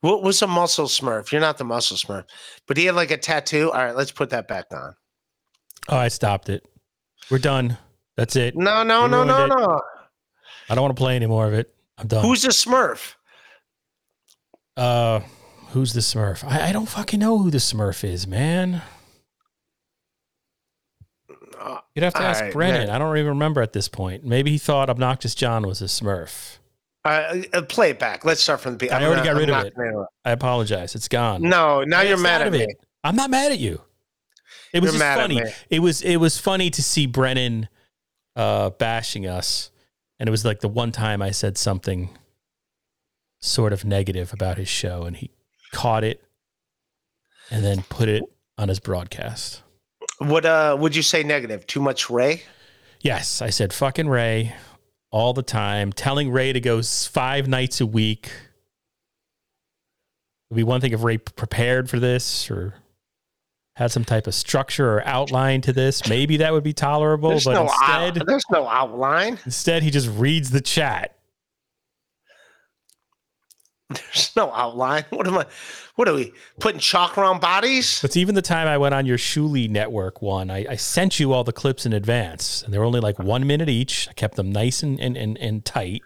[0.01, 1.31] What was a muscle Smurf?
[1.31, 2.25] You're not the muscle Smurf,
[2.67, 3.71] but he had like a tattoo.
[3.71, 4.95] All right, let's put that back on.
[5.89, 6.63] Oh, I stopped it.
[7.29, 7.77] We're done.
[8.15, 8.55] That's it.
[8.55, 9.47] No, no, no, no, it.
[9.47, 9.81] no.
[10.69, 11.73] I don't want to play any more of it.
[11.97, 12.23] I'm done.
[12.23, 13.15] Who's the Smurf?
[14.77, 15.21] uh?
[15.69, 16.43] Who's the Smurf?
[16.43, 18.83] I, I don't fucking know who the Smurf is, man.
[21.63, 22.87] Uh, You'd have to ask Brennan.
[22.87, 22.89] man.
[22.89, 24.25] I don't even remember at this point.
[24.25, 26.57] Maybe he thought Obnoxious John was a Smurf.
[27.05, 28.25] Uh, uh, play it back.
[28.25, 29.03] Let's start from the beginning.
[29.03, 29.75] I already got rid I'm of it.
[29.75, 30.93] gonna- I apologize.
[30.95, 31.41] It's gone.
[31.41, 32.63] No, now I you're mad at me.
[32.63, 32.77] it.
[33.03, 33.81] I'm not mad at you.
[34.73, 35.41] It was just funny.
[35.69, 37.67] It was it was funny to see Brennan
[38.35, 39.69] uh, bashing us,
[40.19, 42.09] and it was like the one time I said something
[43.41, 45.29] sort of negative about his show, and he
[45.73, 46.23] caught it
[47.51, 48.23] and then put it
[48.57, 49.61] on his broadcast.
[50.19, 51.65] What uh would you say negative?
[51.67, 52.43] Too much Ray?
[53.01, 54.53] Yes, I said fucking Ray
[55.11, 58.31] all the time, telling Ray to go five nights a week.
[60.49, 62.75] It'd be one thing if Ray prepared for this or
[63.75, 66.07] had some type of structure or outline to this.
[66.07, 69.39] Maybe that would be tolerable, There's but no instead, out, there's no outline.
[69.45, 71.15] instead he just reads the chat.
[73.89, 75.05] There's no outline.
[75.09, 75.45] What am I?
[75.95, 77.99] What are we putting chalk around bodies?
[78.01, 81.33] But even the time I went on your Shuli Network one, I, I sent you
[81.33, 84.07] all the clips in advance, and they were only like one minute each.
[84.09, 86.01] I kept them nice and and, and, and tight.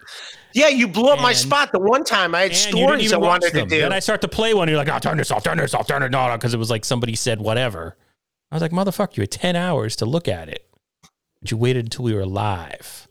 [0.54, 2.36] Yeah, you blew up my spot the one time.
[2.36, 3.68] I had And you stories I wanted to them.
[3.70, 3.80] do.
[3.80, 4.68] Then I start to play one.
[4.68, 6.70] You're like, oh, turn this off, turn this off, turn it on, because it was
[6.70, 7.96] like somebody said whatever.
[8.52, 10.70] I was like, motherfucker, you had ten hours to look at it,
[11.42, 13.07] but you waited until we were live.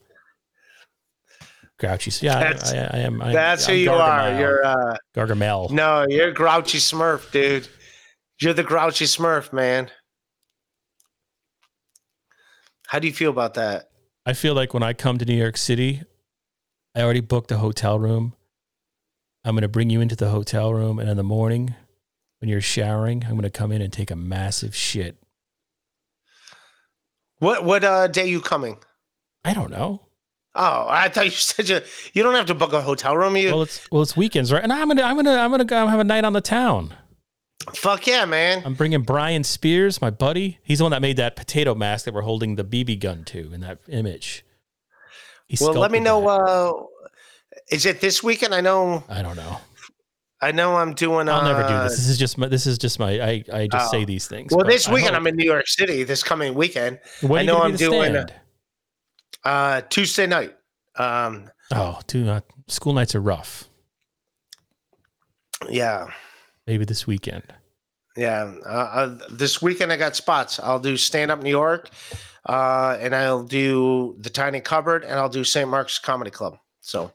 [1.78, 3.20] Grouchy, yeah, I- That's- I, I, am.
[3.20, 4.38] I, That's who I'm you are.
[4.40, 5.70] You're uh Gargamel.
[5.70, 7.68] no, you're grouchy Smurf, dude.
[8.40, 9.90] You're the grouchy Smurf, man.
[12.88, 13.88] How do you feel about that?
[14.24, 16.02] I feel like when I come to New York City,
[16.94, 18.34] I already booked a hotel room.
[19.44, 21.74] I'm going to bring you into the hotel room, and in the morning,
[22.40, 25.16] when you're showering, I'm going to come in and take a massive shit.
[27.38, 28.78] What what uh day you coming?
[29.44, 30.05] I don't know.
[30.56, 31.80] Oh, I thought you said you
[32.14, 33.36] you don't have to book a hotel room.
[33.36, 34.62] You Well, it's well, it's weekends, right?
[34.62, 36.94] And I'm gonna, I'm gonna, I'm gonna go have a night on the town.
[37.74, 38.62] fuck yeah, man.
[38.64, 40.58] I'm bringing Brian Spears, my buddy.
[40.62, 43.52] He's the one that made that potato mask that we're holding the BB gun to
[43.52, 44.44] in that image.
[45.46, 46.26] He well, let me know.
[46.26, 46.72] Uh,
[47.70, 48.54] is it this weekend?
[48.54, 49.04] I know.
[49.08, 49.58] I don't know.
[50.40, 50.76] I know.
[50.76, 51.28] I'm doing.
[51.28, 51.96] I'll never do uh, this.
[51.96, 52.48] This is just my.
[52.48, 53.20] This is just my.
[53.20, 53.90] I, I just Oh.
[53.90, 54.52] say these things.
[54.52, 56.02] Well, this weekend I'm in New York City.
[56.02, 58.34] This coming weekend, When I know I'm doing stand?
[59.46, 60.54] Uh, Tuesday night.
[60.96, 62.44] Um, Oh, do not.
[62.68, 63.68] School nights are rough.
[65.70, 66.06] yeah,
[66.66, 67.42] Maybe this weekend.
[68.16, 68.52] yeah.
[68.64, 70.60] Uh, uh, this weekend I got spots.
[70.60, 71.90] I'll do stand up New York,
[72.48, 75.68] uh, and I'll do the Tiny Cupboard, and I'll do St.
[75.68, 76.58] Mark's Comedy Club.
[76.80, 77.12] So,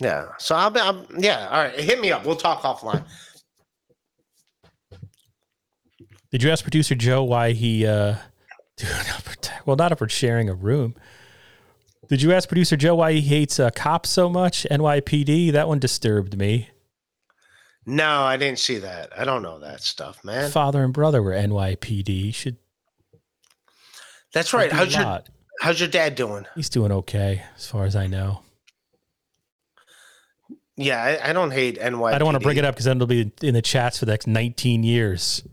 [0.00, 0.26] yeah.
[0.38, 0.80] So I'll be.
[0.80, 1.48] I'm, yeah.
[1.50, 1.78] All right.
[1.78, 2.24] Hit me up.
[2.24, 3.04] We'll talk offline.
[6.30, 7.86] Did you ask producer Joe why he?
[7.86, 8.16] uh
[8.80, 10.94] dude, Upward- Well, not upward sharing a room.
[12.08, 14.66] Did you ask producer Joe why he hates uh, cops so much?
[14.70, 15.52] NYPD.
[15.52, 16.70] That one disturbed me.
[17.86, 19.10] No, I didn't see that.
[19.16, 20.50] I don't know that stuff, man.
[20.50, 22.34] Father and brother were NYPD.
[22.34, 22.56] Should.
[24.32, 24.72] That's right.
[24.72, 25.28] How's your lot.
[25.60, 26.46] How's your dad doing?
[26.54, 28.40] He's doing okay, as far as I know.
[30.76, 32.14] Yeah, I, I don't hate NYPD.
[32.14, 34.06] I don't want to bring it up because then it'll be in the chats for
[34.06, 35.46] the next 19 years.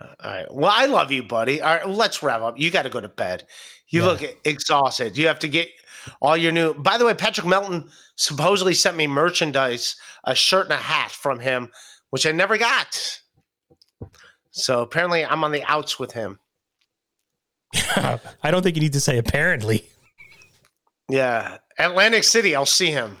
[0.00, 0.46] All right.
[0.52, 1.60] Well, I love you, buddy.
[1.60, 2.58] All right, well, let's wrap up.
[2.58, 3.46] You got to go to bed.
[3.88, 4.06] You Yeah.
[4.06, 5.16] look exhausted.
[5.18, 5.68] You have to get
[6.22, 6.74] all your new.
[6.74, 11.40] By the way, Patrick Melton supposedly sent me merchandise, a shirt and a hat from
[11.40, 11.70] him,
[12.10, 13.20] which I never got.
[14.52, 16.38] So apparently, I'm on the outs with him.
[17.74, 19.84] I don't think you need to say apparently.
[21.08, 22.54] Yeah, Atlantic City.
[22.56, 23.18] I'll see him.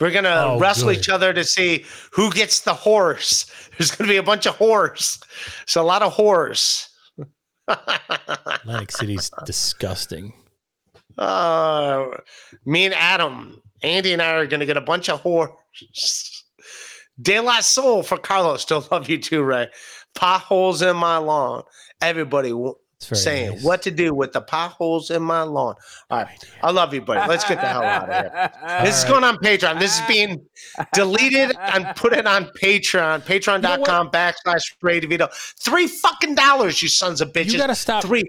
[0.00, 0.98] We're gonna Oh, wrestle good.
[0.98, 3.46] each other to see who gets the horse.
[3.78, 5.20] There's gonna be a bunch of horse.
[5.62, 6.88] It's a lot of horse.
[7.68, 10.32] Atlantic City's disgusting.
[11.16, 12.06] Uh,
[12.66, 16.44] me and Adam, Andy and I are going to get a bunch of horse.
[17.20, 18.62] De La Soul for Carlos.
[18.62, 19.68] Still love you too, Ray.
[20.14, 21.62] Potholes in my lawn.
[22.00, 23.62] Everybody w- It's very saying nice.
[23.62, 25.74] what to do with the potholes in my lawn.
[26.10, 26.44] All right.
[26.62, 27.28] I love you, buddy.
[27.28, 28.50] Let's get the hell out of here.
[28.84, 29.78] This is going on Patreon.
[29.78, 30.44] This is being
[30.92, 33.22] deleted and put it on Patreon.
[33.22, 35.32] Patreon.com backslash Ray DeVito.
[35.60, 37.52] Three fucking dollars, you sons of bitches.
[37.52, 38.04] You got to stop.
[38.04, 38.24] Three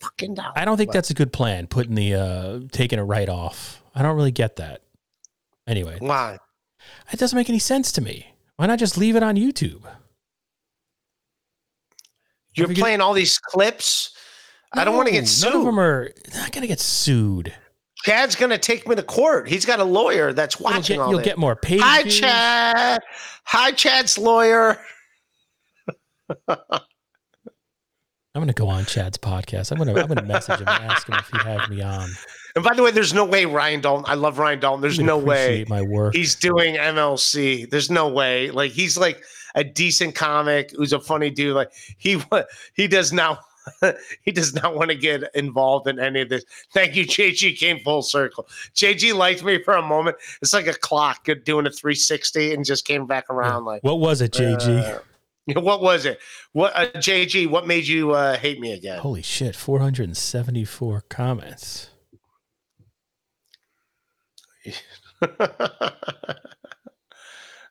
[0.00, 0.52] fucking dollars.
[0.56, 1.66] I don't think that's a good plan.
[1.66, 3.82] Putting the uh taking it right off.
[3.94, 4.82] I don't really get that.
[5.66, 6.38] Anyway, Why?
[7.12, 8.34] it doesn't make any sense to me.
[8.56, 9.82] Why not just leave it on YouTube?
[12.54, 14.16] You're forget- playing all these clips.
[14.74, 15.50] I don't want to get sued.
[15.50, 17.52] None of them are not gonna get sued.
[18.04, 19.48] Chad's going to take me to court.
[19.48, 22.02] He's got a lawyer that's You'll watching get, all you'll get more page Hi.
[22.02, 23.00] Chad.
[23.44, 24.76] Hi, Chad's lawyer.
[28.34, 29.72] I'm gonna go on Chad's podcast.
[29.72, 32.08] I'm gonna I'm gonna message him and ask him if he'd have me on.
[32.54, 34.06] And by the way, there's no way Ryan Dalton.
[34.08, 34.80] I love Ryan Dalton.
[34.80, 36.14] There's no way my work.
[36.14, 37.68] he's doing MLC.
[37.68, 38.50] There's no way.
[38.50, 39.22] Like he's like
[39.54, 41.54] a decent comic who's a funny dude.
[41.54, 42.22] Like he
[42.74, 43.44] he does not
[44.22, 46.44] he does not want to get involved in any of this.
[46.72, 47.56] Thank you, JG.
[47.58, 48.48] Came full circle.
[48.74, 50.16] JG liked me for a moment.
[50.40, 53.64] It's like a clock doing a 360 and just came back around.
[53.64, 54.96] Like, What was it, JG?
[54.96, 55.00] uh,
[55.60, 56.18] what was it?
[56.52, 57.48] What uh, JG?
[57.48, 58.98] What made you uh, hate me again?
[58.98, 61.90] Holy shit, 474 comments.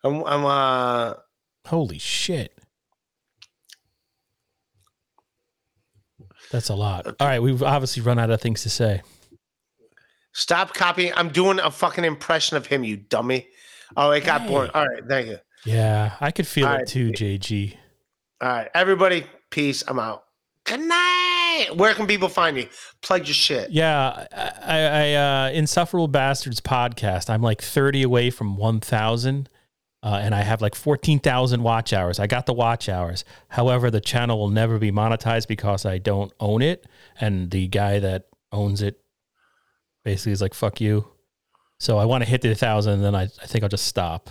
[0.04, 1.14] I'm, I'm uh
[1.68, 2.58] Holy shit.
[6.52, 7.06] That's a lot.
[7.20, 9.02] All right, we've obviously run out of things to say.
[10.34, 11.12] stop copying.
[11.16, 13.48] I'm doing a fucking impression of him, you dummy.
[13.98, 14.48] Oh, it got Hey.
[14.48, 14.72] boring.
[14.74, 15.38] All right, thank you.
[15.66, 16.88] Yeah, I could feel All it right.
[16.88, 17.76] too, JG.
[18.42, 19.84] All right, everybody, peace.
[19.88, 20.24] I'm out.
[20.66, 21.68] Good night.
[21.76, 22.68] Where can people find you?
[23.02, 23.72] Plug your shit.
[23.72, 25.14] Yeah, I, I, I
[25.48, 27.30] uh, Insufferable Bastards podcast.
[27.30, 29.50] I'm like 30 away from 1,000,
[30.04, 32.20] uh, and I have like 14,000 watch hours.
[32.20, 33.24] I got the watch hours.
[33.50, 36.88] However, the channel will never be monetized because I don't own it,
[37.20, 39.02] and the guy that owns it
[40.04, 41.08] basically is like, "Fuck you."
[41.80, 44.30] So I want to hit the thousand, and then I, I think I'll just stop.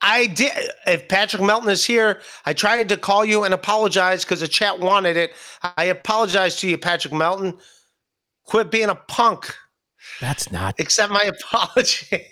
[0.00, 0.52] I did.
[0.86, 4.78] If Patrick Melton is here, I tried to call you and apologize because the chat
[4.78, 5.32] wanted it.
[5.76, 7.58] I apologize to you, Patrick Melton.
[8.44, 9.54] Quit being a punk.
[10.20, 10.78] That's not.
[10.80, 12.24] Accept my apology.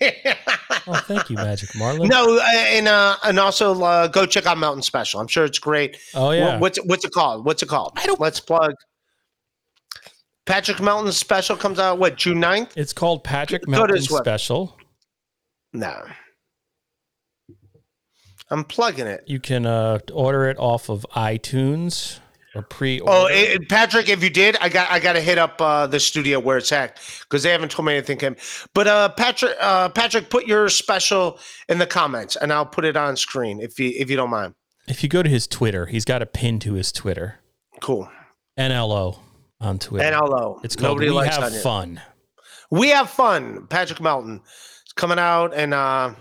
[0.88, 2.08] Oh, thank you, Magic Marlin.
[2.08, 5.20] no, uh, and uh, and also uh, go check out Melton Special.
[5.20, 5.96] I'm sure it's great.
[6.14, 6.58] Oh yeah.
[6.60, 7.44] What's what's it called?
[7.44, 7.92] What's it called?
[7.96, 8.72] I don't- Let's plug.
[10.46, 12.70] Patrick Melton Special comes out what June 9th?
[12.76, 14.76] It's called Patrick Go to Melton Special.
[15.72, 16.04] No.
[18.48, 19.24] I'm plugging it.
[19.26, 22.20] You can uh, order it off of iTunes
[22.56, 23.12] or pre-order.
[23.12, 25.86] Oh, it, it- Patrick, if you did, I got I got to hit up uh,
[25.86, 28.18] the studio where it's at because they haven't told me anything.
[28.18, 28.36] Kim.
[28.74, 31.38] But uh, Patrick, uh, Patrick, put your special
[31.68, 34.54] in the comments, and I'll put it on screen if you if you don't mind.
[34.88, 37.40] if you go to his Twitter, he's got a pin to his Twitter.
[37.80, 38.08] Cool.
[38.58, 39.18] NLO
[39.60, 40.10] on Twitter.
[40.16, 40.64] NLO.
[40.64, 41.60] It's called Nobody We likes Have.
[41.62, 42.00] Fun.
[42.70, 43.66] We have fun.
[43.68, 44.40] Patrick Melton
[44.86, 46.14] is coming out, and uh,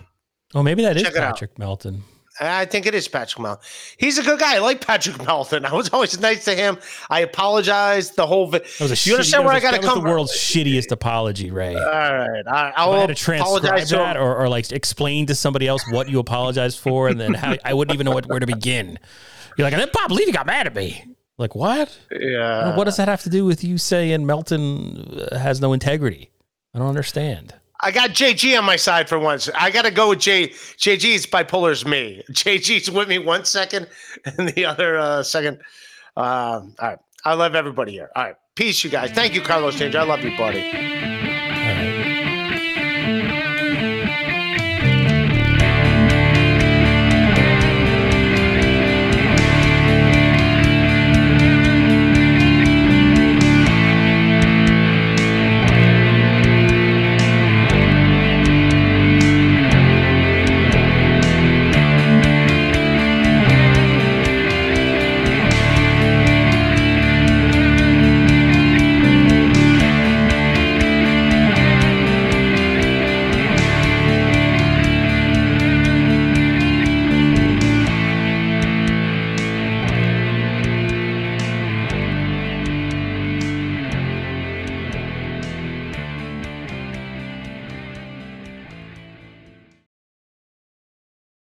[0.54, 1.34] Oh, maybe that is Check out.
[1.34, 2.04] Patrick Melton.
[2.40, 3.64] I think it is Patrick Melton.
[3.98, 4.56] He's a good guy.
[4.56, 5.64] I like Patrick Melton.
[5.66, 6.78] I was always nice to him.
[7.10, 8.12] I apologize.
[8.12, 8.48] The whole.
[8.48, 10.10] Vi- That was a you shitty- understand where I was a- got to come the
[10.10, 11.76] world's shittiest apology, Ray.
[11.76, 12.44] All right.
[12.48, 16.10] I, I I'll had to transcribe that or, or like explain to somebody else what
[16.10, 19.00] you apologized for, and then how, I wouldn't even know what, where to begin.
[19.58, 21.06] You're like, I didn't believe you got mad at me.
[21.38, 21.98] Like what?
[22.12, 22.76] Yeah.
[22.78, 26.32] what does that have to do with you saying Melton uh, has no integrity?
[26.74, 27.54] I don't understand.
[27.82, 29.50] I got JG on my side for once.
[29.56, 30.50] I got to go with J.
[30.50, 32.24] JG's bipolar's me.
[32.32, 33.88] JG's with me one second,
[34.26, 35.60] and the other uh, second.
[36.18, 37.00] Um, all right.
[37.26, 38.12] I love everybody here.
[38.16, 38.36] All right.
[38.56, 39.12] Peace, you guys.
[39.12, 40.00] Thank you, Carlos Danger.
[40.00, 41.15] I love you, buddy.